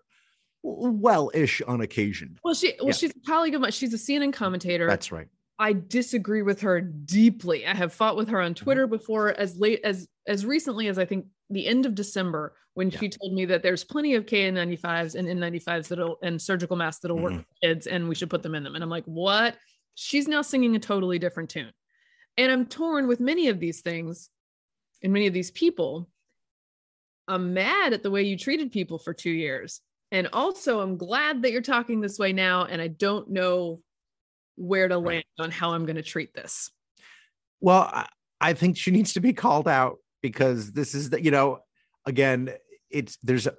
well-ish 0.62 1.62
on 1.64 1.82
occasion 1.82 2.38
Well, 2.44 2.54
she, 2.54 2.74
well, 2.80 2.88
Yeah. 2.90 2.94
she's 2.94 3.12
a 3.12 3.28
colleague 3.28 3.56
of 3.56 3.62
mine. 3.62 3.72
She's 3.72 3.94
a 3.94 3.98
CNN 3.98 4.34
commentator. 4.34 4.88
that's 4.88 5.12
right 5.12 5.28
I 5.62 5.74
disagree 5.74 6.42
with 6.42 6.62
her 6.62 6.80
deeply. 6.80 7.66
I 7.68 7.74
have 7.76 7.92
fought 7.92 8.16
with 8.16 8.30
her 8.30 8.40
on 8.40 8.54
Twitter 8.54 8.88
before 8.88 9.32
as 9.38 9.58
late 9.58 9.82
as 9.84 10.08
as 10.26 10.46
recently 10.46 10.88
as 10.88 10.98
I 10.98 11.04
think 11.06 11.26
the 11.50 11.68
end 11.68 11.86
of 11.86 11.96
December 11.96 12.54
when 12.76 12.90
Yeah. 12.92 13.00
she 13.00 13.10
told 13.10 13.34
me 13.34 13.44
that 13.46 13.62
there's 13.62 13.84
plenty 13.84 14.16
of 14.16 14.26
KN95s 14.26 15.16
and 15.16 15.28
N95s 15.28 15.88
that'll 15.90 16.18
and 16.24 16.42
surgical 16.42 16.78
masks 16.78 17.02
that'll 17.02 17.20
work 17.20 17.34
Mhm. 17.34 17.40
for 17.40 17.46
kids 17.64 17.88
and 17.88 18.08
we 18.08 18.16
should 18.16 18.30
put 18.30 18.42
them 18.44 18.56
in 18.56 18.64
them. 18.64 18.76
And 18.76 18.84
I'm 18.84 18.90
like, 18.90 19.04
what? 19.06 19.58
She's 19.96 20.28
now 20.30 20.42
singing 20.44 20.76
a 20.78 20.80
totally 20.80 21.20
different 21.20 21.50
tune. 21.50 21.72
And 22.40 22.54
I'm 22.54 22.66
torn 22.66 23.08
with 23.08 23.20
many 23.20 23.50
of 23.50 23.60
these 23.60 23.82
things 23.82 24.30
and 25.04 25.12
many 25.12 25.28
of 25.28 25.34
these 25.34 25.52
people. 25.52 26.10
I'm 27.28 27.54
mad 27.54 27.92
at 27.92 28.02
the 28.02 28.10
way 28.10 28.24
you 28.24 28.38
treated 28.38 28.72
people 28.72 28.98
for 28.98 29.14
two 29.14 29.30
years. 29.30 29.82
And 30.14 30.30
also, 30.32 30.80
I'm 30.80 30.96
glad 30.96 31.42
that 31.42 31.52
you're 31.52 31.62
talking 31.62 32.00
this 32.00 32.18
way 32.18 32.32
now. 32.32 32.64
And 32.64 32.82
I 32.82 32.88
don't 32.88 33.30
know 33.30 33.82
where 34.56 34.88
to 34.88 34.96
Right. 34.96 35.16
land 35.16 35.26
on 35.38 35.52
how 35.52 35.74
I'm 35.74 35.86
going 35.86 35.98
to 35.98 36.02
treat 36.02 36.34
this. 36.34 36.72
Well, 37.60 38.06
I, 38.40 38.54
think 38.54 38.78
she 38.78 38.92
needs 38.92 39.12
to 39.14 39.20
be 39.20 39.34
called 39.34 39.68
out 39.68 39.98
because 40.22 40.72
this 40.72 40.96
is 40.96 41.10
the, 41.10 41.22
you 41.22 41.32
know, 41.32 41.60
again, 42.06 42.52
it's 42.90 43.18
there's 43.22 43.50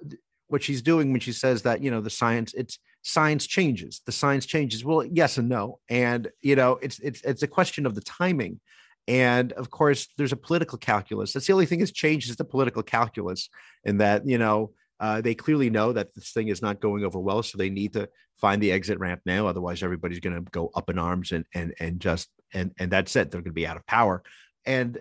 what 0.51 0.63
she's 0.63 0.81
doing 0.81 1.11
when 1.11 1.21
she 1.21 1.31
says 1.31 1.61
that, 1.63 1.81
you 1.81 1.89
know, 1.89 2.01
the 2.01 2.09
science, 2.09 2.53
it's 2.53 2.77
science 3.03 3.47
changes. 3.47 4.01
The 4.05 4.11
science 4.11 4.45
changes. 4.45 4.83
Well, 4.83 5.05
yes 5.05 5.37
and 5.37 5.49
no. 5.49 5.79
And, 5.89 6.29
you 6.41 6.55
know, 6.55 6.77
it's 6.81 6.99
it's 6.99 7.21
it's 7.21 7.43
a 7.43 7.47
question 7.47 7.85
of 7.85 7.95
the 7.95 8.01
timing. 8.01 8.59
And 9.07 9.53
of 9.53 9.69
course, 9.71 10.07
there's 10.17 10.33
a 10.33 10.37
political 10.37 10.77
calculus. 10.77 11.33
That's 11.33 11.47
the 11.47 11.53
only 11.53 11.65
thing 11.65 11.79
that's 11.79 11.91
changed 11.91 12.29
is 12.29 12.35
the 12.35 12.45
political 12.45 12.83
calculus, 12.83 13.49
and 13.85 13.99
that, 13.99 14.27
you 14.27 14.37
know, 14.37 14.71
uh, 14.99 15.21
they 15.21 15.33
clearly 15.33 15.69
know 15.69 15.93
that 15.93 16.13
this 16.13 16.31
thing 16.31 16.49
is 16.49 16.61
not 16.61 16.79
going 16.79 17.03
over 17.03 17.19
well, 17.19 17.41
so 17.41 17.57
they 17.57 17.71
need 17.71 17.93
to 17.93 18.07
find 18.39 18.61
the 18.61 18.71
exit 18.71 18.99
ramp 18.99 19.21
now. 19.25 19.47
Otherwise, 19.47 19.81
everybody's 19.81 20.19
going 20.19 20.35
to 20.35 20.51
go 20.51 20.69
up 20.75 20.89
in 20.89 20.99
arms 20.99 21.31
and 21.31 21.45
and 21.55 21.73
and 21.79 21.99
just 21.99 22.29
and 22.53 22.71
and 22.77 22.91
that's 22.91 23.15
it. 23.15 23.31
They're 23.31 23.41
going 23.41 23.51
to 23.51 23.53
be 23.53 23.65
out 23.65 23.77
of 23.77 23.87
power, 23.87 24.21
and 24.65 24.99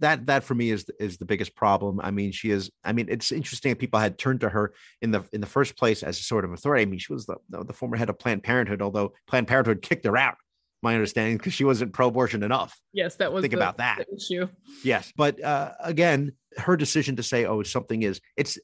that 0.00 0.26
that 0.26 0.44
for 0.44 0.54
me 0.54 0.70
is 0.70 0.86
is 0.98 1.18
the 1.18 1.24
biggest 1.24 1.54
problem. 1.54 2.00
I 2.02 2.10
mean, 2.10 2.32
she 2.32 2.50
is. 2.50 2.70
I 2.84 2.92
mean, 2.92 3.06
it's 3.08 3.32
interesting 3.32 3.70
that 3.72 3.78
people 3.78 4.00
had 4.00 4.18
turned 4.18 4.40
to 4.40 4.48
her 4.48 4.72
in 5.02 5.10
the 5.10 5.24
in 5.32 5.40
the 5.40 5.46
first 5.46 5.76
place 5.76 6.02
as 6.02 6.18
a 6.18 6.22
sort 6.22 6.44
of 6.44 6.52
authority. 6.52 6.82
I 6.82 6.86
mean, 6.86 6.98
she 6.98 7.12
was 7.12 7.26
the 7.26 7.36
the, 7.48 7.72
former 7.72 7.96
head 7.96 8.08
of 8.08 8.18
Planned 8.18 8.42
Parenthood, 8.42 8.82
although 8.82 9.12
Planned 9.26 9.48
Parenthood 9.48 9.82
kicked 9.82 10.04
her 10.04 10.16
out. 10.16 10.36
My 10.80 10.94
understanding 10.94 11.38
because 11.38 11.54
she 11.54 11.64
wasn't 11.64 11.92
pro-abortion 11.92 12.44
enough. 12.44 12.78
Yes, 12.92 13.16
that 13.16 13.32
was 13.32 13.42
Think 13.42 13.52
the- 13.52 13.58
about 13.58 13.78
that. 13.78 14.06
the 14.08 14.14
issue. 14.14 14.46
Yes, 14.84 15.12
but 15.16 15.42
uh, 15.42 15.72
again, 15.80 16.32
her 16.56 16.76
decision 16.76 17.16
to 17.16 17.22
say, 17.24 17.46
"Oh, 17.46 17.62
something 17.64 18.02
is," 18.02 18.20
it's 18.36 18.58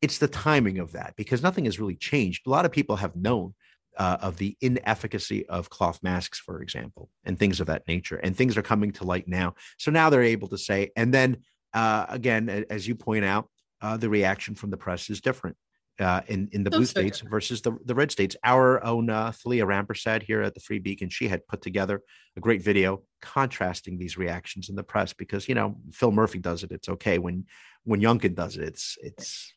it's 0.00 0.18
the 0.18 0.26
timing 0.28 0.80
of 0.80 0.92
that 0.92 1.14
because 1.16 1.42
nothing 1.42 1.64
has 1.66 1.78
really 1.78 1.94
changed. 1.94 2.46
A 2.46 2.50
lot 2.50 2.64
of 2.64 2.72
people 2.72 2.96
have 2.96 3.14
known 3.14 3.54
uh, 3.98 4.18
of 4.20 4.36
the 4.36 4.56
inefficacy 4.60 5.46
of 5.48 5.70
cloth 5.70 6.00
masks, 6.02 6.38
for 6.38 6.62
example, 6.62 7.10
and 7.24 7.38
things 7.38 7.60
of 7.60 7.66
that 7.66 7.86
nature, 7.88 8.16
and 8.16 8.36
things 8.36 8.56
are 8.56 8.62
coming 8.62 8.92
to 8.92 9.04
light 9.04 9.28
now. 9.28 9.54
So 9.78 9.90
now 9.90 10.10
they're 10.10 10.22
able 10.22 10.48
to 10.48 10.58
say, 10.58 10.90
and 10.96 11.12
then 11.12 11.38
uh, 11.74 12.06
again, 12.08 12.48
as 12.70 12.86
you 12.86 12.94
point 12.94 13.24
out, 13.24 13.48
uh, 13.80 13.96
the 13.96 14.08
reaction 14.08 14.54
from 14.54 14.70
the 14.70 14.76
press 14.76 15.10
is 15.10 15.20
different. 15.20 15.56
Uh, 16.00 16.22
in 16.26 16.48
in 16.52 16.64
the 16.64 16.70
blue 16.70 16.86
so 16.86 17.00
states 17.00 17.20
versus 17.20 17.60
the, 17.60 17.76
the 17.84 17.94
red 17.94 18.10
states. 18.10 18.34
Our 18.42 18.82
own 18.82 19.10
uh, 19.10 19.30
Thalia 19.32 19.66
Rampersad 19.66 20.22
here 20.22 20.40
at 20.40 20.54
the 20.54 20.60
Free 20.60 20.78
Beacon, 20.78 21.10
she 21.10 21.28
had 21.28 21.46
put 21.46 21.60
together 21.60 22.00
a 22.34 22.40
great 22.40 22.62
video 22.62 23.02
contrasting 23.20 23.98
these 23.98 24.16
reactions 24.16 24.70
in 24.70 24.74
the 24.74 24.82
press 24.82 25.12
because 25.12 25.48
you 25.48 25.54
know 25.54 25.76
Phil 25.92 26.10
Murphy 26.10 26.38
does 26.38 26.62
it, 26.62 26.72
it's 26.72 26.88
okay. 26.88 27.18
When 27.18 27.44
when 27.84 28.00
Youngkin 28.00 28.34
does 28.34 28.56
it, 28.56 28.62
it's 28.62 28.96
it's 29.02 29.52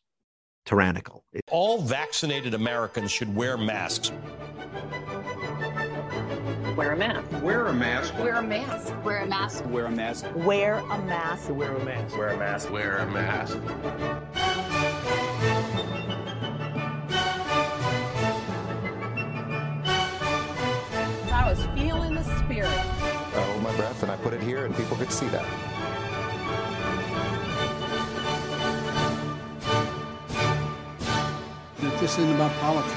tyrannical. 0.66 1.24
All 1.50 1.80
vaccinated 1.80 2.52
Americans 2.52 3.10
should 3.10 3.34
wear 3.34 3.56
masks. 3.56 4.12
Wear 6.76 6.92
a 6.92 6.96
mask. 6.96 7.24
Wear 7.42 7.66
a 7.68 7.72
mask. 7.72 8.14
Wear 8.18 8.34
a 8.34 8.42
mask. 8.42 8.92
Wear 9.02 9.22
a 9.22 9.26
mask. 9.26 9.64
Wear 9.66 9.86
a 9.86 9.90
mask. 9.90 10.26
Wear 10.34 10.74
a 10.74 10.98
mask. 10.98 11.48
Wear 11.48 11.76
a 11.76 11.84
mask. 11.84 12.18
Wear 12.18 12.28
a 12.28 12.36
mask. 12.36 12.70
Wear 12.70 12.98
a 12.98 13.06
mask. 13.06 13.56
I 21.32 21.48
was 21.48 21.64
feeling 21.78 22.14
the 22.14 22.24
spirit. 22.42 22.68
I 22.68 23.40
hold 23.40 23.62
my 23.62 23.74
breath 23.76 24.02
and 24.02 24.10
I 24.10 24.16
put 24.16 24.34
it 24.34 24.42
here, 24.42 24.66
and 24.66 24.76
people 24.76 24.96
could 24.96 25.12
see 25.12 25.28
that. 25.28 25.46
About 32.06 32.52
politics. 32.60 32.94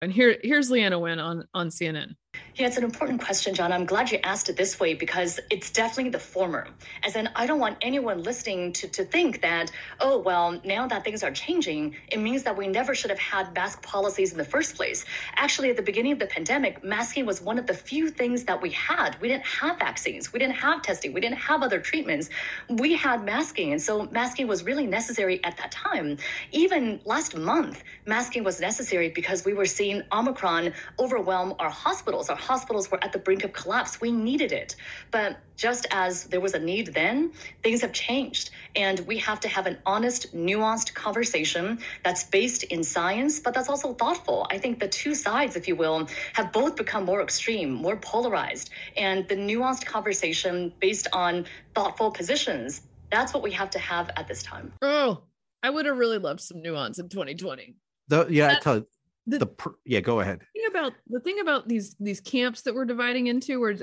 And 0.00 0.12
here, 0.12 0.38
here's 0.44 0.70
Leana 0.70 1.00
Wen 1.00 1.18
on 1.18 1.44
on 1.54 1.70
CNN. 1.70 2.14
Yeah, 2.56 2.68
it's 2.68 2.76
an 2.76 2.84
important 2.84 3.20
question, 3.20 3.52
John. 3.52 3.72
I'm 3.72 3.84
glad 3.84 4.12
you 4.12 4.18
asked 4.22 4.48
it 4.48 4.56
this 4.56 4.78
way 4.78 4.94
because 4.94 5.40
it's 5.50 5.70
definitely 5.70 6.10
the 6.10 6.20
former. 6.20 6.68
As 7.02 7.16
in, 7.16 7.28
I 7.34 7.46
don't 7.46 7.58
want 7.58 7.78
anyone 7.82 8.22
listening 8.22 8.74
to, 8.74 8.86
to 8.90 9.04
think 9.04 9.42
that, 9.42 9.72
oh, 9.98 10.20
well, 10.20 10.60
now 10.64 10.86
that 10.86 11.02
things 11.02 11.24
are 11.24 11.32
changing, 11.32 11.96
it 12.06 12.20
means 12.20 12.44
that 12.44 12.56
we 12.56 12.68
never 12.68 12.94
should 12.94 13.10
have 13.10 13.18
had 13.18 13.52
mask 13.56 13.82
policies 13.82 14.30
in 14.30 14.38
the 14.38 14.44
first 14.44 14.76
place. 14.76 15.04
Actually, 15.34 15.70
at 15.70 15.76
the 15.76 15.82
beginning 15.82 16.12
of 16.12 16.20
the 16.20 16.28
pandemic, 16.28 16.84
masking 16.84 17.26
was 17.26 17.42
one 17.42 17.58
of 17.58 17.66
the 17.66 17.74
few 17.74 18.08
things 18.08 18.44
that 18.44 18.62
we 18.62 18.70
had. 18.70 19.20
We 19.20 19.26
didn't 19.26 19.46
have 19.46 19.80
vaccines, 19.80 20.32
we 20.32 20.38
didn't 20.38 20.54
have 20.54 20.80
testing, 20.82 21.12
we 21.12 21.20
didn't 21.20 21.38
have 21.38 21.64
other 21.64 21.80
treatments. 21.80 22.30
We 22.70 22.94
had 22.94 23.24
masking. 23.24 23.72
And 23.72 23.82
so 23.82 24.06
masking 24.12 24.46
was 24.46 24.62
really 24.62 24.86
necessary 24.86 25.42
at 25.42 25.56
that 25.56 25.72
time. 25.72 26.18
Even 26.52 27.00
last 27.04 27.36
month, 27.36 27.82
masking 28.06 28.44
was 28.44 28.60
necessary 28.60 29.08
because 29.08 29.44
we 29.44 29.54
were 29.54 29.66
seeing 29.66 30.04
Omicron 30.12 30.72
overwhelm 31.00 31.56
our 31.58 31.70
hospitals. 31.70 32.30
Our 32.30 32.43
hospitals 32.44 32.90
were 32.90 33.02
at 33.02 33.12
the 33.12 33.18
brink 33.18 33.42
of 33.44 33.52
collapse. 33.52 34.00
We 34.00 34.12
needed 34.12 34.52
it. 34.52 34.76
But 35.10 35.38
just 35.56 35.86
as 35.90 36.24
there 36.24 36.40
was 36.40 36.54
a 36.54 36.58
need 36.58 36.88
then, 36.94 37.32
things 37.62 37.80
have 37.80 37.92
changed. 37.92 38.50
And 38.76 39.00
we 39.00 39.18
have 39.18 39.40
to 39.40 39.48
have 39.48 39.66
an 39.66 39.78
honest, 39.86 40.34
nuanced 40.34 40.94
conversation 40.94 41.78
that's 42.04 42.24
based 42.24 42.64
in 42.64 42.84
science, 42.84 43.40
but 43.40 43.54
that's 43.54 43.68
also 43.68 43.94
thoughtful. 43.94 44.46
I 44.50 44.58
think 44.58 44.78
the 44.80 44.88
two 44.88 45.14
sides, 45.14 45.56
if 45.56 45.66
you 45.66 45.76
will, 45.76 46.08
have 46.34 46.52
both 46.52 46.76
become 46.76 47.04
more 47.04 47.22
extreme, 47.22 47.72
more 47.72 47.96
polarized. 47.96 48.70
And 48.96 49.26
the 49.28 49.36
nuanced 49.36 49.86
conversation 49.86 50.72
based 50.80 51.08
on 51.12 51.46
thoughtful 51.74 52.10
positions, 52.10 52.82
that's 53.10 53.32
what 53.32 53.42
we 53.42 53.52
have 53.52 53.70
to 53.70 53.78
have 53.78 54.10
at 54.16 54.28
this 54.28 54.42
time. 54.42 54.72
Oh, 54.82 55.22
I 55.62 55.70
would 55.70 55.86
have 55.86 55.96
really 55.96 56.18
loved 56.18 56.40
some 56.40 56.60
nuance 56.60 56.98
in 56.98 57.08
2020. 57.08 57.76
The 58.08 58.26
yeah, 58.28 58.44
I 58.44 58.48
That- 58.48 58.62
tell 58.62 58.76
you, 58.76 58.86
the- 59.26 59.38
the 59.38 59.46
pr- 59.46 59.70
yeah, 59.84 60.00
go 60.00 60.20
ahead. 60.20 60.40
thing 60.54 60.66
about 60.68 60.92
the 61.08 61.20
thing 61.20 61.40
about 61.40 61.68
these 61.68 61.94
these 62.00 62.20
camps 62.20 62.62
that 62.62 62.74
we're 62.74 62.84
dividing 62.84 63.26
into 63.28 63.60
where 63.60 63.76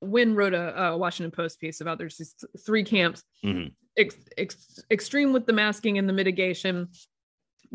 Wen 0.00 0.34
wrote 0.34 0.54
a, 0.54 0.96
Washington 0.96 1.30
Post 1.30 1.60
piece 1.60 1.80
about 1.80 1.98
there's 1.98 2.16
these 2.16 2.34
three 2.66 2.82
camps 2.84 3.22
Mhm. 3.44 3.72
ex, 3.96 4.16
ex, 4.36 4.80
extreme 4.90 5.32
with 5.32 5.46
the 5.46 5.52
masking 5.52 5.98
and 5.98 6.08
the 6.08 6.12
mitigation 6.12 6.88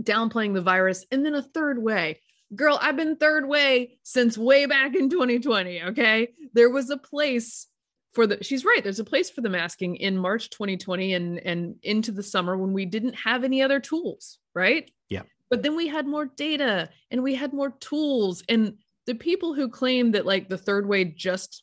downplaying 0.01 0.53
the 0.53 0.61
virus 0.61 1.05
and 1.11 1.25
then 1.25 1.35
a 1.35 1.41
third 1.41 1.81
way 1.81 2.19
girl 2.55 2.77
I've 2.81 2.95
been 2.97 3.15
third 3.15 3.47
way 3.47 3.99
since 4.03 4.37
way 4.37 4.65
back 4.65 4.95
in 4.95 5.09
2020 5.09 5.83
okay 5.83 6.29
there 6.53 6.69
was 6.69 6.89
a 6.89 6.97
place 6.97 7.67
for 8.13 8.25
the 8.27 8.43
she's 8.43 8.65
right 8.65 8.83
there's 8.83 8.99
a 8.99 9.03
place 9.03 9.29
for 9.29 9.41
the 9.41 9.49
masking 9.49 9.95
in 9.97 10.17
March 10.17 10.49
2020 10.49 11.13
and 11.13 11.39
and 11.39 11.75
into 11.83 12.11
the 12.11 12.23
summer 12.23 12.57
when 12.57 12.73
we 12.73 12.85
didn't 12.85 13.13
have 13.13 13.43
any 13.43 13.61
other 13.61 13.79
tools 13.79 14.39
right 14.55 14.89
Yeah. 15.09 15.23
But 15.53 15.61
then 15.61 15.75
we 15.75 15.87
had 15.87 16.07
more 16.07 16.25
data 16.25 16.89
and 17.11 17.21
we 17.21 17.35
had 17.35 17.53
more 17.53 17.69
tools 17.79 18.41
and 18.49 18.73
the 19.05 19.13
people 19.13 19.53
who 19.53 19.69
claim 19.69 20.13
that 20.13 20.25
like 20.25 20.49
the 20.49 20.57
third 20.57 20.87
way 20.87 21.05
just 21.05 21.61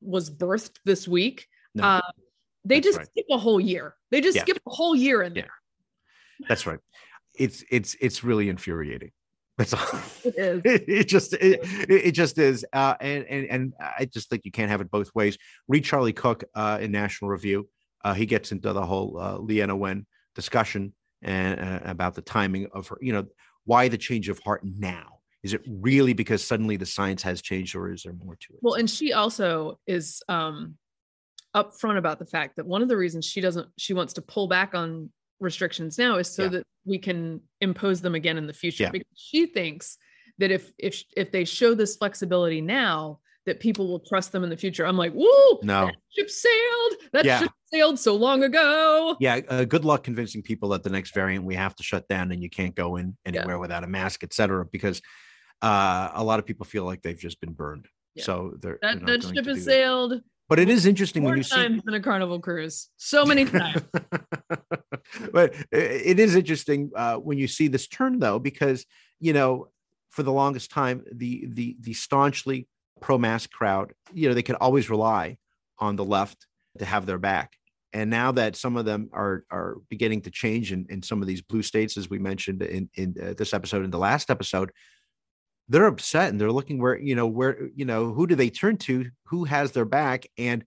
was 0.00 0.28
birthed 0.28 0.78
this 0.84 1.06
week 1.06 1.46
No, 1.76 1.84
uh 1.84 2.00
they 2.64 2.80
just 2.80 2.98
right. 2.98 3.06
skip 3.06 3.26
a 3.30 3.38
whole 3.38 3.60
year 3.60 3.94
they 4.10 4.20
just 4.20 4.34
Yeah. 4.34 4.42
skip 4.42 4.58
a 4.66 4.70
whole 4.70 4.96
year 4.96 5.22
in 5.22 5.36
Yeah. 5.36 5.42
there 5.42 5.50
That's 6.48 6.66
right. 6.66 6.80
It's 7.38 7.62
it's 7.70 7.94
it's 8.00 8.24
really 8.24 8.48
infuriating. 8.48 9.12
That's 9.56 9.72
all. 9.72 9.86
It 10.24 10.34
is. 10.36 10.60
It, 10.64 10.84
it 11.00 11.04
just 11.04 11.32
it, 11.34 11.60
it 11.62 11.90
it 12.08 12.12
just 12.12 12.38
is. 12.38 12.66
Uh, 12.72 12.94
and 13.00 13.24
and 13.26 13.46
and 13.46 13.72
I 13.78 14.06
just 14.06 14.28
think 14.30 14.44
you 14.44 14.50
can't 14.50 14.70
have 14.70 14.80
it 14.80 14.90
both 14.90 15.14
ways. 15.14 15.38
Read 15.68 15.84
Charlie 15.84 16.12
Cooke 16.12 16.42
uh, 16.56 16.78
in 16.80 16.90
National 16.90 17.30
Review. 17.30 17.68
Uh, 18.04 18.14
he 18.14 18.26
gets 18.26 18.50
into 18.52 18.72
the 18.72 18.84
whole 18.84 19.16
uh, 19.18 19.38
Leana 19.38 19.78
Wen 19.78 20.06
discussion 20.34 20.92
and 21.26 21.60
uh, 21.60 21.80
about 21.84 22.14
the 22.14 22.22
timing 22.22 22.68
of 22.72 22.88
her. 22.88 22.98
You 23.02 23.12
know, 23.12 23.26
why 23.64 23.88
the 23.88 23.98
change 23.98 24.28
of 24.30 24.38
heart 24.38 24.62
now? 24.64 25.18
Is 25.42 25.52
it 25.52 25.60
really 25.68 26.12
because 26.14 26.44
suddenly 26.44 26.76
the 26.76 26.86
science 26.86 27.22
has 27.22 27.42
changed, 27.42 27.74
or 27.76 27.92
is 27.92 28.02
there 28.04 28.14
more 28.14 28.36
to 28.36 28.46
it? 28.54 28.58
Well, 28.62 28.74
and 28.74 28.88
she 28.88 29.12
also 29.12 29.78
is 29.86 30.22
um 30.28 30.76
upfront 31.54 31.98
about 31.98 32.18
the 32.18 32.26
fact 32.26 32.56
that 32.56 32.66
one 32.66 32.82
of 32.82 32.88
the 32.88 32.96
reasons 32.96 33.24
she 33.24 33.40
doesn't 33.40 33.66
she 33.78 33.94
wants 33.94 34.12
to 34.14 34.22
pull 34.22 34.46
back 34.46 34.74
on 34.74 35.10
restrictions 35.40 35.96
now 35.98 36.16
is 36.16 36.28
so 36.30 36.44
Yeah. 36.44 36.48
that 36.50 36.66
we 36.84 36.98
can 36.98 37.40
impose 37.60 38.00
them 38.00 38.14
again 38.14 38.36
in 38.38 38.46
the 38.46 38.52
future 38.52 38.84
Yeah. 38.84 38.90
because 38.90 39.08
she 39.16 39.46
thinks 39.46 39.96
that 40.38 40.50
if 40.50 40.72
if 40.78 41.02
if 41.16 41.32
they 41.32 41.44
show 41.44 41.74
this 41.74 41.96
flexibility 41.96 42.60
now 42.60 43.20
that 43.46 43.60
people 43.60 43.86
will 43.88 44.00
trust 44.00 44.32
them 44.32 44.42
in 44.42 44.50
the 44.50 44.56
future. 44.56 44.84
I'm 44.84 44.96
like, 44.96 45.14
woo, 45.14 45.60
No. 45.62 45.90
ship 46.10 46.28
sailed. 46.28 46.92
That 47.12 47.24
Yeah. 47.24 47.38
ship 47.40 47.52
sailed 47.72 47.98
so 47.98 48.14
long 48.14 48.42
ago. 48.44 49.16
yeah 49.20 49.40
uh, 49.48 49.64
good 49.64 49.84
luck 49.84 50.02
convincing 50.04 50.42
people 50.42 50.68
that 50.70 50.82
the 50.82 50.90
next 50.90 51.12
variant 51.14 51.44
we 51.44 51.54
have 51.54 51.74
to 51.74 51.82
shut 51.82 52.06
down 52.08 52.30
and 52.32 52.42
you 52.42 52.50
can't 52.50 52.74
go 52.74 52.96
in 52.96 53.16
anywhere 53.26 53.58
without 53.58 53.82
a 53.84 53.86
mask 53.86 54.22
et 54.22 54.32
cetera 54.32 54.64
because 54.64 55.00
uh, 55.62 56.10
a 56.14 56.22
lot 56.22 56.38
of 56.38 56.46
people 56.46 56.66
feel 56.66 56.84
like 56.84 57.02
they've 57.02 57.18
just 57.18 57.40
been 57.40 57.52
burned. 57.52 57.88
Yeah. 58.14 58.24
So 58.24 58.54
they're, 58.60 58.78
That, 58.82 59.04
they're 59.06 59.18
that 59.18 59.34
ship 59.34 59.46
has 59.46 59.64
that. 59.64 59.70
sailed 59.70 60.20
But 60.48 60.58
it 60.58 60.68
is 60.68 60.86
interesting 60.86 61.22
more 61.22 61.30
when 61.30 61.38
you 61.38 61.44
see 61.44 61.56
times 61.56 61.82
than 61.84 61.94
a 61.94 62.00
carnival 62.00 62.40
cruise. 62.40 62.88
So 62.98 63.24
many 63.24 63.44
times. 63.46 63.82
but 65.32 65.54
it 65.72 66.18
is 66.20 66.34
interesting 66.36 66.90
uh, 66.94 67.16
when 67.16 67.38
you 67.38 67.48
see 67.48 67.68
this 67.68 67.86
turn 67.86 68.18
though 68.18 68.38
because 68.38 68.84
you 69.20 69.32
know 69.32 69.68
for 70.10 70.22
the 70.22 70.32
longest 70.32 70.70
time 70.70 71.02
the 71.12 71.46
the 71.48 71.76
the 71.80 71.94
staunchly 71.94 72.68
pro-mask 73.00 73.50
crowd 73.50 73.92
you 74.12 74.28
know 74.28 74.34
they 74.34 74.42
could 74.42 74.56
always 74.56 74.88
rely 74.90 75.36
on 75.78 75.96
the 75.96 76.04
left 76.04 76.46
to 76.78 76.84
have 76.84 77.06
their 77.06 77.18
back 77.18 77.52
and 77.92 78.10
now 78.10 78.32
that 78.32 78.56
some 78.56 78.76
of 78.76 78.84
them 78.84 79.08
are 79.12 79.44
are 79.50 79.76
beginning 79.88 80.20
to 80.20 80.30
change 80.30 80.72
in, 80.72 80.86
in 80.88 81.02
some 81.02 81.22
of 81.22 81.28
these 81.28 81.42
blue 81.42 81.62
states 81.62 81.96
as 81.96 82.10
we 82.10 82.18
mentioned 82.18 82.62
in 82.62 82.88
in 82.94 83.14
uh, 83.22 83.34
this 83.36 83.54
episode 83.54 83.84
and 83.84 83.92
the 83.92 83.98
last 83.98 84.30
episode 84.30 84.70
they're 85.68 85.86
upset 85.86 86.30
and 86.30 86.40
they're 86.40 86.52
looking 86.52 86.80
where 86.80 86.98
you 86.98 87.14
know 87.14 87.26
where 87.26 87.68
you 87.74 87.84
know 87.84 88.12
who 88.12 88.26
do 88.26 88.34
they 88.34 88.50
turn 88.50 88.76
to 88.76 89.06
who 89.24 89.44
has 89.44 89.72
their 89.72 89.84
back 89.84 90.26
and 90.38 90.64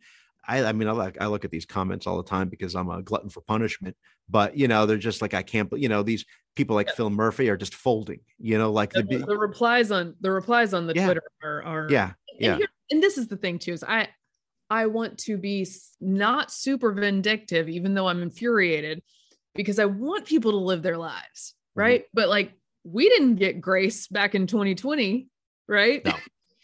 I, 0.48 0.64
I 0.66 0.72
mean, 0.72 0.88
I 0.88 0.94
like 0.94 1.22
I 1.22 1.28
look 1.28 1.46
at 1.46 1.52
these 1.52 1.68
comments 1.68 2.08
all 2.08 2.18
the 2.18 2.28
time 2.28 2.50
because 2.50 2.74
I'm 2.74 2.90
a 2.90 3.04
glutton 3.04 3.30
for 3.30 3.42
punishment. 3.42 3.96
But 4.28 4.58
you 4.58 4.68
know, 4.68 4.88
they're 4.88 4.98
just 4.98 5.22
like 5.22 5.36
I 5.36 5.44
can't. 5.44 5.72
You 5.74 5.90
know, 5.90 6.02
these 6.02 6.26
people 6.56 6.76
like 6.76 6.90
Phil 6.96 7.12
Murphy 7.12 7.50
are 7.50 7.58
just 7.58 7.76
folding. 7.76 8.22
You 8.40 8.58
know, 8.58 8.72
like 8.72 8.92
the, 8.92 9.04
the, 9.04 9.20
the 9.20 9.38
replies 9.38 9.92
on 9.92 10.16
the 10.22 10.32
replies 10.32 10.74
on 10.74 10.88
the 10.88 10.96
Yeah. 10.96 11.06
Twitter 11.06 11.24
are, 11.44 11.62
are 11.64 11.88
yeah, 11.92 12.14
and, 12.32 12.40
yeah, 12.40 12.58
here- 12.58 12.68
and 12.90 13.04
this 13.04 13.20
is 13.20 13.28
the 13.28 13.38
thing 13.38 13.60
too 13.60 13.74
is 13.74 13.84
I 13.84 14.08
I 14.70 14.86
want 14.88 15.18
to 15.20 15.38
be 15.38 15.68
not 16.00 16.52
super 16.52 16.92
vindictive, 16.92 17.70
even 17.70 17.94
though 17.94 18.08
I'm 18.08 18.22
infuriated, 18.22 19.02
because 19.56 19.80
I 19.80 19.86
want 19.86 20.26
people 20.26 20.52
to 20.52 20.58
live 20.58 20.82
their 20.84 20.98
lives, 20.98 21.56
Mm-hmm. 21.72 21.80
right? 21.82 22.04
But 22.14 22.30
like 22.30 22.54
we 22.84 23.10
didn't 23.10 23.36
get 23.36 23.62
grace 23.62 24.08
back 24.08 24.34
in 24.36 24.48
2020, 24.48 25.28
right? 25.68 26.04
No, 26.06 26.14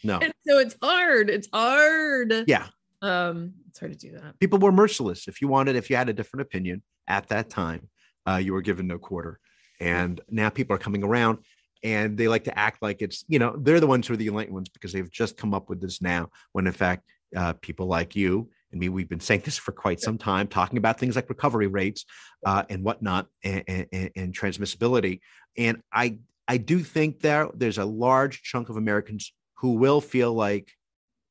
no, 0.04 0.18
and 0.22 0.32
so 0.46 0.58
it's 0.58 0.76
hard. 0.82 1.30
It's 1.30 1.48
hard. 1.52 2.32
yeah. 2.46 2.66
Um, 3.02 3.52
it's 3.68 3.78
hard 3.78 3.92
to 3.92 3.98
do 3.98 4.12
that. 4.18 4.38
People 4.40 4.58
were 4.58 4.72
merciless. 4.72 5.28
If 5.28 5.40
you 5.42 5.48
wanted, 5.48 5.76
if 5.76 5.90
you 5.90 5.96
had 5.96 6.08
a 6.08 6.12
different 6.12 6.42
opinion 6.42 6.82
at 7.06 7.28
that 7.28 7.50
time, 7.50 7.88
uh, 8.26 8.36
you 8.36 8.52
were 8.52 8.62
given 8.62 8.86
no 8.86 8.98
quarter. 8.98 9.38
And 9.80 10.20
now 10.30 10.48
people 10.48 10.74
are 10.74 10.78
coming 10.78 11.04
around 11.04 11.38
and 11.84 12.16
they 12.16 12.26
like 12.26 12.44
to 12.44 12.58
act 12.58 12.80
like 12.82 13.02
it's 13.02 13.24
you 13.28 13.38
know 13.38 13.54
they're 13.58 13.80
the 13.80 13.86
ones 13.86 14.06
who 14.06 14.14
are 14.14 14.16
the 14.16 14.26
enlightened 14.28 14.54
ones 14.54 14.68
because 14.70 14.92
they've 14.92 15.10
just 15.10 15.36
come 15.36 15.52
up 15.52 15.68
with 15.68 15.80
this 15.80 16.00
now 16.00 16.30
when 16.52 16.66
in 16.66 16.72
fact 16.72 17.04
uh, 17.34 17.52
people 17.54 17.86
like 17.86 18.14
you 18.14 18.48
and 18.70 18.80
me 18.80 18.88
we've 18.88 19.08
been 19.08 19.20
saying 19.20 19.42
this 19.44 19.58
for 19.58 19.72
quite 19.72 20.00
some 20.00 20.18
time 20.18 20.46
talking 20.46 20.78
about 20.78 20.98
things 20.98 21.16
like 21.16 21.28
recovery 21.28 21.66
rates 21.66 22.04
uh, 22.44 22.62
and 22.68 22.84
whatnot 22.84 23.26
and, 23.42 23.64
and, 23.66 24.10
and 24.14 24.34
transmissibility 24.34 25.20
and 25.56 25.82
i 25.92 26.18
i 26.46 26.56
do 26.56 26.80
think 26.80 27.20
there 27.20 27.48
there's 27.54 27.78
a 27.78 27.84
large 27.84 28.42
chunk 28.42 28.68
of 28.68 28.76
americans 28.76 29.32
who 29.54 29.74
will 29.74 30.00
feel 30.00 30.32
like 30.32 30.70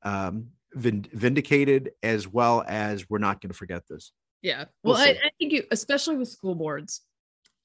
um 0.04 0.48
vind- 0.74 1.10
vindicated 1.12 1.92
as 2.04 2.28
well 2.28 2.64
as 2.68 3.10
we're 3.10 3.18
not 3.18 3.42
going 3.42 3.52
to 3.52 3.58
forget 3.58 3.84
this 3.90 4.12
Yeah. 4.42 4.66
We'll 4.84 4.94
Well, 4.94 5.04
I. 5.04 5.18
I 5.24 5.32
think 5.40 5.54
you, 5.54 5.64
especially 5.72 6.18
with 6.18 6.28
school 6.28 6.54
boards, 6.54 7.02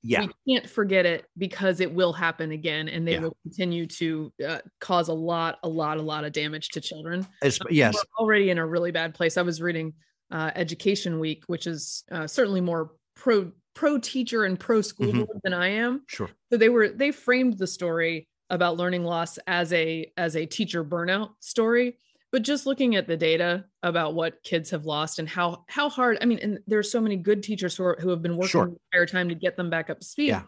yeah. 0.02 0.26
we 0.46 0.54
can't 0.54 0.68
forget 0.68 1.06
it 1.06 1.26
because 1.36 1.80
it 1.80 1.92
will 1.92 2.12
happen 2.12 2.52
again 2.52 2.88
and 2.88 3.06
they 3.06 3.12
Yeah. 3.12 3.20
will 3.20 3.36
continue 3.42 3.86
to 3.86 4.32
uh, 4.46 4.58
cause 4.80 5.08
a 5.08 5.12
lot 5.12 5.58
a 5.62 5.68
lot 5.68 5.98
a 5.98 6.02
lot 6.02 6.24
of 6.24 6.32
damage 6.32 6.68
to 6.70 6.80
children. 6.80 7.26
Um, 7.42 7.50
yes. 7.70 7.94
we're 7.94 8.24
already 8.24 8.50
in 8.50 8.58
a 8.58 8.66
really 8.66 8.90
bad 8.92 9.14
place. 9.14 9.36
I 9.36 9.42
was 9.42 9.60
reading 9.60 9.92
uh, 10.30 10.50
education 10.54 11.18
week 11.20 11.44
which 11.48 11.66
is 11.66 12.04
uh, 12.12 12.26
certainly 12.26 12.60
more 12.60 12.92
pro 13.16 13.50
pro 13.74 13.98
teacher 13.98 14.44
and 14.44 14.58
pro 14.58 14.80
school 14.80 15.12
Mhm. 15.12 15.26
than 15.44 15.52
i 15.54 15.68
am. 15.68 16.02
Sure. 16.08 16.28
So 16.52 16.56
they 16.58 16.68
were 16.68 16.88
they 16.88 17.10
framed 17.12 17.58
the 17.58 17.66
story 17.66 18.26
about 18.48 18.76
learning 18.76 19.04
loss 19.04 19.38
as 19.46 19.72
a 19.72 20.10
as 20.16 20.34
a 20.36 20.46
teacher 20.46 20.84
burnout 20.84 21.30
story 21.40 21.98
but 22.32 22.42
just 22.42 22.66
looking 22.66 22.94
at 22.96 23.06
the 23.06 23.16
data 23.16 23.64
about 23.82 24.14
what 24.14 24.42
kids 24.44 24.70
have 24.70 24.84
lost 24.86 25.18
and 25.18 25.28
how 25.28 25.64
how 25.68 25.88
hard 25.88 26.18
i 26.20 26.24
mean 26.24 26.38
and 26.40 26.58
there's 26.66 26.90
so 26.90 27.00
many 27.00 27.16
good 27.16 27.42
teachers 27.42 27.76
who, 27.76 27.84
are, 27.84 27.98
who 28.00 28.08
have 28.10 28.22
been 28.22 28.36
working 28.36 28.48
Sure. 28.50 28.66
the 28.66 28.76
entire 28.92 29.06
time 29.06 29.28
to 29.28 29.34
get 29.34 29.56
them 29.56 29.70
back 29.70 29.90
up 29.90 30.00
to 30.00 30.06
speed 30.06 30.28
Yeah. 30.28 30.42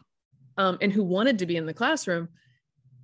um, 0.57 0.78
and 0.80 0.93
who 0.93 1.03
wanted 1.03 1.39
to 1.41 1.47
be 1.47 1.57
in 1.57 1.66
the 1.66 1.74
classroom 1.74 2.28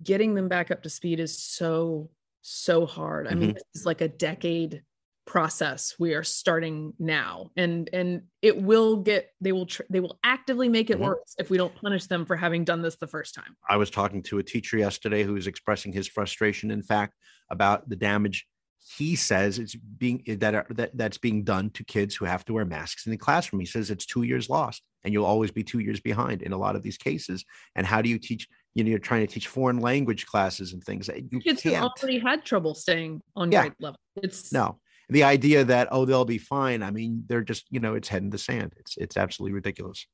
getting 0.02 0.34
them 0.34 0.48
back 0.48 0.70
up 0.70 0.82
to 0.84 0.90
speed 0.90 1.20
is 1.20 1.38
so 1.38 2.10
so 2.42 2.86
hard 2.86 3.26
i 3.26 3.34
mean 3.34 3.50
Mhm. 3.50 3.54
this 3.54 3.64
is 3.74 3.86
like 3.86 4.00
a 4.00 4.08
decade 4.08 4.82
process 5.26 5.94
we 5.98 6.14
are 6.14 6.24
starting 6.24 6.94
now 6.98 7.50
and 7.54 7.90
and 7.92 8.22
it 8.40 8.56
will 8.62 8.96
get 8.96 9.30
they 9.42 9.52
will 9.52 9.66
tr- 9.66 9.82
they 9.90 10.00
will 10.00 10.18
actively 10.24 10.70
make 10.70 10.88
it 10.88 10.96
Mhm. 10.98 11.04
worse 11.04 11.34
if 11.38 11.50
we 11.50 11.58
don't 11.58 11.74
punish 11.74 12.06
them 12.06 12.24
for 12.24 12.34
having 12.34 12.64
done 12.64 12.80
this 12.80 12.96
the 12.96 13.06
first 13.06 13.34
time 13.34 13.54
I 13.68 13.76
was 13.76 13.90
talking 13.90 14.22
to 14.22 14.38
a 14.38 14.42
teacher 14.42 14.78
yesterday 14.78 15.24
who 15.24 15.34
was 15.34 15.46
expressing 15.46 15.92
his 15.92 16.08
frustration, 16.08 16.70
in 16.70 16.82
fact, 16.82 17.12
about 17.50 17.86
the 17.90 17.96
damage 17.96 18.46
he 18.80 19.16
says 19.16 19.58
it's 19.58 19.74
being 19.74 20.22
eh, 20.26 20.36
that, 20.40 20.54
are, 20.54 20.66
that 20.70 20.96
that's 20.96 21.18
being 21.18 21.44
done 21.44 21.70
to 21.70 21.84
kids 21.84 22.14
who 22.14 22.24
have 22.24 22.44
to 22.46 22.52
wear 22.54 22.64
masks 22.64 23.06
in 23.06 23.10
the 23.12 23.18
classroom. 23.18 23.60
He 23.60 23.66
says 23.66 23.90
it's 23.90 24.06
two 24.06 24.22
years 24.22 24.48
lost, 24.48 24.82
and 25.04 25.12
you'll 25.12 25.24
always 25.26 25.50
be 25.50 25.62
two 25.62 25.80
years 25.80 26.00
behind 26.00 26.42
in 26.42 26.52
a 26.52 26.58
lot 26.58 26.76
of 26.76 26.82
these 26.82 26.96
cases. 26.98 27.44
And 27.76 27.86
how 27.86 28.00
do 28.02 28.08
you 28.08 28.18
teach? 28.18 28.48
You 28.74 28.84
know, 28.84 28.90
you're 28.90 28.98
trying 28.98 29.26
to 29.26 29.32
teach 29.32 29.48
foreign 29.48 29.80
language 29.80 30.26
classes 30.26 30.72
and 30.72 30.82
things 30.84 31.06
that 31.08 31.32
you 31.32 31.40
kids 31.40 31.62
who 31.62 31.70
can't. 31.70 31.84
already 32.02 32.18
had 32.20 32.44
trouble 32.44 32.74
staying 32.74 33.20
on 33.34 33.50
Yeah. 33.50 33.62
grade 33.62 33.74
level 33.80 33.98
it's 34.22 34.52
No, 34.52 34.78
the 35.08 35.24
idea 35.24 35.64
that 35.64 35.88
oh 35.90 36.04
they'll 36.04 36.24
be 36.24 36.38
fine. 36.38 36.82
I 36.82 36.90
mean, 36.90 37.24
they're 37.26 37.42
just 37.42 37.66
you 37.70 37.80
know 37.80 37.94
it's 37.94 38.08
head 38.08 38.22
in 38.22 38.30
the 38.30 38.38
sand. 38.38 38.74
It's 38.78 38.96
it's 38.96 39.16
absolutely 39.16 39.54
ridiculous. 39.54 40.06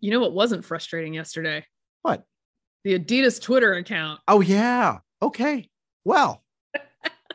you 0.00 0.10
know 0.10 0.20
what 0.20 0.32
wasn't 0.32 0.64
frustrating 0.64 1.12
yesterday 1.14 1.64
What? 2.02 2.22
the 2.84 2.98
adidas 2.98 3.40
twitter 3.42 3.74
account 3.74 4.20
Oh 4.28 4.40
yeah. 4.40 4.98
Okay. 5.20 5.68
Well, 6.04 6.42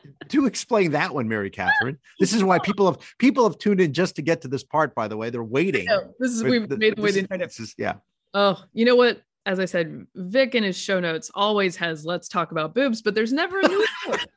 do 0.29 0.45
explain 0.45 0.91
that 0.91 1.13
one, 1.13 1.27
Mary 1.27 1.49
Katharine. 1.49 1.97
This 2.19 2.33
is 2.33 2.43
why 2.43 2.59
people 2.59 2.85
have 2.85 2.99
people 3.19 3.43
have 3.43 3.57
tuned 3.57 3.81
in 3.81 3.93
just 3.93 4.15
to 4.17 4.21
get 4.21 4.41
to 4.41 4.47
this 4.47 4.63
part. 4.63 4.93
By 4.95 5.07
the 5.07 5.17
way, 5.17 5.29
they're 5.29 5.43
waiting. 5.43 5.87
This 6.19 6.31
is 6.31 6.43
we've 6.43 6.67
the- 6.69 6.77
made 6.77 6.95
the 6.97 7.01
way 7.01 7.11
the 7.11 7.21
is- 7.21 7.27
time. 7.27 7.39
this 7.39 7.59
is- 7.59 7.75
yeah. 7.77 7.95
Oh, 8.33 8.63
you 8.73 8.85
know 8.85 8.95
what? 8.95 9.21
As 9.45 9.59
I 9.59 9.65
said, 9.65 10.07
Vic 10.15 10.55
in 10.55 10.63
his 10.63 10.77
show 10.77 10.99
notes 11.01 11.29
always 11.35 11.75
has 11.75 12.05
let's 12.05 12.27
talk 12.29 12.51
about 12.51 12.73
boobs, 12.73 13.01
but 13.01 13.13
there's 13.13 13.33
never 13.33 13.59
a 13.59 13.67
hook. 13.67 14.19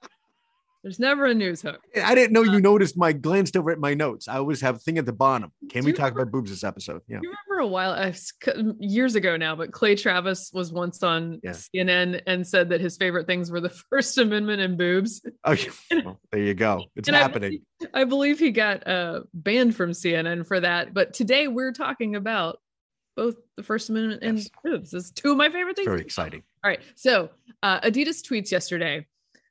There's 0.86 1.00
never 1.00 1.24
a 1.26 1.34
news 1.34 1.62
hook. 1.62 1.80
I 2.00 2.14
didn't 2.14 2.32
know 2.32 2.44
you 2.44 2.60
noticed. 2.60 2.96
My 2.96 3.12
glanced 3.12 3.56
over 3.56 3.72
at 3.72 3.80
my 3.80 3.92
notes. 3.92 4.28
I 4.28 4.36
always 4.36 4.60
have 4.60 4.76
a 4.76 4.78
thing 4.78 4.98
at 4.98 5.04
the 5.04 5.12
bottom. 5.12 5.50
Can 5.68 5.84
we 5.84 5.92
talk 5.92 6.12
about 6.12 6.30
boobs 6.30 6.48
this 6.48 6.62
episode? 6.62 7.02
Yeah. 7.08 7.18
You 7.20 7.28
remember 7.48 7.58
a 7.62 7.66
while 7.66 7.90
uh, 7.90 8.12
years 8.78 9.16
ago 9.16 9.36
now, 9.36 9.56
but 9.56 9.72
Clay 9.72 9.96
Travis 9.96 10.52
was 10.54 10.70
once 10.72 11.02
on 11.02 11.40
Yeah. 11.42 11.50
CNN 11.50 12.22
and 12.28 12.46
said 12.46 12.68
that 12.68 12.80
his 12.80 12.96
favorite 12.96 13.26
things 13.26 13.50
were 13.50 13.60
the 13.60 13.68
First 13.90 14.16
Amendment 14.18 14.60
and 14.62 14.78
boobs. 14.78 15.22
Okay. 15.44 15.70
Well, 15.90 16.20
there 16.30 16.40
you 16.42 16.54
go. 16.54 16.84
It's 16.94 17.08
And 17.08 17.16
I 17.16 17.20
happening. 17.20 17.62
believe- 17.80 17.90
I 17.92 18.04
believe 18.04 18.38
he 18.38 18.52
got 18.52 18.86
uh, 18.86 19.22
banned 19.34 19.74
from 19.74 19.90
CNN 19.90 20.46
for 20.46 20.60
that. 20.60 20.94
But 20.94 21.14
today 21.14 21.48
we're 21.48 21.72
talking 21.72 22.14
about 22.14 22.60
both 23.16 23.34
the 23.56 23.64
First 23.64 23.90
Amendment 23.90 24.22
and 24.22 24.38
Yes. 24.38 24.50
boobs. 24.62 24.94
It's 24.94 25.10
two 25.10 25.32
of 25.32 25.36
my 25.36 25.50
favorite 25.50 25.74
things. 25.74 25.86
Very 25.88 26.02
exciting. 26.02 26.44
All 26.62 26.70
right. 26.70 26.80
So 26.94 27.30
uh, 27.64 27.80
Adidas 27.80 28.22
tweets 28.24 28.52
yesterday. 28.52 29.04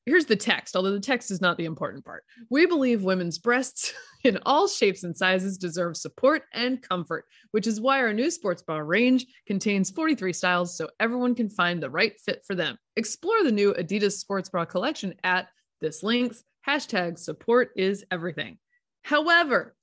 Here's 0.05 0.25
the 0.25 0.35
text, 0.35 0.75
although 0.75 0.91
the 0.91 0.99
text 0.99 1.31
is 1.31 1.41
not 1.41 1.57
the 1.57 1.65
important 1.65 2.05
part. 2.05 2.23
We 2.51 2.67
believe 2.67 3.03
women's 3.03 3.39
breasts 3.39 3.93
in 4.23 4.37
all 4.45 4.67
shapes 4.67 5.03
and 5.03 5.17
sizes 5.17 5.57
deserve 5.57 5.97
support 5.97 6.43
and 6.53 6.81
comfort, 6.81 7.25
which 7.51 7.65
is 7.65 7.81
why 7.81 7.99
our 7.99 8.13
new 8.13 8.29
sports 8.29 8.61
bra 8.61 8.77
range 8.77 9.25
contains 9.47 9.89
43 9.89 10.31
styles 10.31 10.77
so 10.77 10.89
everyone 10.99 11.33
can 11.33 11.49
find 11.49 11.81
the 11.81 11.89
right 11.89 12.13
fit 12.23 12.43
for 12.45 12.53
them. 12.55 12.77
Explore 12.95 13.43
the 13.43 13.51
new 13.51 13.73
Adidas 13.73 14.13
sports 14.13 14.49
bra 14.49 14.63
collection 14.63 15.15
at 15.23 15.47
this 15.81 16.03
link. 16.03 16.35
Hashtag 16.67 17.17
support 17.17 17.71
is 17.75 18.05
everything. 18.11 18.57
However, 19.01 19.75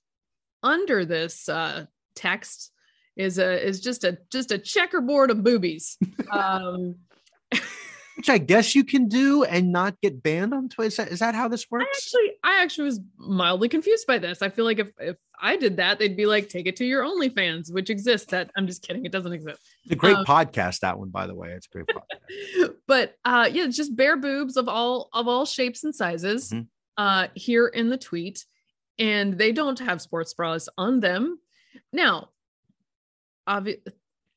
under 0.62 1.04
this 1.04 1.48
uh, 1.48 1.86
text 2.14 2.70
is 3.16 3.38
a 3.38 3.66
is 3.66 3.80
just 3.80 4.04
a 4.04 4.18
just 4.30 4.52
a 4.52 4.58
checkerboard 4.58 5.30
of 5.30 5.42
boobies. 5.42 5.96
Um, 6.32 6.94
Which 8.16 8.28
I 8.28 8.36
guess 8.38 8.74
you 8.74 8.84
can 8.84 9.08
do 9.08 9.42
and 9.44 9.72
not 9.72 9.98
get 10.02 10.22
banned 10.22 10.52
on 10.52 10.68
Twitter. 10.68 10.88
Is 10.88 10.96
that, 10.96 11.08
is 11.08 11.18
that 11.20 11.34
how 11.34 11.48
this 11.48 11.64
I 11.64 11.66
works? 11.76 11.86
actually 11.96 12.32
I 12.44 12.62
actually 12.62 12.84
was 12.84 13.00
mildly 13.16 13.68
confused 13.70 14.06
by 14.06 14.18
this. 14.18 14.42
I 14.42 14.50
feel 14.50 14.64
like 14.66 14.78
if 14.78 14.90
if 15.00 15.16
I 15.40 15.56
did 15.56 15.76
that, 15.78 15.98
they'd 15.98 16.16
be 16.16 16.26
like, 16.26 16.48
take 16.50 16.66
it 16.66 16.76
to 16.76 16.84
your 16.84 17.04
OnlyFans, 17.04 17.72
which 17.72 17.88
exists. 17.88 18.30
That 18.30 18.50
I'm 18.56 18.66
just 18.66 18.82
kidding, 18.86 19.04
it 19.06 19.12
doesn't 19.12 19.32
exist. 19.32 19.60
It's 19.84 19.92
a 19.92 19.96
great 19.96 20.16
um, 20.16 20.24
podcast. 20.26 20.80
That 20.80 20.98
one, 20.98 21.08
by 21.08 21.26
the 21.26 21.34
way, 21.34 21.52
it's 21.52 21.66
a 21.66 21.78
great 21.78 21.86
podcast. 21.86 22.74
But 22.86 23.14
uh 23.24 23.48
yeah, 23.50 23.64
it's 23.64 23.76
just 23.76 23.96
bare 23.96 24.16
boobs 24.16 24.56
of 24.56 24.68
all 24.68 25.08
of 25.14 25.26
all 25.28 25.46
shapes 25.46 25.84
and 25.84 25.94
sizes 25.94 26.50
Mhm. 26.50 26.66
uh 26.98 27.28
here 27.34 27.68
in 27.68 27.88
the 27.88 27.96
tweet. 27.96 28.44
And 28.98 29.38
they 29.38 29.52
don't 29.52 29.78
have 29.78 30.02
sports 30.02 30.34
bras 30.34 30.68
on 30.76 31.00
them. 31.00 31.38
Now, 31.94 32.28
obvi- 33.48 33.80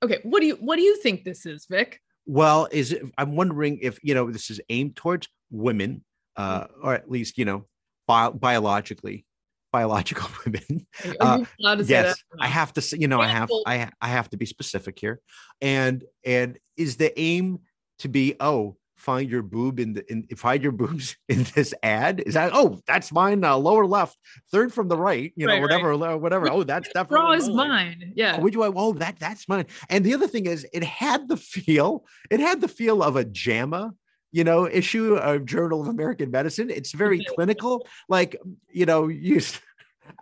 okay, 0.02 0.20
what 0.24 0.40
do 0.40 0.48
you 0.48 0.56
what 0.56 0.78
do 0.78 0.82
you 0.82 0.96
think 1.02 1.24
this 1.26 1.46
is, 1.46 1.66
Vic? 1.70 2.02
Well, 2.26 2.68
is 2.72 2.92
it, 2.92 3.04
I'm 3.18 3.36
wondering 3.36 3.80
if 3.82 4.00
you 4.04 4.14
know 4.14 4.32
this 4.32 4.50
is 4.50 4.60
aimed 4.70 4.96
towards 4.96 5.28
women, 5.52 6.04
uh, 6.36 6.66
or 6.82 6.94
at 6.94 7.10
least 7.10 7.38
you 7.38 7.46
know 7.46 7.66
bio- 8.08 8.32
biologically, 8.32 9.26
biological 9.72 10.30
women. 10.46 10.88
Uh, 11.20 11.46
allowed 11.60 11.78
to 11.78 11.86
say 11.86 11.92
yes? 11.92 12.24
I 12.40 12.48
have 12.48 12.74
to 12.74 12.82
say, 12.82 12.98
you 13.00 13.08
know, 13.08 13.22
I 13.22 13.28
have, 13.28 13.50
I, 13.66 13.90
I 14.02 14.10
have 14.10 14.30
to 14.32 14.38
be 14.38 14.46
specific 14.46 14.98
here, 15.00 15.22
and 15.62 16.04
and 16.24 16.58
is 16.78 16.98
the 16.98 17.18
aim 17.20 17.60
to 18.00 18.10
be 18.10 18.36
oh 18.40 18.78
find 19.06 19.30
your 19.30 19.44
boob 19.44 19.80
in 19.80 19.94
the 19.94 20.12
in 20.12 20.24
find 20.36 20.64
your 20.64 20.72
boobs 20.82 21.16
in 21.30 21.46
this 21.56 21.74
ad? 21.84 22.24
Is 22.26 22.34
that 22.34 22.52
oh 22.54 22.80
that's 22.88 23.12
mine 23.12 23.44
uh, 23.44 23.56
lower 23.56 23.86
left, 23.86 24.18
third 24.52 24.74
from 24.74 24.88
the 24.88 24.98
right, 24.98 25.32
you 25.36 25.46
know, 25.46 25.54
Right, 25.54 25.62
right. 25.62 25.84
whatever, 25.94 26.18
whatever. 26.18 26.52
Oh, 26.52 26.64
that's 26.64 26.90
definitely 26.94 27.18
Bra 27.18 27.32
is 27.34 27.50
mine. 27.50 28.14
Yeah. 28.16 28.38
Oh, 28.38 28.42
would 28.42 28.54
you? 28.54 28.64
Oh, 28.64 28.94
that 28.94 29.20
that's 29.20 29.48
mine. 29.48 29.68
And 29.90 30.04
the 30.04 30.14
other 30.14 30.28
thing 30.28 30.48
is, 30.48 30.68
it 30.74 30.84
had 30.84 31.28
the 31.28 31.38
feel. 31.38 32.06
It 32.30 32.40
had 32.40 32.62
the 32.62 32.68
feel 32.68 33.04
of 33.04 33.16
a 33.16 33.24
JAMA, 33.24 33.94
you 34.32 34.44
know, 34.44 34.68
issue 34.68 35.16
of 35.16 35.46
Journal 35.46 35.82
of 35.82 35.88
American 35.88 36.32
Medicine. 36.32 36.70
It's 36.70 36.92
very 36.92 37.24
clinical. 37.36 37.88
Like, 38.10 38.36
you 38.70 38.86
know, 38.86 39.08
you. 39.08 39.40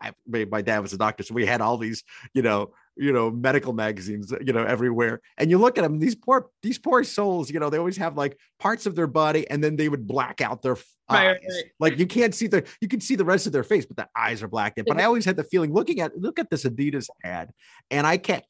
I, 0.02 0.14
my 0.50 0.62
dad 0.62 0.80
was 0.80 0.94
a 0.94 0.98
doctor, 0.98 1.24
so 1.24 1.34
we 1.34 1.46
had 1.46 1.60
all 1.60 1.78
these, 1.78 2.04
you 2.34 2.42
know, 2.42 2.72
you 2.96 3.12
know, 3.12 3.32
medical 3.32 3.74
magazines, 3.74 4.34
you 4.42 4.54
know, 4.54 4.64
everywhere. 4.64 5.22
And 5.38 5.50
you 5.50 5.58
look 5.58 5.78
at 5.78 5.82
them; 5.82 6.00
these 6.00 6.16
poor, 6.16 6.50
these 6.62 6.78
poor 6.78 7.04
souls, 7.04 7.50
you 7.50 7.60
know, 7.60 7.70
they 7.70 7.78
always 7.78 7.98
have 7.98 8.18
like 8.18 8.38
parts 8.60 8.86
of 8.86 8.96
their 8.96 9.08
body, 9.08 9.50
and 9.50 9.64
then 9.64 9.76
they 9.76 9.90
would 9.90 10.08
black 10.08 10.42
out 10.42 10.62
their 10.62 10.78
Right, 11.10 11.32
eyes. 11.32 11.42
right. 11.42 11.64
Like 11.80 12.00
you 12.00 12.08
can't 12.08 12.34
see 12.34 12.48
the, 12.48 12.66
you 12.80 12.88
can 12.88 13.02
see 13.02 13.16
the 13.16 13.26
rest 13.26 13.46
of 13.46 13.52
their 13.52 13.64
face, 13.64 13.86
but 13.86 13.98
the 13.98 14.08
eyes 14.16 14.42
are 14.42 14.48
blacked 14.48 14.78
in. 14.80 14.86
But 14.88 15.00
I 15.00 15.04
always 15.04 15.26
had 15.26 15.36
the 15.36 15.44
feeling 15.44 15.74
looking 15.74 16.00
at, 16.00 16.18
look 16.18 16.40
at 16.40 16.50
this 16.50 16.64
Adidas 16.64 17.10
ad, 17.24 17.52
and 17.92 18.08
I 18.08 18.18
can't. 18.18 18.44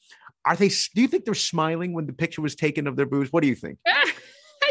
Are 0.45 0.55
they? 0.55 0.67
Do 0.67 1.01
you 1.01 1.07
think 1.07 1.25
they're 1.25 1.33
smiling 1.33 1.93
when 1.93 2.05
the 2.05 2.13
picture 2.13 2.41
was 2.41 2.55
taken 2.55 2.85
of 2.85 2.95
their 2.95 3.05
boobs? 3.05 3.31
What 3.31 3.41
do 3.41 3.49
you 3.49 3.55
think? 3.55 3.79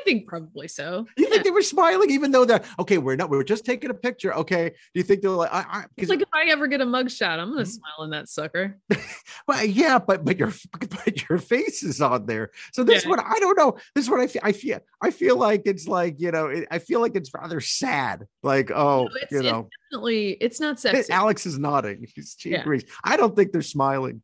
I 0.03 0.05
think 0.05 0.27
probably 0.27 0.67
so. 0.67 1.07
You 1.17 1.29
think 1.29 1.45
they 1.45 1.51
were 1.53 1.63
smiling, 1.63 2.11
even 2.11 2.33
though 2.33 2.45
they're 2.45 2.63
okay? 2.81 2.99
We're 2.99 3.15
not. 3.15 3.31
We're 3.31 3.45
just 3.45 3.65
taking 3.65 3.91
a 3.91 3.95
picture. 3.95 4.35
Okay. 4.35 4.71
Do 4.71 4.75
you 4.99 5.03
think 5.05 5.23
they're 5.23 5.31
like? 5.31 5.53
I, 5.53 5.61
I, 5.61 5.85
It's 5.97 6.11
like 6.11 6.23
if 6.23 6.29
I 6.35 6.45
ever 6.51 6.67
get 6.67 6.81
a 6.81 6.85
mugshot, 6.87 7.39
I'm 7.39 7.49
Mm-hmm. 7.49 7.53
gonna 7.55 7.67
smile 7.67 8.05
in 8.05 8.11
that 8.11 8.29
sucker. 8.29 8.79
well, 9.49 9.65
yeah, 9.65 9.99
but 9.99 10.25
but 10.25 10.39
your 10.39 10.53
but 10.81 11.29
your 11.29 11.39
face 11.39 11.83
is 11.83 12.01
on 12.01 12.27
there. 12.27 12.51
So 12.73 12.83
this 12.83 13.05
Yeah. 13.05 13.11
one, 13.11 13.21
I 13.21 13.39
don't 13.39 13.57
know. 13.57 13.77
This 13.95 14.09
one, 14.09 14.21
I 14.21 14.27
feel. 14.27 14.43
I 14.45 14.53
feel. 14.53 14.81
I 15.01 15.11
feel 15.11 15.37
like 15.37 15.63
it's 15.67 15.87
like 15.87 16.17
you 16.21 16.33
know. 16.33 16.47
It, 16.47 16.67
I 16.71 16.79
feel 16.81 17.01
like 17.01 17.15
it's 17.15 17.31
rather 17.35 17.61
sad. 17.61 18.27
Like 18.43 18.71
oh, 18.75 19.09
It's, 19.23 19.31
you 19.33 19.39
it's 19.39 19.47
know. 19.47 19.69
definitely 19.91 20.31
it's 20.41 20.59
not 20.61 20.81
sexy. 20.81 21.13
Alex 21.13 21.47
is 21.47 21.59
nodding. 21.59 22.07
She's, 22.15 22.35
she 22.39 22.51
Yeah. 22.51 22.61
agrees. 22.63 22.85
I 23.05 23.17
don't 23.17 23.37
think 23.37 23.53
they're 23.53 23.63
smiling. 23.63 24.23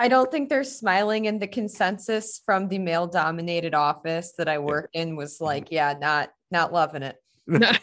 I 0.00 0.08
don't 0.08 0.30
think 0.32 0.48
they're 0.48 0.64
smiling. 0.64 1.26
And 1.26 1.40
the 1.40 1.46
consensus 1.46 2.40
from 2.46 2.68
the 2.68 2.78
male 2.78 3.06
dominated 3.06 3.74
office 3.74 4.32
that 4.38 4.48
I 4.48 4.58
work 4.58 4.88
in 4.94 5.14
was 5.14 5.40
like, 5.40 5.68
yeah, 5.70 5.94
not 6.00 6.30
not 6.50 6.72
loving 6.72 7.02
it. 7.02 7.16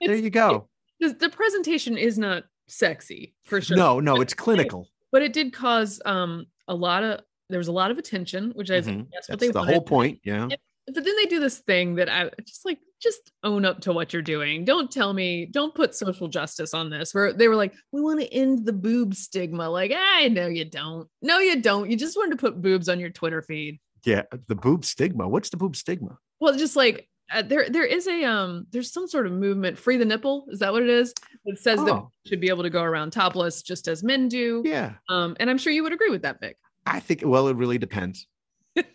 There 0.00 0.14
you 0.26 0.30
go. 0.30 0.68
the, 1.00 1.08
the 1.08 1.28
presentation 1.30 1.96
is 1.98 2.18
not 2.18 2.44
sexy 2.68 3.34
for 3.44 3.60
sure. 3.60 3.76
No, 3.76 3.98
no, 3.98 4.20
it's 4.20 4.34
clinical. 4.34 4.88
but 5.10 5.22
it 5.22 5.32
did 5.32 5.52
cause 5.52 6.00
um 6.04 6.46
a 6.68 6.74
lot 6.74 7.02
of 7.02 7.20
there 7.50 7.58
was 7.58 7.68
a 7.68 7.72
lot 7.72 7.90
of 7.90 7.96
attention, 7.98 8.50
which 8.54 8.70
I 8.70 8.82
think 8.82 9.08
Mhm. 9.08 9.10
that's 9.12 9.28
what 9.28 9.40
they 9.40 9.48
the 9.48 9.58
wanted. 9.58 9.72
whole 9.72 9.82
point. 9.82 10.20
Yeah. 10.22 10.48
But 10.94 11.04
then 11.04 11.14
they 11.16 11.26
do 11.26 11.40
this 11.40 11.58
thing 11.58 11.94
that 11.96 12.08
I 12.08 12.30
just 12.44 12.64
like 12.64 12.78
just 13.00 13.30
own 13.44 13.64
up 13.64 13.80
to 13.82 13.92
what 13.92 14.12
you're 14.12 14.22
doing. 14.22 14.64
Don't 14.64 14.90
tell 14.90 15.12
me, 15.12 15.46
don't 15.46 15.74
put 15.74 15.94
social 15.94 16.28
justice 16.28 16.74
on 16.74 16.90
this. 16.90 17.14
Where 17.14 17.32
they 17.32 17.48
were 17.48 17.54
like, 17.56 17.74
we 17.92 18.00
want 18.00 18.20
to 18.20 18.32
end 18.34 18.66
the 18.66 18.72
boob 18.72 19.14
stigma. 19.14 19.68
Like, 19.68 19.92
I 19.94 20.28
know 20.28 20.46
you 20.48 20.64
don't. 20.64 21.08
No, 21.22 21.38
you 21.38 21.60
don't. 21.62 21.90
You 21.90 21.96
just 21.96 22.16
wanted 22.16 22.32
to 22.32 22.40
put 22.40 22.60
boobs 22.60 22.88
on 22.88 22.98
your 23.00 23.10
Twitter 23.10 23.42
feed. 23.42 23.78
Yeah. 24.04 24.22
The 24.48 24.54
boob 24.56 24.84
stigma. 24.84 25.28
What's 25.28 25.50
the 25.50 25.56
boob 25.56 25.76
stigma? 25.76 26.18
Well, 26.40 26.56
just 26.56 26.76
like 26.76 27.08
uh, 27.32 27.42
there, 27.42 27.68
there 27.68 27.84
is 27.84 28.06
a 28.06 28.24
um, 28.24 28.66
there's 28.70 28.92
some 28.92 29.06
sort 29.06 29.26
of 29.26 29.32
movement, 29.32 29.78
free 29.78 29.96
the 29.96 30.04
nipple. 30.04 30.46
Is 30.50 30.58
that 30.60 30.72
what 30.72 30.82
it 30.82 30.88
is? 30.88 31.12
It 31.44 31.58
says 31.58 31.78
that 31.84 31.92
Oh. 31.92 32.10
we 32.24 32.28
should 32.30 32.40
be 32.40 32.48
able 32.48 32.62
to 32.62 32.70
go 32.70 32.82
around 32.82 33.10
topless 33.12 33.62
just 33.62 33.86
as 33.88 34.02
men 34.02 34.28
do. 34.28 34.62
Yeah. 34.64 34.94
Um, 35.08 35.36
and 35.38 35.48
I'm 35.50 35.58
sure 35.58 35.72
you 35.72 35.82
would 35.82 35.92
agree 35.92 36.10
with 36.10 36.22
that, 36.22 36.40
Vic. 36.40 36.56
I 36.86 37.00
think. 37.00 37.22
Well, 37.24 37.48
it 37.48 37.56
really 37.56 37.78
depends. 37.78 38.26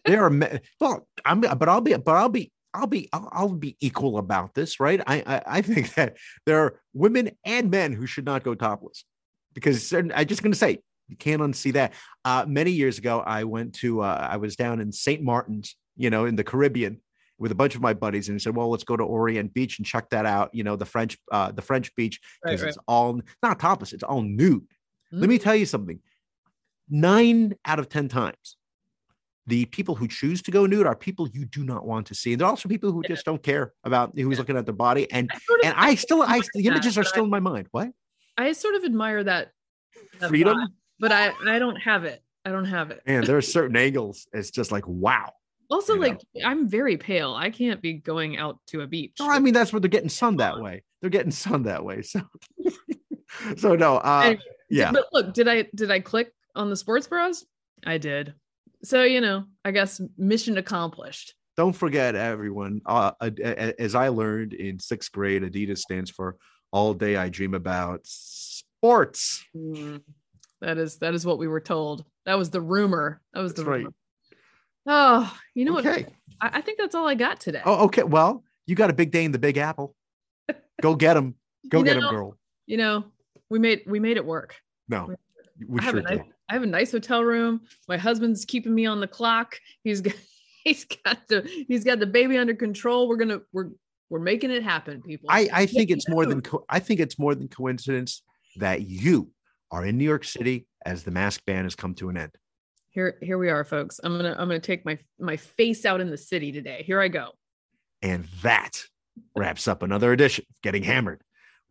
There 0.06 0.26
are. 0.26 0.60
Well, 0.80 1.08
I'm. 1.26 1.42
But 1.42 1.70
I'll 1.70 1.82
be. 1.82 1.94
But 1.96 2.16
I'll 2.16 2.30
be. 2.30 2.52
I'll 2.74 2.88
be. 2.88 3.10
I'll, 3.14 3.30
I'll 3.32 3.54
be 3.54 3.78
equal 3.80 4.18
about 4.18 4.54
this, 4.54 4.80
right? 4.80 5.02
I, 5.06 5.24
I. 5.26 5.42
I 5.58 5.62
think 5.62 5.94
that 5.96 6.18
there 6.46 6.60
are 6.60 6.80
women 6.94 7.32
and 7.46 7.70
men 7.70 7.94
who 7.94 8.06
should 8.06 8.26
not 8.26 8.44
go 8.44 8.56
topless, 8.56 9.06
because 9.54 9.94
I'm 9.94 10.12
just 10.26 10.42
going 10.42 10.52
to 10.52 10.58
say 10.58 10.80
you 11.08 11.18
can't 11.18 11.42
unsee 11.42 11.74
that. 11.74 11.94
Uh, 12.26 12.46
many 12.48 12.72
years 12.72 12.98
ago, 12.98 13.22
I 13.26 13.44
went 13.44 13.76
to. 13.76 14.02
Uh, 14.02 14.28
I 14.32 14.38
was 14.38 14.56
down 14.56 14.80
in 14.80 14.92
St. 14.92 15.22
Martin's, 15.22 15.76
you 15.96 16.10
know, 16.10 16.26
in 16.26 16.36
the 16.36 16.44
Caribbean, 16.44 17.02
with 17.38 17.52
a 17.52 17.56
bunch 17.56 17.76
of 17.76 17.82
my 17.82 17.94
buddies, 17.94 18.30
and 18.30 18.42
said, 18.42 18.56
"Well, 18.56 18.70
let's 18.70 18.84
go 18.84 18.98
to 18.98 19.04
Orient 19.04 19.54
Beach 19.54 19.80
and 19.80 19.86
check 19.86 20.10
that 20.10 20.26
out." 20.26 20.54
You 20.54 20.64
know, 20.64 20.76
the 20.76 20.86
French, 20.86 21.18
uh, 21.32 21.52
the 21.52 21.62
French 21.62 21.94
beach, 21.96 22.20
because 22.44 22.62
right. 22.62 22.70
it's 22.70 22.78
all 22.88 23.22
not 23.42 23.60
topless; 23.60 23.94
it's 23.94 24.04
all 24.04 24.22
nude. 24.22 24.66
Let 25.12 25.30
me 25.30 25.38
tell 25.38 25.56
you 25.56 25.68
something. 25.68 26.00
Nine 26.90 27.54
out 27.66 27.80
of 27.80 27.88
ten 27.88 28.08
times, 28.08 28.58
the 29.46 29.66
people 29.66 29.96
who 29.96 30.08
choose 30.08 30.42
to 30.44 30.52
go 30.52 30.66
nude 30.66 30.88
are 30.88 30.96
people 30.96 31.28
you 31.30 31.46
do 31.46 31.64
not 31.64 31.86
want 31.86 32.08
to 32.08 32.16
see. 32.16 32.34
And 32.34 32.40
there 32.40 32.48
are 32.48 32.52
also 32.52 32.70
people 32.70 32.92
who 32.92 33.04
just 33.04 33.26
don't 33.26 33.44
care 33.44 33.74
about 33.84 34.18
who's 34.18 34.38
looking 34.38 34.58
at 34.58 34.66
their 34.66 34.74
body. 34.74 35.12
And 35.12 35.30
and 35.64 35.74
I 35.78 35.96
still, 35.96 36.22
I 36.22 36.42
the 36.54 36.66
images 36.66 36.98
are 36.98 37.04
still 37.04 37.26
in 37.26 37.30
my 37.30 37.40
mind. 37.40 37.68
What 37.72 37.90
I 38.38 38.54
sort 38.54 38.76
of 38.76 38.86
admire 38.86 39.24
that, 39.24 39.52
that 40.20 40.30
freedom? 40.30 40.58
vibe, 40.58 40.68
but 41.00 41.12
I, 41.12 41.32
I 41.48 41.60
don't 41.60 41.76
have 41.78 42.06
it. 42.06 42.24
I 42.46 42.52
don't 42.52 42.66
have 42.66 42.92
it. 42.92 43.02
And 43.06 43.26
there 43.26 43.38
are 43.38 43.42
certain 43.58 43.76
angles. 43.76 44.28
It's 44.34 44.52
just 44.52 44.72
like 44.72 44.88
wow. 44.88 45.32
Also, 45.70 45.94
you 45.94 46.00
know. 46.00 46.08
like 46.08 46.22
I'm 46.46 46.68
very 46.68 46.98
pale. 46.98 47.34
I 47.34 47.50
can't 47.50 47.82
be 47.82 47.94
going 47.94 48.38
out 48.38 48.60
to 48.68 48.82
a 48.82 48.88
beach. 48.88 49.14
No, 49.20 49.30
I 49.30 49.40
mean 49.40 49.54
that's 49.54 49.74
where 49.74 49.80
they're 49.80 49.90
getting 49.90 50.10
sun 50.10 50.38
that 50.38 50.60
way. 50.62 50.84
They're 51.02 51.10
getting 51.10 51.32
sun 51.32 51.64
that 51.64 51.84
way. 51.84 52.02
So, 52.02 52.22
so 53.58 53.76
no. 53.76 53.98
Uh, 53.98 54.36
yeah. 54.70 54.92
But 54.92 55.08
look, 55.12 55.34
did 55.34 55.48
I 55.48 55.68
did 55.76 55.92
I 55.92 56.00
click 56.00 56.34
on 56.56 56.70
the 56.70 56.76
sports 56.76 57.08
bras? 57.08 57.46
I 57.86 57.98
did. 57.98 58.34
So 58.84 59.04
you 59.04 59.22
know, 59.22 59.46
I 59.64 59.72
guess 59.72 60.02
mission 60.18 60.58
accomplished. 60.58 61.34
don't 61.56 61.74
forget 61.76 62.16
everyone 62.16 62.82
uh, 62.86 63.12
as 63.80 63.94
i 63.96 64.08
learned 64.10 64.54
in 64.54 64.80
sixth 64.80 65.12
grade 65.12 65.44
adidas 65.44 65.78
stands 65.80 66.10
for 66.10 66.36
all 66.72 66.94
day 66.96 67.16
i 67.16 67.30
dream 67.30 67.54
about 67.54 68.02
sports 68.04 69.46
Mm, 69.56 70.02
that 70.62 70.78
is 70.78 70.98
that 70.98 71.14
is 71.14 71.26
what 71.26 71.38
we 71.38 71.48
were 71.48 71.62
told. 71.62 72.04
That 72.26 72.38
was 72.38 72.50
the 72.50 72.62
rumor. 72.62 73.22
That 73.34 73.42
was 73.42 73.54
the 73.54 73.62
That's 73.64 73.68
right. 73.68 73.78
rumor. 73.86 73.94
Oh, 74.86 75.38
you 75.56 75.66
know 75.66 75.78
Okay. 75.78 76.04
what? 76.04 76.14
I, 76.42 76.58
I 76.58 76.62
think 76.62 76.78
that's 76.80 76.96
all 76.96 77.08
I 77.08 77.16
got 77.16 77.40
today. 77.40 77.62
oh 77.66 77.86
okay 77.86 78.04
well 78.04 78.44
you 78.66 78.76
got 78.76 78.90
a 78.90 78.94
big 78.94 79.12
day 79.12 79.24
in 79.26 79.32
the 79.32 79.40
big 79.40 79.58
apple 79.58 79.96
go 80.82 80.96
get 81.06 81.16
him 81.16 81.36
go 81.70 81.80
You 81.80 81.86
get 81.86 81.98
him 81.98 82.10
girl 82.10 82.38
You 82.66 82.78
know, 82.78 83.06
we 83.50 83.60
made 83.60 83.84
we 83.88 84.00
made 84.00 84.18
it 84.18 84.26
work. 84.26 84.56
no 84.90 85.14
we 85.70 85.80
I 85.80 85.92
sure 85.92 86.02
nice, 86.02 86.18
did 86.18 86.26
I 86.54 86.56
have 86.56 86.62
a 86.62 86.68
nice 86.68 86.92
hotel 86.92 87.24
room. 87.24 87.62
My 87.88 87.98
husband's 87.98 88.46
keeping 88.46 88.76
me 88.76 88.86
on 88.86 89.00
the 89.00 89.08
clock. 89.08 89.60
He's 89.84 90.02
got 90.02 90.14
he's 90.64 90.86
got 90.86 91.28
the 91.28 91.42
he's 91.68 91.84
got 91.84 91.98
the 91.98 92.06
baby 92.06 92.38
under 92.38 92.54
control. 92.54 93.10
We're 93.10 93.18
gonna 93.18 93.40
we're 93.52 93.72
we're 94.12 94.20
making 94.20 94.52
it 94.52 94.62
happen, 94.62 95.02
people. 95.02 95.28
i 95.32 95.50
i 95.52 95.66
think 95.66 95.90
it's 95.90 96.08
more 96.08 96.28
than 96.28 96.40
co- 96.42 96.64
i 96.70 96.78
think 96.78 97.00
it's 97.00 97.18
more 97.18 97.34
than 97.34 97.48
coincidence 97.48 98.22
that 98.58 98.82
you 98.82 99.32
are 99.72 99.84
in 99.84 99.98
new 99.98 100.04
york 100.04 100.24
city 100.24 100.68
as 100.86 101.04
the 101.04 101.10
mask 101.10 101.42
ban 101.48 101.64
has 101.64 101.74
come 101.74 101.96
to 101.96 102.10
an 102.10 102.18
end 102.18 102.30
here 102.92 103.18
here 103.24 103.40
we 103.40 103.50
are, 103.50 103.64
folks. 103.64 104.00
I'm 104.04 104.16
gonna 104.16 104.36
I'm 104.38 104.48
gonna 104.48 104.60
take 104.60 104.86
my 104.86 105.00
my 105.20 105.38
face 105.38 105.84
out 105.84 106.00
in 106.00 106.12
the 106.12 106.18
city 106.18 106.52
today. 106.52 106.84
Here 106.86 107.02
I 107.02 107.08
go. 107.08 107.32
And 108.04 108.26
that 108.44 108.84
wraps 109.36 109.68
up 109.68 109.82
another 109.82 110.12
edition 110.14 110.46
of 110.48 110.62
Getting 110.62 110.84
Hammered. 110.84 111.22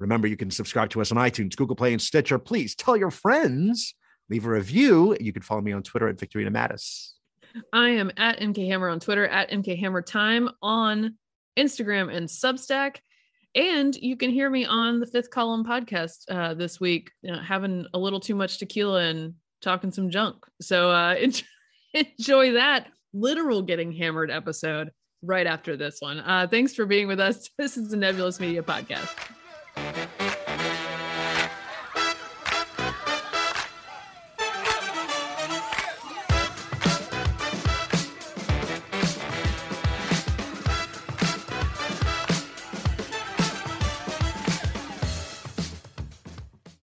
Remember, 0.01 0.27
you 0.27 0.37
can 0.37 0.51
subscribe 0.51 0.91
to 0.91 1.01
us 1.01 1.13
on 1.13 1.19
iTunes, 1.19 1.55
Google 1.55 1.77
Play, 1.77 1.93
and 1.93 2.03
Stitcher. 2.03 2.41
Please 2.41 2.75
tell 2.75 2.97
your 2.97 3.13
friends, 3.13 3.95
leave 4.33 4.47
a 4.47 4.51
review. 4.51 5.15
You 5.21 5.33
can 5.33 5.43
follow 5.43 5.61
me 5.61 5.73
on 5.73 5.83
Twitter 5.83 6.09
at 6.09 6.17
Victorino 6.17 6.51
Matus. 6.51 7.11
I 7.71 7.91
am 7.91 8.11
at 8.17 8.41
MK 8.41 8.67
Hammer 8.67 8.89
on 8.89 8.99
Twitter, 8.99 9.29
at 9.29 9.51
MK 9.51 9.79
Hammer 9.79 10.01
Time 10.01 10.49
on 10.63 11.19
Instagram 11.59 12.15
and 12.15 12.27
Substack. 12.27 12.97
And 13.55 13.95
you 13.95 14.17
can 14.17 14.31
hear 14.31 14.49
me 14.49 14.65
on 14.65 15.01
the 15.01 15.07
Fifth 15.07 15.29
Column 15.29 15.67
podcast 15.67 16.25
uh, 16.31 16.55
this 16.55 16.81
week, 16.81 17.11
you 17.21 17.31
know, 17.31 17.43
having 17.43 17.85
a 17.93 17.99
little 17.99 18.21
too 18.21 18.35
much 18.35 18.57
tequila 18.57 19.03
and 19.03 19.35
talking 19.61 19.93
some 19.93 20.09
junk. 20.09 20.37
So 20.63 20.91
uh, 20.91 21.15
enjoy, 21.21 21.45
enjoy 21.95 22.53
that 22.53 22.87
literal 23.13 23.61
getting 23.61 23.93
hammered 23.93 24.31
episode 24.31 24.91
right 25.21 25.47
after 25.47 25.77
this 25.77 25.99
one. 26.01 26.21
Uh, 26.21 26.47
thanks 26.51 26.75
for 26.75 26.87
being 26.87 27.07
with 27.07 27.21
us. 27.21 27.51
This 27.59 27.77
is 27.77 27.91
the 27.91 27.99
Nebulous 27.99 28.41
Media 28.41 28.63
Podcast. 28.63 30.22